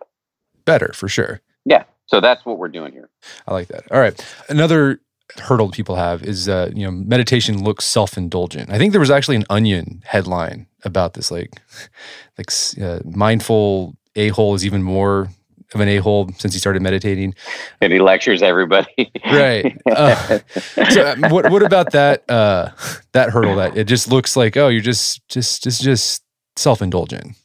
Better 0.64 0.92
for 0.94 1.08
sure. 1.10 1.42
Yeah. 1.66 1.84
So 2.08 2.22
that's 2.22 2.46
what 2.46 2.58
we're 2.58 2.70
doing 2.70 2.92
here. 2.92 3.10
I 3.48 3.54
like 3.54 3.68
that. 3.70 3.92
All 3.92 4.00
right, 4.00 4.20
another 4.50 5.02
hurdle 5.38 5.72
people 5.72 5.96
have 5.96 6.24
is 6.24 6.48
uh, 6.48 6.72
you 6.74 6.86
know 6.86 6.92
meditation 6.92 7.64
looks 7.64 7.86
self-indulgent. 7.86 8.70
I 8.70 8.78
think 8.78 8.92
there 8.92 9.00
was 9.00 9.12
actually 9.12 9.38
an 9.38 9.46
Onion 9.50 10.04
headline 10.06 10.68
about 10.84 11.14
this, 11.14 11.32
like 11.32 11.52
like 12.38 12.52
uh, 12.82 13.00
mindful 13.06 13.96
a 14.16 14.30
hole 14.30 14.56
is 14.56 14.66
even 14.66 14.84
more 14.84 15.30
of 15.74 15.82
an 15.82 15.90
a 15.90 15.98
hole 15.98 16.30
since 16.38 16.54
he 16.54 16.60
started 16.60 16.82
meditating. 16.82 17.34
And 17.82 17.92
he 17.92 18.00
lectures 18.00 18.42
everybody. 18.42 19.12
Right. 19.26 19.78
Uh, 19.88 20.40
so 20.92 21.12
um, 21.12 21.22
what 21.32 21.50
what 21.52 21.64
about 21.64 21.92
that 21.92 22.30
uh, 22.30 22.70
that 23.14 23.30
hurdle? 23.30 23.56
That 23.56 23.78
it 23.78 23.86
just 23.86 24.10
looks 24.10 24.36
like 24.36 24.58
oh 24.58 24.68
you're 24.68 24.82
just 24.82 25.26
just 25.30 25.64
just 25.64 25.82
just 25.82 26.24
self-indulgent. 26.58 27.36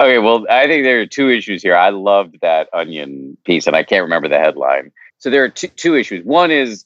Okay, 0.00 0.18
well, 0.18 0.44
I 0.50 0.66
think 0.66 0.84
there 0.84 1.00
are 1.00 1.06
two 1.06 1.30
issues 1.30 1.62
here. 1.62 1.76
I 1.76 1.90
loved 1.90 2.40
that 2.40 2.68
onion 2.72 3.36
piece, 3.44 3.66
and 3.66 3.76
I 3.76 3.84
can't 3.84 4.02
remember 4.02 4.28
the 4.28 4.38
headline. 4.38 4.92
So 5.18 5.30
there 5.30 5.44
are 5.44 5.48
two, 5.48 5.68
two 5.68 5.94
issues. 5.94 6.24
One 6.24 6.50
is 6.50 6.84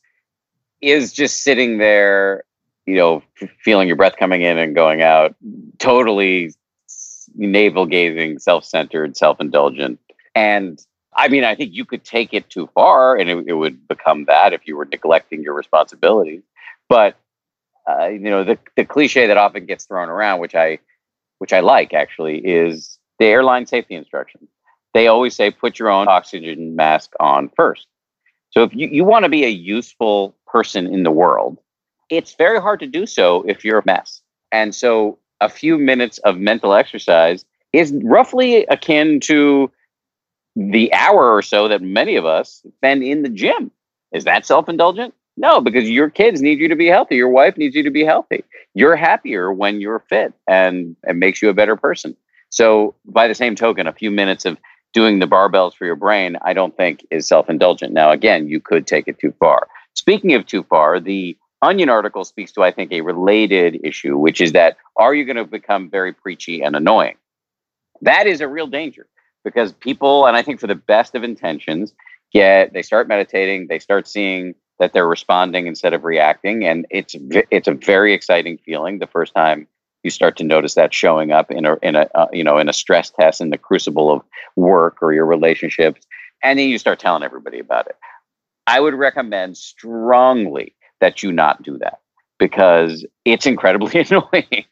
is 0.80 1.12
just 1.12 1.42
sitting 1.42 1.78
there, 1.78 2.44
you 2.86 2.94
know, 2.94 3.22
feeling 3.64 3.88
your 3.88 3.96
breath 3.96 4.16
coming 4.16 4.42
in 4.42 4.58
and 4.58 4.74
going 4.74 5.02
out, 5.02 5.34
totally 5.78 6.54
navel 7.34 7.86
gazing, 7.86 8.38
self 8.38 8.64
centered, 8.64 9.16
self 9.16 9.40
indulgent, 9.40 9.98
and 10.34 10.84
I 11.18 11.26
mean, 11.26 11.42
I 11.42 11.56
think 11.56 11.74
you 11.74 11.84
could 11.84 12.04
take 12.04 12.32
it 12.32 12.48
too 12.48 12.68
far 12.74 13.16
and 13.16 13.28
it, 13.28 13.48
it 13.48 13.54
would 13.54 13.88
become 13.88 14.26
that 14.26 14.52
if 14.52 14.68
you 14.68 14.76
were 14.76 14.84
neglecting 14.84 15.42
your 15.42 15.52
responsibilities. 15.52 16.42
But, 16.88 17.16
uh, 17.90 18.06
you 18.06 18.30
know, 18.30 18.44
the, 18.44 18.56
the 18.76 18.84
cliche 18.84 19.26
that 19.26 19.36
often 19.36 19.66
gets 19.66 19.84
thrown 19.84 20.08
around, 20.10 20.38
which 20.38 20.54
I, 20.54 20.78
which 21.38 21.52
I 21.52 21.60
like 21.60 21.94
actually, 21.94 22.38
is 22.38 22.98
the 23.18 23.26
airline 23.26 23.66
safety 23.66 23.94
instructions. 23.94 24.48
They 24.94 25.06
always 25.06 25.34
say 25.34 25.50
put 25.50 25.78
your 25.78 25.90
own 25.90 26.08
oxygen 26.08 26.76
mask 26.76 27.12
on 27.20 27.50
first. 27.56 27.86
So 28.50 28.62
if 28.62 28.74
you, 28.74 28.88
you 28.88 29.04
want 29.04 29.24
to 29.24 29.28
be 29.28 29.44
a 29.44 29.48
useful 29.48 30.34
person 30.46 30.86
in 30.86 31.02
the 31.02 31.10
world, 31.10 31.58
it's 32.10 32.34
very 32.34 32.60
hard 32.60 32.80
to 32.80 32.86
do 32.86 33.06
so 33.06 33.44
if 33.46 33.64
you're 33.64 33.80
a 33.80 33.86
mess. 33.86 34.22
And 34.50 34.74
so 34.74 35.18
a 35.40 35.48
few 35.48 35.78
minutes 35.78 36.18
of 36.18 36.38
mental 36.38 36.74
exercise 36.74 37.44
is 37.72 37.92
roughly 38.02 38.64
akin 38.66 39.20
to 39.20 39.70
the 40.56 40.92
hour 40.92 41.30
or 41.30 41.42
so 41.42 41.68
that 41.68 41.82
many 41.82 42.16
of 42.16 42.24
us 42.24 42.64
spend 42.78 43.02
in 43.02 43.22
the 43.22 43.28
gym. 43.28 43.70
Is 44.12 44.24
that 44.24 44.46
self 44.46 44.68
indulgent? 44.68 45.14
No, 45.38 45.60
because 45.60 45.88
your 45.88 46.10
kids 46.10 46.42
need 46.42 46.58
you 46.58 46.68
to 46.68 46.74
be 46.76 46.86
healthy. 46.86 47.14
Your 47.14 47.28
wife 47.28 47.56
needs 47.56 47.76
you 47.76 47.84
to 47.84 47.90
be 47.90 48.04
healthy. 48.04 48.42
You're 48.74 48.96
happier 48.96 49.52
when 49.52 49.80
you're 49.80 50.00
fit 50.00 50.34
and 50.48 50.96
it 51.06 51.14
makes 51.14 51.40
you 51.40 51.48
a 51.48 51.54
better 51.54 51.76
person. 51.76 52.16
So, 52.50 52.94
by 53.04 53.28
the 53.28 53.34
same 53.34 53.54
token, 53.54 53.86
a 53.86 53.92
few 53.92 54.10
minutes 54.10 54.44
of 54.44 54.58
doing 54.92 55.20
the 55.20 55.26
barbells 55.26 55.74
for 55.74 55.84
your 55.84 55.96
brain, 55.96 56.36
I 56.42 56.54
don't 56.54 56.76
think 56.76 57.06
is 57.10 57.28
self 57.28 57.48
indulgent. 57.48 57.92
Now, 57.92 58.10
again, 58.10 58.48
you 58.48 58.60
could 58.60 58.86
take 58.86 59.06
it 59.06 59.18
too 59.20 59.32
far. 59.38 59.68
Speaking 59.94 60.34
of 60.34 60.44
too 60.44 60.64
far, 60.64 60.98
the 60.98 61.36
Onion 61.62 61.88
article 61.88 62.24
speaks 62.24 62.52
to, 62.52 62.62
I 62.62 62.72
think, 62.72 62.90
a 62.90 63.02
related 63.02 63.80
issue, 63.84 64.16
which 64.16 64.40
is 64.40 64.52
that 64.52 64.76
are 64.96 65.14
you 65.14 65.24
going 65.24 65.36
to 65.36 65.44
become 65.44 65.88
very 65.90 66.12
preachy 66.12 66.62
and 66.62 66.74
annoying? 66.74 67.16
That 68.00 68.26
is 68.26 68.40
a 68.40 68.48
real 68.48 68.66
danger 68.66 69.06
because 69.44 69.72
people, 69.72 70.26
and 70.26 70.36
I 70.36 70.42
think 70.42 70.58
for 70.58 70.66
the 70.66 70.74
best 70.74 71.14
of 71.14 71.22
intentions, 71.22 71.92
get 72.32 72.72
they 72.72 72.82
start 72.82 73.08
meditating, 73.08 73.68
they 73.68 73.78
start 73.78 74.08
seeing 74.08 74.54
that 74.78 74.92
they're 74.92 75.08
responding 75.08 75.66
instead 75.66 75.94
of 75.94 76.04
reacting, 76.04 76.64
and 76.64 76.86
it's 76.90 77.14
it's 77.50 77.68
a 77.68 77.74
very 77.74 78.14
exciting 78.14 78.58
feeling 78.58 78.98
the 78.98 79.06
first 79.06 79.34
time 79.34 79.66
you 80.02 80.10
start 80.10 80.36
to 80.36 80.44
notice 80.44 80.74
that 80.74 80.94
showing 80.94 81.32
up 81.32 81.50
in 81.50 81.66
a 81.66 81.76
in 81.82 81.96
a 81.96 82.08
uh, 82.14 82.28
you 82.32 82.44
know 82.44 82.58
in 82.58 82.68
a 82.68 82.72
stress 82.72 83.10
test 83.10 83.40
in 83.40 83.50
the 83.50 83.58
crucible 83.58 84.12
of 84.12 84.22
work 84.56 84.98
or 85.02 85.12
your 85.12 85.26
relationships, 85.26 86.06
and 86.42 86.58
then 86.58 86.68
you 86.68 86.78
start 86.78 86.98
telling 86.98 87.22
everybody 87.22 87.58
about 87.58 87.86
it. 87.86 87.96
I 88.66 88.80
would 88.80 88.94
recommend 88.94 89.56
strongly 89.56 90.74
that 91.00 91.22
you 91.22 91.32
not 91.32 91.62
do 91.62 91.78
that 91.78 92.00
because 92.38 93.04
it's 93.24 93.46
incredibly 93.46 94.00
annoying 94.10 94.64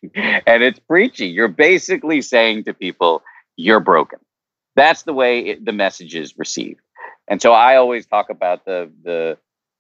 and 0.47 0.63
it's 0.63 0.79
preachy. 0.79 1.27
You're 1.27 1.49
basically 1.49 2.23
saying 2.23 2.65
to 2.65 2.75
people, 2.75 3.23
you're 3.57 3.81
broken. 3.81 4.19
That's 4.77 5.03
the 5.03 5.15
way 5.15 5.41
it, 5.41 5.65
the 5.65 5.73
message 5.73 6.15
is 6.15 6.37
received. 6.39 6.81
And 7.29 7.43
so 7.43 7.53
I 7.53 7.77
always 7.77 8.07
talk 8.07 8.31
about 8.31 8.65
the 8.65 8.91
the 9.03 9.39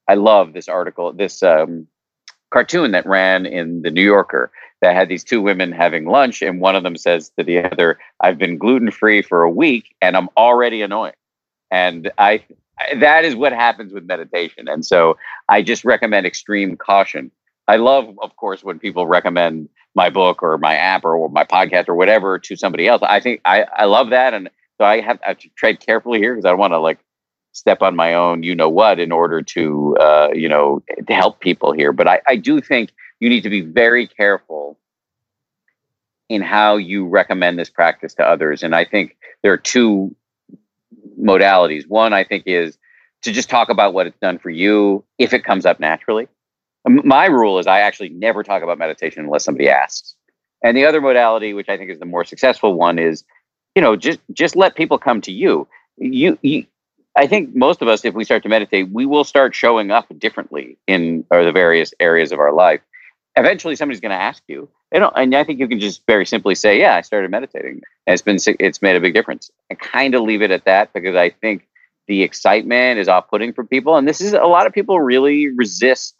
I 0.08 0.14
love 0.14 0.52
this 0.52 0.68
article, 0.68 1.12
this 1.12 1.42
um, 1.42 1.86
cartoon 2.50 2.92
that 2.92 3.06
ran 3.06 3.46
in 3.46 3.82
the 3.82 3.90
New 3.90 4.04
Yorker 4.04 4.50
that 4.82 4.94
had 4.94 5.08
these 5.08 5.24
two 5.24 5.40
women 5.40 5.72
having 5.72 6.06
lunch, 6.06 6.42
and 6.42 6.60
one 6.60 6.76
of 6.76 6.82
them 6.82 6.96
says 6.96 7.30
to 7.38 7.44
the 7.44 7.64
other, 7.64 7.98
"I've 8.20 8.38
been 8.38 8.58
gluten 8.58 8.90
free 8.90 9.22
for 9.22 9.42
a 9.42 9.50
week, 9.50 9.94
and 10.00 10.16
I'm 10.16 10.28
already 10.36 10.82
annoying." 10.82 11.14
And 11.70 12.10
I 12.18 12.44
that 12.94 13.24
is 13.24 13.34
what 13.34 13.52
happens 13.52 13.92
with 13.92 14.04
meditation. 14.04 14.68
And 14.68 14.84
so 14.84 15.16
I 15.48 15.62
just 15.62 15.84
recommend 15.84 16.26
extreme 16.26 16.76
caution. 16.76 17.30
I 17.68 17.76
love, 17.76 18.14
of 18.22 18.36
course, 18.36 18.62
when 18.62 18.78
people 18.78 19.06
recommend 19.06 19.68
my 19.94 20.10
book 20.10 20.42
or 20.42 20.58
my 20.58 20.74
app 20.74 21.04
or, 21.04 21.28
my 21.30 21.44
podcast 21.44 21.88
or 21.88 21.94
whatever 21.94 22.38
to 22.38 22.54
somebody 22.54 22.86
else. 22.86 23.02
I 23.02 23.18
think 23.18 23.40
I, 23.44 23.64
I 23.76 23.86
love 23.86 24.10
that. 24.10 24.34
And 24.34 24.50
so 24.78 24.84
I 24.84 25.00
have, 25.00 25.18
I 25.24 25.30
have 25.30 25.38
to 25.38 25.48
tread 25.56 25.80
carefully 25.80 26.18
here 26.18 26.34
because 26.34 26.44
I 26.44 26.50
don't 26.50 26.58
want 26.58 26.74
to 26.74 26.78
like 26.78 26.98
step 27.56 27.80
on 27.80 27.96
my 27.96 28.14
own, 28.14 28.42
you 28.42 28.54
know 28.54 28.68
what, 28.68 29.00
in 29.00 29.10
order 29.10 29.40
to, 29.40 29.96
uh, 29.98 30.28
you 30.34 30.48
know, 30.48 30.82
to 31.06 31.14
help 31.14 31.40
people 31.40 31.72
here. 31.72 31.92
But 31.92 32.06
I, 32.06 32.20
I 32.28 32.36
do 32.36 32.60
think 32.60 32.90
you 33.18 33.30
need 33.30 33.42
to 33.42 33.50
be 33.50 33.62
very 33.62 34.06
careful 34.06 34.78
in 36.28 36.42
how 36.42 36.76
you 36.76 37.06
recommend 37.06 37.58
this 37.58 37.70
practice 37.70 38.14
to 38.14 38.24
others. 38.24 38.62
And 38.62 38.74
I 38.74 38.84
think 38.84 39.16
there 39.42 39.52
are 39.52 39.58
two 39.58 40.14
modalities. 41.18 41.88
One, 41.88 42.12
I 42.12 42.24
think, 42.24 42.44
is 42.46 42.76
to 43.22 43.32
just 43.32 43.48
talk 43.48 43.70
about 43.70 43.94
what 43.94 44.06
it's 44.06 44.18
done 44.18 44.38
for 44.38 44.50
you 44.50 45.02
if 45.18 45.32
it 45.32 45.44
comes 45.44 45.64
up 45.64 45.80
naturally. 45.80 46.28
My 46.86 47.26
rule 47.26 47.58
is 47.58 47.66
I 47.66 47.80
actually 47.80 48.10
never 48.10 48.42
talk 48.42 48.62
about 48.62 48.78
meditation 48.78 49.24
unless 49.24 49.44
somebody 49.44 49.68
asks. 49.68 50.14
And 50.62 50.76
the 50.76 50.84
other 50.84 51.00
modality, 51.00 51.54
which 51.54 51.68
I 51.68 51.76
think 51.76 51.90
is 51.90 51.98
the 51.98 52.04
more 52.04 52.24
successful 52.24 52.74
one, 52.74 52.98
is 52.98 53.24
you 53.74 53.82
know 53.82 53.96
just 53.96 54.20
just 54.32 54.56
let 54.56 54.76
people 54.76 54.98
come 54.98 55.20
to 55.22 55.32
you. 55.32 55.66
You, 55.96 56.38
you 56.42 56.66
I 57.16 57.26
think 57.26 57.54
most 57.54 57.80
of 57.80 57.88
us, 57.88 58.04
if 58.04 58.14
we 58.14 58.24
start 58.24 58.42
to 58.42 58.48
meditate, 58.48 58.90
we 58.90 59.06
will 59.06 59.24
start 59.24 59.54
showing 59.54 59.90
up 59.90 60.06
differently 60.18 60.76
in 60.86 61.24
or 61.30 61.44
the 61.44 61.52
various 61.52 61.94
areas 61.98 62.30
of 62.30 62.38
our 62.38 62.52
life. 62.52 62.80
Eventually, 63.36 63.74
somebody's 63.76 64.00
going 64.00 64.10
to 64.10 64.22
ask 64.22 64.42
you, 64.48 64.68
and 64.92 65.34
I 65.34 65.44
think 65.44 65.58
you 65.58 65.68
can 65.68 65.80
just 65.80 66.06
very 66.06 66.26
simply 66.26 66.54
say, 66.54 66.78
"Yeah, 66.78 66.94
I 66.94 67.00
started 67.00 67.30
meditating, 67.30 67.82
and 68.06 68.14
it's 68.14 68.22
been 68.22 68.38
it's 68.60 68.82
made 68.82 68.96
a 68.96 69.00
big 69.00 69.14
difference." 69.14 69.50
I 69.70 69.74
kind 69.74 70.14
of 70.14 70.22
leave 70.22 70.42
it 70.42 70.50
at 70.50 70.64
that 70.64 70.92
because 70.92 71.16
I 71.16 71.30
think 71.30 71.66
the 72.06 72.22
excitement 72.22 72.98
is 72.98 73.08
off-putting 73.08 73.52
for 73.52 73.64
people, 73.64 73.96
and 73.96 74.06
this 74.06 74.20
is 74.20 74.32
a 74.32 74.44
lot 74.44 74.66
of 74.66 74.72
people 74.72 75.00
really 75.00 75.48
resist 75.48 76.14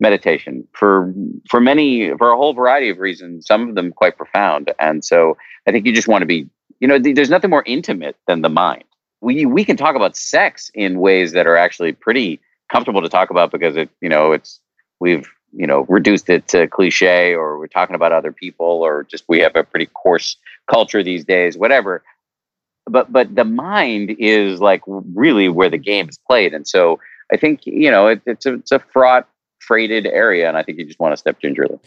meditation 0.00 0.66
for 0.72 1.12
for 1.50 1.60
many 1.60 2.16
for 2.16 2.30
a 2.30 2.36
whole 2.36 2.54
variety 2.54 2.90
of 2.90 2.98
reasons. 2.98 3.46
Some 3.46 3.68
of 3.68 3.74
them 3.74 3.92
quite 3.92 4.16
profound, 4.16 4.72
and 4.78 5.04
so 5.04 5.36
I 5.66 5.72
think 5.72 5.86
you 5.86 5.92
just 5.94 6.08
want 6.08 6.22
to 6.22 6.26
be, 6.26 6.48
you 6.80 6.88
know, 6.88 6.98
there's 6.98 7.30
nothing 7.30 7.50
more 7.50 7.64
intimate 7.66 8.16
than 8.26 8.42
the 8.42 8.48
mind. 8.48 8.84
We 9.24 9.46
we 9.46 9.64
can 9.64 9.76
talk 9.76 9.96
about 9.96 10.16
sex 10.16 10.70
in 10.74 11.00
ways 11.00 11.32
that 11.32 11.46
are 11.46 11.56
actually 11.56 11.92
pretty 11.92 12.40
comfortable 12.70 13.02
to 13.02 13.08
talk 13.08 13.30
about 13.30 13.50
because 13.50 13.76
it, 13.76 13.90
you 14.00 14.08
know, 14.08 14.32
it's 14.32 14.60
we've 15.00 15.28
you 15.52 15.66
know 15.66 15.86
reduced 15.88 16.28
it 16.28 16.48
to 16.48 16.66
cliche 16.68 17.34
or 17.34 17.58
we're 17.58 17.66
talking 17.66 17.94
about 17.94 18.12
other 18.12 18.32
people 18.32 18.66
or 18.66 19.04
just 19.04 19.24
we 19.28 19.38
have 19.40 19.54
a 19.56 19.64
pretty 19.64 19.86
coarse 19.86 20.36
culture 20.70 21.02
these 21.02 21.24
days 21.24 21.56
whatever. 21.56 22.02
But 22.86 23.12
but 23.12 23.34
the 23.34 23.44
mind 23.44 24.16
is 24.18 24.60
like 24.60 24.82
really 24.86 25.48
where 25.48 25.70
the 25.70 25.78
game 25.78 26.08
is 26.08 26.18
played. 26.18 26.52
And 26.54 26.66
so 26.66 27.00
i 27.32 27.36
think 27.36 27.64
you 27.64 27.90
know 27.90 28.08
it, 28.08 28.20
it's 28.26 28.46
a 28.46 28.54
it's 28.54 28.72
a 28.72 28.78
fraught 28.78 29.26
freighted 29.58 30.06
area 30.06 30.46
and 30.46 30.58
i 30.58 30.62
think 30.62 30.78
you 30.78 30.84
just 30.84 31.00
want 31.00 31.12
to 31.12 31.16
step 31.16 31.40
gingerly. 31.40 31.78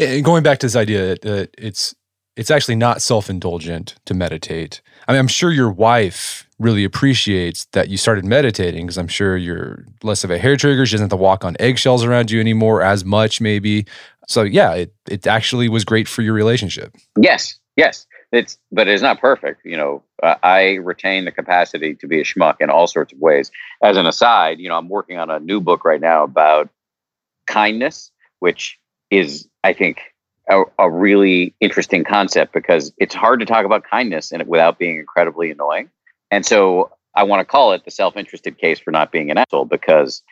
And 0.00 0.24
going 0.24 0.42
back 0.42 0.58
to 0.58 0.66
this 0.66 0.76
idea 0.76 1.16
that 1.22 1.50
it's 1.56 1.94
it's 2.36 2.50
actually 2.50 2.76
not 2.76 3.02
self-indulgent 3.02 3.96
to 4.06 4.14
meditate. 4.14 4.80
I 5.06 5.12
mean 5.12 5.20
i'm 5.20 5.28
sure 5.28 5.52
your 5.52 5.70
wife 5.70 6.48
really 6.60 6.84
appreciates 6.84 7.64
that 7.72 7.88
you 7.88 7.96
started 7.96 8.24
meditating 8.24 8.86
because 8.86 8.98
I'm 8.98 9.08
sure 9.08 9.36
you're 9.36 9.84
less 10.02 10.22
of 10.22 10.30
a 10.30 10.38
hair 10.38 10.56
trigger. 10.56 10.86
She 10.86 10.92
doesn't 10.92 11.06
have 11.06 11.10
to 11.10 11.16
walk 11.16 11.44
on 11.44 11.56
eggshells 11.58 12.04
around 12.04 12.30
you 12.30 12.38
anymore 12.38 12.82
as 12.82 13.04
much, 13.04 13.40
maybe. 13.40 13.86
So 14.28 14.42
yeah, 14.42 14.74
it 14.74 14.94
it 15.08 15.26
actually 15.26 15.68
was 15.68 15.84
great 15.84 16.06
for 16.06 16.22
your 16.22 16.34
relationship. 16.34 16.94
Yes, 17.18 17.58
yes. 17.76 18.06
It's 18.30 18.58
but 18.70 18.86
it's 18.86 19.02
not 19.02 19.20
perfect. 19.20 19.64
You 19.64 19.76
know, 19.76 20.02
uh, 20.22 20.36
I 20.44 20.74
retain 20.74 21.24
the 21.24 21.32
capacity 21.32 21.94
to 21.96 22.06
be 22.06 22.20
a 22.20 22.24
schmuck 22.24 22.56
in 22.60 22.70
all 22.70 22.86
sorts 22.86 23.12
of 23.12 23.18
ways. 23.18 23.50
As 23.82 23.96
an 23.96 24.06
aside, 24.06 24.60
you 24.60 24.68
know, 24.68 24.76
I'm 24.76 24.88
working 24.88 25.18
on 25.18 25.30
a 25.30 25.40
new 25.40 25.60
book 25.60 25.84
right 25.84 26.00
now 26.00 26.22
about 26.22 26.68
kindness, 27.48 28.12
which 28.38 28.78
is, 29.10 29.48
I 29.64 29.72
think, 29.72 30.00
a, 30.48 30.62
a 30.78 30.88
really 30.88 31.54
interesting 31.60 32.04
concept 32.04 32.52
because 32.52 32.92
it's 32.98 33.14
hard 33.14 33.40
to 33.40 33.46
talk 33.46 33.64
about 33.64 33.82
kindness 33.82 34.30
and 34.30 34.46
without 34.46 34.78
being 34.78 34.98
incredibly 34.98 35.50
annoying. 35.50 35.90
And 36.30 36.46
so 36.46 36.90
I 37.14 37.24
want 37.24 37.40
to 37.40 37.44
call 37.44 37.72
it 37.72 37.84
the 37.84 37.90
self-interested 37.90 38.58
case 38.58 38.78
for 38.78 38.90
not 38.90 39.12
being 39.12 39.30
an 39.30 39.38
asshole 39.38 39.64
because 39.64 40.22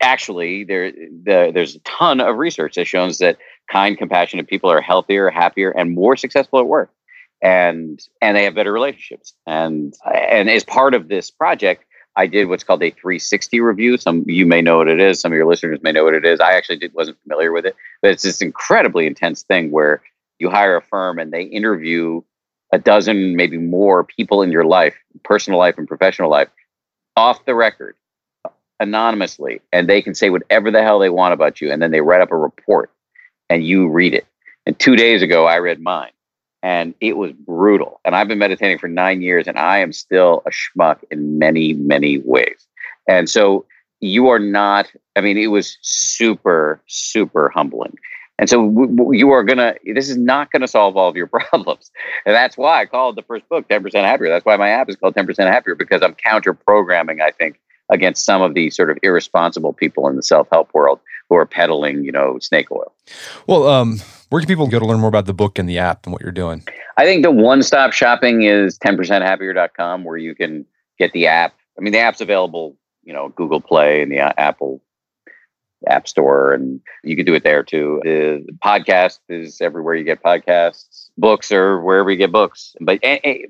actually 0.00 0.64
there 0.64 0.92
the, 0.92 1.50
there's 1.52 1.76
a 1.76 1.80
ton 1.80 2.20
of 2.20 2.36
research 2.36 2.74
that 2.74 2.86
shows 2.86 3.18
that 3.18 3.38
kind 3.70 3.96
compassionate 3.96 4.48
people 4.48 4.70
are 4.70 4.80
healthier 4.80 5.30
happier 5.30 5.70
and 5.70 5.94
more 5.94 6.16
successful 6.16 6.58
at 6.58 6.66
work. 6.66 6.90
And 7.42 8.00
and 8.20 8.36
they 8.36 8.44
have 8.44 8.54
better 8.54 8.72
relationships. 8.72 9.34
And 9.46 9.94
and 10.04 10.50
as 10.50 10.64
part 10.64 10.94
of 10.94 11.08
this 11.08 11.30
project 11.30 11.84
i 12.16 12.26
did 12.26 12.48
what's 12.48 12.64
called 12.64 12.82
a 12.82 12.90
360 12.90 13.60
review. 13.60 13.96
Some 13.96 14.24
you 14.26 14.44
may 14.44 14.60
know 14.60 14.78
what 14.78 14.88
it 14.88 15.00
is. 15.00 15.20
Some 15.20 15.32
of 15.32 15.36
your 15.36 15.46
listeners 15.46 15.78
may 15.82 15.92
know 15.92 16.04
what 16.04 16.14
it 16.14 16.24
is. 16.24 16.40
I 16.40 16.52
actually 16.52 16.78
did, 16.78 16.92
wasn't 16.92 17.20
familiar 17.22 17.52
with 17.52 17.64
it. 17.64 17.76
But 18.02 18.10
it's 18.10 18.24
this 18.24 18.42
incredibly 18.42 19.06
intense 19.06 19.42
thing 19.42 19.70
where 19.70 20.02
you 20.38 20.50
hire 20.50 20.76
a 20.76 20.82
firm 20.82 21.18
and 21.18 21.32
they 21.32 21.42
interview 21.42 22.22
a 22.72 22.78
dozen, 22.78 23.36
maybe 23.36 23.58
more 23.58 24.04
people 24.04 24.42
in 24.42 24.52
your 24.52 24.64
life, 24.64 24.94
personal 25.24 25.58
life 25.58 25.76
and 25.78 25.88
professional 25.88 26.30
life, 26.30 26.48
off 27.16 27.44
the 27.44 27.54
record, 27.54 27.96
anonymously, 28.78 29.60
and 29.72 29.88
they 29.88 30.00
can 30.00 30.14
say 30.14 30.30
whatever 30.30 30.70
the 30.70 30.82
hell 30.82 30.98
they 30.98 31.10
want 31.10 31.34
about 31.34 31.60
you. 31.60 31.70
And 31.70 31.82
then 31.82 31.90
they 31.90 32.00
write 32.00 32.20
up 32.20 32.32
a 32.32 32.36
report 32.36 32.90
and 33.48 33.64
you 33.64 33.88
read 33.88 34.14
it. 34.14 34.26
And 34.66 34.78
two 34.78 34.96
days 34.96 35.22
ago, 35.22 35.46
I 35.46 35.58
read 35.58 35.80
mine 35.80 36.12
and 36.62 36.94
it 37.00 37.16
was 37.16 37.32
brutal. 37.32 38.00
And 38.04 38.14
I've 38.14 38.28
been 38.28 38.38
meditating 38.38 38.78
for 38.78 38.88
nine 38.88 39.22
years 39.22 39.46
and 39.46 39.58
I 39.58 39.78
am 39.78 39.92
still 39.92 40.42
a 40.46 40.50
schmuck 40.50 40.98
in 41.10 41.38
many, 41.38 41.74
many 41.74 42.18
ways. 42.18 42.66
And 43.08 43.28
so 43.28 43.66
you 44.00 44.28
are 44.28 44.38
not, 44.38 44.90
I 45.16 45.20
mean, 45.20 45.36
it 45.36 45.48
was 45.48 45.78
super, 45.82 46.80
super 46.86 47.50
humbling. 47.50 47.96
And 48.40 48.48
so 48.48 48.66
w- 48.66 48.96
w- 48.96 49.18
you 49.18 49.30
are 49.30 49.44
gonna. 49.44 49.74
This 49.84 50.08
is 50.08 50.16
not 50.16 50.50
gonna 50.50 50.66
solve 50.66 50.96
all 50.96 51.08
of 51.08 51.14
your 51.14 51.26
problems, 51.50 51.92
and 52.24 52.34
that's 52.34 52.56
why 52.56 52.80
I 52.80 52.86
called 52.86 53.16
the 53.16 53.22
first 53.22 53.46
book 53.50 53.68
"10 53.68 53.82
Percent 53.82 54.06
Happier." 54.06 54.30
That's 54.30 54.46
why 54.46 54.56
my 54.56 54.70
app 54.70 54.88
is 54.88 54.96
called 54.96 55.14
"10 55.14 55.26
Percent 55.26 55.50
Happier" 55.50 55.74
because 55.74 56.02
I'm 56.02 56.14
counter 56.14 56.54
programming. 56.54 57.20
I 57.20 57.30
think 57.30 57.60
against 57.90 58.24
some 58.24 58.40
of 58.40 58.54
the 58.54 58.70
sort 58.70 58.90
of 58.90 58.98
irresponsible 59.02 59.74
people 59.74 60.08
in 60.08 60.16
the 60.16 60.22
self 60.22 60.48
help 60.50 60.72
world 60.72 61.00
who 61.28 61.36
are 61.36 61.44
peddling, 61.44 62.02
you 62.02 62.10
know, 62.10 62.38
snake 62.40 62.70
oil. 62.72 62.94
Well, 63.46 63.68
um, 63.68 64.00
where 64.30 64.40
can 64.40 64.48
people 64.48 64.68
go 64.68 64.78
to 64.78 64.86
learn 64.86 65.00
more 65.00 65.08
about 65.08 65.26
the 65.26 65.34
book 65.34 65.58
and 65.58 65.68
the 65.68 65.78
app 65.78 66.06
and 66.06 66.12
what 66.12 66.22
you're 66.22 66.32
doing? 66.32 66.64
I 66.96 67.04
think 67.04 67.22
the 67.22 67.30
one 67.30 67.62
stop 67.62 67.92
shopping 67.92 68.42
is 68.42 68.78
10percenthappier.com 68.78 70.04
where 70.04 70.16
you 70.16 70.34
can 70.34 70.64
get 70.98 71.12
the 71.12 71.26
app. 71.26 71.54
I 71.78 71.82
mean, 71.82 71.92
the 71.92 71.98
app's 71.98 72.20
available, 72.20 72.76
you 73.04 73.12
know, 73.12 73.28
Google 73.28 73.60
Play 73.60 74.02
and 74.02 74.10
the 74.10 74.18
Apple 74.40 74.80
App 75.86 76.08
Store, 76.08 76.52
and 76.52 76.80
you 77.02 77.16
can 77.16 77.24
do 77.24 77.34
it 77.34 77.42
there 77.42 77.62
too. 77.62 78.00
The 78.04 78.46
podcast 78.64 79.18
is 79.28 79.60
everywhere 79.60 79.94
you 79.94 80.04
get 80.04 80.22
podcasts, 80.22 81.10
books, 81.16 81.50
or 81.52 81.80
wherever 81.80 82.10
you 82.10 82.16
get 82.16 82.32
books. 82.32 82.74
But 82.80 83.00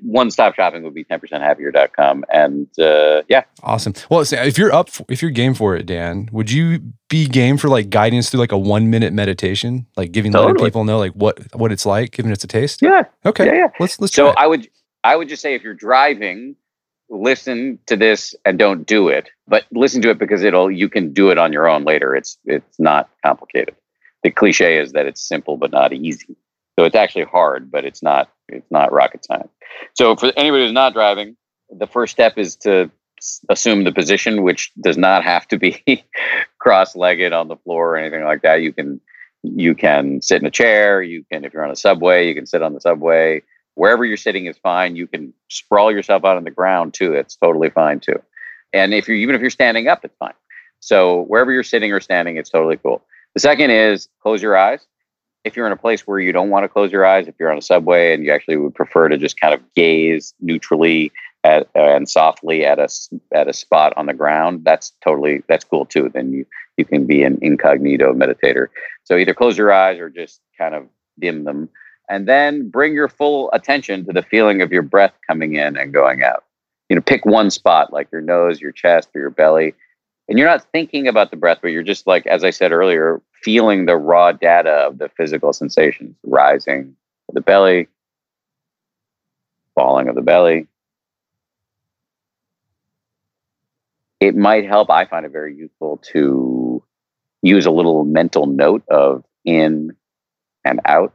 one 0.01 0.31
stop 0.31 0.55
shopping 0.55 0.83
would 0.83 0.93
be 0.93 1.03
10percenthappier.com. 1.05 2.25
And 2.33 2.67
uh, 2.79 3.23
yeah. 3.27 3.43
Awesome. 3.63 3.93
Well, 4.09 4.21
if 4.21 4.57
you're 4.57 4.73
up, 4.73 4.89
for, 4.89 5.05
if 5.09 5.21
you're 5.21 5.31
game 5.31 5.53
for 5.53 5.75
it, 5.75 5.85
Dan, 5.85 6.29
would 6.31 6.51
you 6.51 6.81
be 7.09 7.27
game 7.27 7.57
for 7.57 7.69
like 7.69 7.89
guidance 7.89 8.29
through 8.29 8.39
like 8.39 8.51
a 8.51 8.57
one 8.57 8.89
minute 8.89 9.13
meditation, 9.13 9.87
like 9.97 10.11
giving 10.11 10.31
totally. 10.31 10.65
people 10.67 10.83
know 10.83 10.97
like 10.97 11.13
what 11.13 11.39
what 11.55 11.71
it's 11.71 11.85
like, 11.85 12.11
giving 12.11 12.31
it 12.31 12.43
a 12.43 12.47
taste? 12.47 12.81
Yeah. 12.81 13.03
Okay. 13.25 13.45
Yeah. 13.45 13.53
yeah. 13.53 13.67
Let's 13.79 13.99
let's. 13.99 14.13
So 14.13 14.29
I 14.29 14.47
would 14.47 14.69
I 15.03 15.15
would 15.15 15.29
just 15.29 15.41
say 15.41 15.55
if 15.55 15.63
you're 15.63 15.73
driving 15.73 16.55
listen 17.11 17.77
to 17.85 17.97
this 17.97 18.33
and 18.45 18.57
don't 18.57 18.87
do 18.87 19.09
it 19.09 19.29
but 19.45 19.65
listen 19.73 20.01
to 20.01 20.09
it 20.09 20.17
because 20.17 20.43
it'll 20.43 20.71
you 20.71 20.87
can 20.87 21.11
do 21.11 21.29
it 21.29 21.37
on 21.37 21.51
your 21.51 21.67
own 21.67 21.83
later. 21.83 22.15
It's 22.15 22.37
it's 22.45 22.79
not 22.79 23.09
complicated. 23.23 23.75
The 24.23 24.31
cliche 24.31 24.77
is 24.77 24.93
that 24.93 25.05
it's 25.05 25.21
simple 25.21 25.57
but 25.57 25.71
not 25.71 25.91
easy. 25.91 26.37
So 26.79 26.85
it's 26.85 26.95
actually 26.95 27.25
hard 27.25 27.69
but 27.69 27.83
it's 27.83 28.01
not 28.01 28.31
it's 28.47 28.71
not 28.71 28.93
rocket 28.93 29.25
science. 29.25 29.51
So 29.93 30.15
for 30.15 30.31
anybody 30.37 30.63
who's 30.63 30.73
not 30.73 30.93
driving 30.93 31.35
the 31.69 31.87
first 31.87 32.13
step 32.13 32.37
is 32.37 32.55
to 32.57 32.89
assume 33.49 33.83
the 33.83 33.91
position 33.91 34.41
which 34.41 34.71
does 34.81 34.97
not 34.97 35.23
have 35.23 35.47
to 35.49 35.59
be 35.59 35.83
cross-legged 36.59 37.33
on 37.33 37.49
the 37.49 37.57
floor 37.57 37.91
or 37.91 37.97
anything 37.97 38.23
like 38.23 38.41
that. 38.41 38.61
You 38.61 38.71
can 38.71 39.01
you 39.43 39.75
can 39.75 40.21
sit 40.21 40.41
in 40.41 40.47
a 40.47 40.51
chair. 40.51 41.01
You 41.01 41.25
can 41.29 41.43
if 41.43 41.53
you're 41.53 41.65
on 41.65 41.71
a 41.71 41.75
subway 41.75 42.29
you 42.29 42.35
can 42.35 42.45
sit 42.45 42.61
on 42.61 42.73
the 42.73 42.79
subway 42.79 43.41
wherever 43.81 44.05
you're 44.05 44.15
sitting 44.15 44.45
is 44.45 44.59
fine. 44.59 44.95
You 44.95 45.07
can 45.07 45.33
sprawl 45.47 45.91
yourself 45.91 46.23
out 46.23 46.37
on 46.37 46.43
the 46.43 46.51
ground 46.51 46.93
too. 46.93 47.15
It's 47.15 47.35
totally 47.35 47.71
fine 47.71 47.99
too. 47.99 48.21
And 48.73 48.93
if 48.93 49.07
you're 49.07 49.17
even 49.17 49.33
if 49.33 49.41
you're 49.41 49.49
standing 49.49 49.87
up, 49.87 50.05
it's 50.05 50.15
fine. 50.19 50.35
So 50.81 51.23
wherever 51.23 51.51
you're 51.51 51.63
sitting 51.63 51.91
or 51.91 51.99
standing, 51.99 52.37
it's 52.37 52.51
totally 52.51 52.77
cool. 52.77 53.01
The 53.33 53.39
second 53.39 53.71
is 53.71 54.07
close 54.21 54.39
your 54.39 54.55
eyes. 54.55 54.85
If 55.43 55.55
you're 55.55 55.65
in 55.65 55.71
a 55.71 55.77
place 55.77 56.05
where 56.05 56.19
you 56.19 56.31
don't 56.31 56.51
want 56.51 56.63
to 56.63 56.69
close 56.69 56.91
your 56.91 57.07
eyes, 57.07 57.27
if 57.27 57.33
you're 57.39 57.51
on 57.51 57.57
a 57.57 57.61
subway 57.63 58.13
and 58.13 58.23
you 58.23 58.31
actually 58.31 58.57
would 58.57 58.75
prefer 58.75 59.09
to 59.09 59.17
just 59.17 59.41
kind 59.41 59.51
of 59.51 59.61
gaze 59.73 60.35
neutrally 60.39 61.11
at, 61.43 61.67
uh, 61.75 61.95
and 61.95 62.07
softly 62.07 62.63
at 62.63 62.77
a 62.77 62.87
at 63.33 63.47
a 63.47 63.53
spot 63.53 63.93
on 63.97 64.05
the 64.05 64.13
ground, 64.13 64.63
that's 64.63 64.93
totally 65.03 65.41
that's 65.47 65.65
cool 65.65 65.87
too. 65.87 66.07
Then 66.13 66.31
you 66.31 66.45
you 66.77 66.85
can 66.85 67.07
be 67.07 67.23
an 67.23 67.39
incognito 67.41 68.13
meditator. 68.13 68.67
So 69.05 69.17
either 69.17 69.33
close 69.33 69.57
your 69.57 69.73
eyes 69.73 69.97
or 69.99 70.11
just 70.11 70.39
kind 70.55 70.75
of 70.75 70.87
dim 71.17 71.45
them 71.45 71.69
and 72.11 72.27
then 72.27 72.69
bring 72.69 72.93
your 72.93 73.07
full 73.07 73.49
attention 73.53 74.05
to 74.05 74.11
the 74.11 74.21
feeling 74.21 74.61
of 74.61 74.69
your 74.69 74.81
breath 74.81 75.13
coming 75.25 75.55
in 75.55 75.77
and 75.77 75.93
going 75.93 76.23
out. 76.23 76.43
You 76.89 76.97
know, 76.97 77.01
pick 77.01 77.25
one 77.25 77.49
spot 77.49 77.93
like 77.93 78.11
your 78.11 78.19
nose, 78.19 78.59
your 78.59 78.73
chest, 78.73 79.07
or 79.15 79.21
your 79.21 79.29
belly. 79.29 79.73
And 80.27 80.37
you're 80.37 80.49
not 80.49 80.69
thinking 80.73 81.07
about 81.07 81.31
the 81.31 81.37
breath, 81.37 81.59
but 81.61 81.69
you're 81.69 81.83
just 81.83 82.07
like, 82.07 82.27
as 82.27 82.43
I 82.43 82.49
said 82.49 82.73
earlier, 82.73 83.21
feeling 83.41 83.85
the 83.85 83.95
raw 83.95 84.33
data 84.33 84.71
of 84.71 84.97
the 84.97 85.07
physical 85.15 85.53
sensations 85.53 86.17
rising 86.23 86.97
of 87.29 87.35
the 87.35 87.41
belly, 87.41 87.87
falling 89.73 90.09
of 90.09 90.15
the 90.15 90.21
belly. 90.21 90.67
It 94.19 94.35
might 94.35 94.65
help. 94.65 94.91
I 94.91 95.05
find 95.05 95.25
it 95.25 95.31
very 95.31 95.55
useful 95.55 96.01
to 96.11 96.83
use 97.41 97.65
a 97.65 97.71
little 97.71 98.03
mental 98.03 98.47
note 98.47 98.83
of 98.89 99.23
in 99.45 99.95
and 100.65 100.81
out 100.85 101.13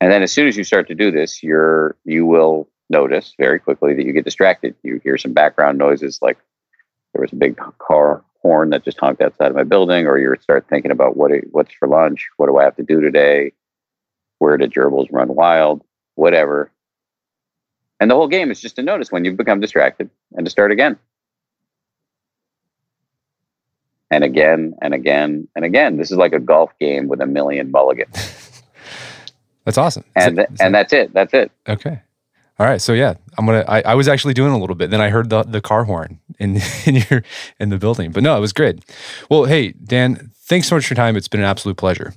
And 0.00 0.12
then 0.12 0.22
as 0.22 0.32
soon 0.32 0.46
as 0.46 0.56
you 0.56 0.64
start 0.64 0.88
to 0.88 0.94
do 0.94 1.10
this, 1.10 1.42
you're 1.42 1.96
you 2.04 2.26
will 2.26 2.68
notice 2.90 3.34
very 3.38 3.58
quickly 3.58 3.94
that 3.94 4.04
you 4.04 4.12
get 4.12 4.24
distracted. 4.24 4.74
You 4.82 5.00
hear 5.02 5.18
some 5.18 5.32
background 5.32 5.78
noises 5.78 6.20
like 6.22 6.38
there 7.12 7.22
was 7.22 7.32
a 7.32 7.36
big 7.36 7.58
car 7.78 8.22
horn 8.42 8.70
that 8.70 8.84
just 8.84 8.98
honked 8.98 9.22
outside 9.22 9.48
of 9.48 9.56
my 9.56 9.64
building, 9.64 10.06
or 10.06 10.18
you 10.18 10.34
start 10.40 10.66
thinking 10.68 10.90
about 10.90 11.16
what 11.16 11.32
what's 11.50 11.74
for 11.74 11.88
lunch, 11.88 12.28
what 12.36 12.46
do 12.46 12.58
I 12.58 12.64
have 12.64 12.76
to 12.76 12.82
do 12.82 13.00
today, 13.00 13.52
where 14.38 14.56
did 14.56 14.72
gerbils 14.72 15.08
run 15.10 15.34
wild, 15.34 15.82
whatever. 16.14 16.70
And 17.98 18.10
the 18.10 18.14
whole 18.14 18.28
game 18.28 18.50
is 18.50 18.60
just 18.60 18.76
to 18.76 18.82
notice 18.82 19.10
when 19.10 19.24
you've 19.24 19.38
become 19.38 19.60
distracted 19.60 20.10
and 20.34 20.44
to 20.44 20.50
start 20.50 20.70
again. 20.70 20.98
And 24.10 24.22
again 24.22 24.74
and 24.82 24.92
again 24.92 25.48
and 25.56 25.64
again. 25.64 25.96
This 25.96 26.10
is 26.10 26.18
like 26.18 26.34
a 26.34 26.38
golf 26.38 26.70
game 26.78 27.08
with 27.08 27.20
a 27.20 27.26
million 27.26 27.70
mulligans. 27.70 28.42
That's 29.66 29.76
awesome. 29.76 30.04
And 30.14 30.36
th- 30.36 30.48
and 30.60 30.74
that's 30.74 30.92
it. 30.94 31.12
That's 31.12 31.34
it. 31.34 31.50
Okay. 31.68 32.00
All 32.58 32.66
right. 32.66 32.80
So 32.80 32.94
yeah, 32.94 33.14
I'm 33.36 33.44
gonna. 33.44 33.64
I, 33.68 33.82
I 33.82 33.94
was 33.94 34.08
actually 34.08 34.32
doing 34.32 34.52
a 34.52 34.58
little 34.58 34.76
bit. 34.76 34.90
Then 34.90 35.00
I 35.02 35.10
heard 35.10 35.28
the 35.28 35.42
the 35.42 35.60
car 35.60 35.84
horn 35.84 36.20
in 36.38 36.60
in 36.86 37.02
your 37.10 37.22
in 37.60 37.68
the 37.68 37.76
building. 37.76 38.12
But 38.12 38.22
no, 38.22 38.34
it 38.36 38.40
was 38.40 38.54
great. 38.54 38.82
Well, 39.28 39.44
hey 39.44 39.72
Dan, 39.72 40.30
thanks 40.44 40.68
so 40.68 40.76
much 40.76 40.86
for 40.86 40.94
your 40.94 40.96
time. 40.96 41.16
It's 41.16 41.28
been 41.28 41.40
an 41.40 41.46
absolute 41.46 41.76
pleasure. 41.76 42.14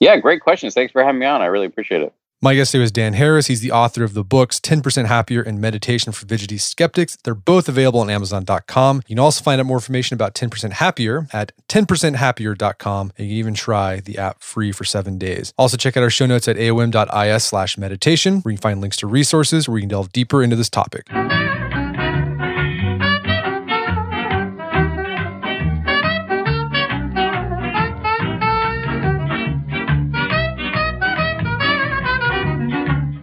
Yeah, 0.00 0.16
great 0.18 0.40
questions. 0.42 0.74
Thanks 0.74 0.92
for 0.92 1.02
having 1.02 1.20
me 1.20 1.26
on. 1.26 1.40
I 1.42 1.46
really 1.46 1.66
appreciate 1.66 2.02
it. 2.02 2.12
My 2.42 2.54
guest 2.54 2.72
today 2.72 2.80
was 2.80 2.90
Dan 2.90 3.12
Harris. 3.12 3.48
He's 3.48 3.60
the 3.60 3.70
author 3.70 4.02
of 4.02 4.14
the 4.14 4.24
books 4.24 4.58
10% 4.60 5.04
Happier 5.04 5.42
and 5.42 5.60
Meditation 5.60 6.10
for 6.10 6.24
Fidgety 6.24 6.56
Skeptics. 6.56 7.18
They're 7.22 7.34
both 7.34 7.68
available 7.68 8.00
on 8.00 8.08
Amazon.com. 8.08 9.02
You 9.06 9.16
can 9.16 9.18
also 9.18 9.44
find 9.44 9.60
out 9.60 9.66
more 9.66 9.76
information 9.76 10.14
about 10.14 10.34
10% 10.34 10.72
Happier 10.72 11.28
at 11.34 11.52
10percenthappier.com. 11.68 13.12
And 13.18 13.26
you 13.26 13.32
can 13.32 13.36
even 13.36 13.52
try 13.52 14.00
the 14.00 14.16
app 14.16 14.42
free 14.42 14.72
for 14.72 14.84
seven 14.84 15.18
days. 15.18 15.52
Also, 15.58 15.76
check 15.76 15.98
out 15.98 16.02
our 16.02 16.08
show 16.08 16.24
notes 16.24 16.48
at 16.48 16.56
aom.is 16.56 17.44
slash 17.44 17.76
meditation, 17.76 18.40
where 18.40 18.52
you 18.52 18.56
can 18.56 18.62
find 18.62 18.80
links 18.80 18.96
to 18.96 19.06
resources 19.06 19.68
where 19.68 19.76
you 19.76 19.82
can 19.82 19.90
delve 19.90 20.10
deeper 20.10 20.42
into 20.42 20.56
this 20.56 20.70
topic. 20.70 21.10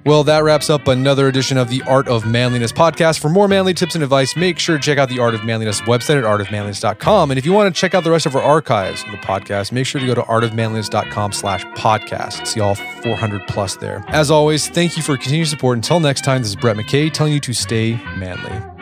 Well, 0.08 0.24
that 0.24 0.45
wraps 0.45 0.70
up 0.70 0.88
another 0.88 1.28
edition 1.28 1.58
of 1.58 1.68
the 1.68 1.82
Art 1.82 2.08
of 2.08 2.26
Manliness 2.26 2.72
podcast. 2.72 3.20
For 3.20 3.28
more 3.28 3.49
manly 3.49 3.74
tips 3.74 3.93
and 3.93 4.01
advice, 4.01 4.38
make 4.38 4.58
sure 4.58 4.78
to 4.78 4.82
check 4.82 4.97
out 4.97 5.10
the 5.10 5.20
Art 5.20 5.36
of 5.36 5.43
Manliness 5.43 5.82
website 5.82 6.18
at 6.18 6.24
artofmanliness.com. 6.24 7.30
And 7.30 7.38
if 7.38 7.45
you 7.45 7.51
want 7.51 7.76
to 7.76 7.78
check 7.78 7.93
out 7.93 8.05
the 8.05 8.12
rest 8.12 8.26
of 8.26 8.34
our 8.34 8.41
archives 8.41 9.03
of 9.03 9.12
the 9.12 9.18
podcast, 9.18 9.74
make 9.74 9.86
sure 9.86 9.99
to 9.99 10.08
go 10.08 10.16
to 10.16 10.22
artofmanliness.com 10.22 11.34
slash 11.34 11.66
podcast. 11.76 12.47
See 12.47 12.62
all 12.62 12.76
400 12.76 13.47
plus 13.47 13.76
there. 13.76 14.01
As 14.08 14.32
always, 14.32 14.70
thank 14.70 14.95
you 14.95 15.03
for 15.03 15.18
continued 15.18 15.49
support. 15.49 15.78
Until 15.78 15.99
next 15.99 16.24
time, 16.24 16.41
this 16.41 16.51
is 16.51 16.55
Brett 16.55 16.78
McKay 16.78 17.12
telling 17.12 17.34
you 17.34 17.41
to 17.41 17.51
stay 17.51 17.95
manly. 18.16 18.76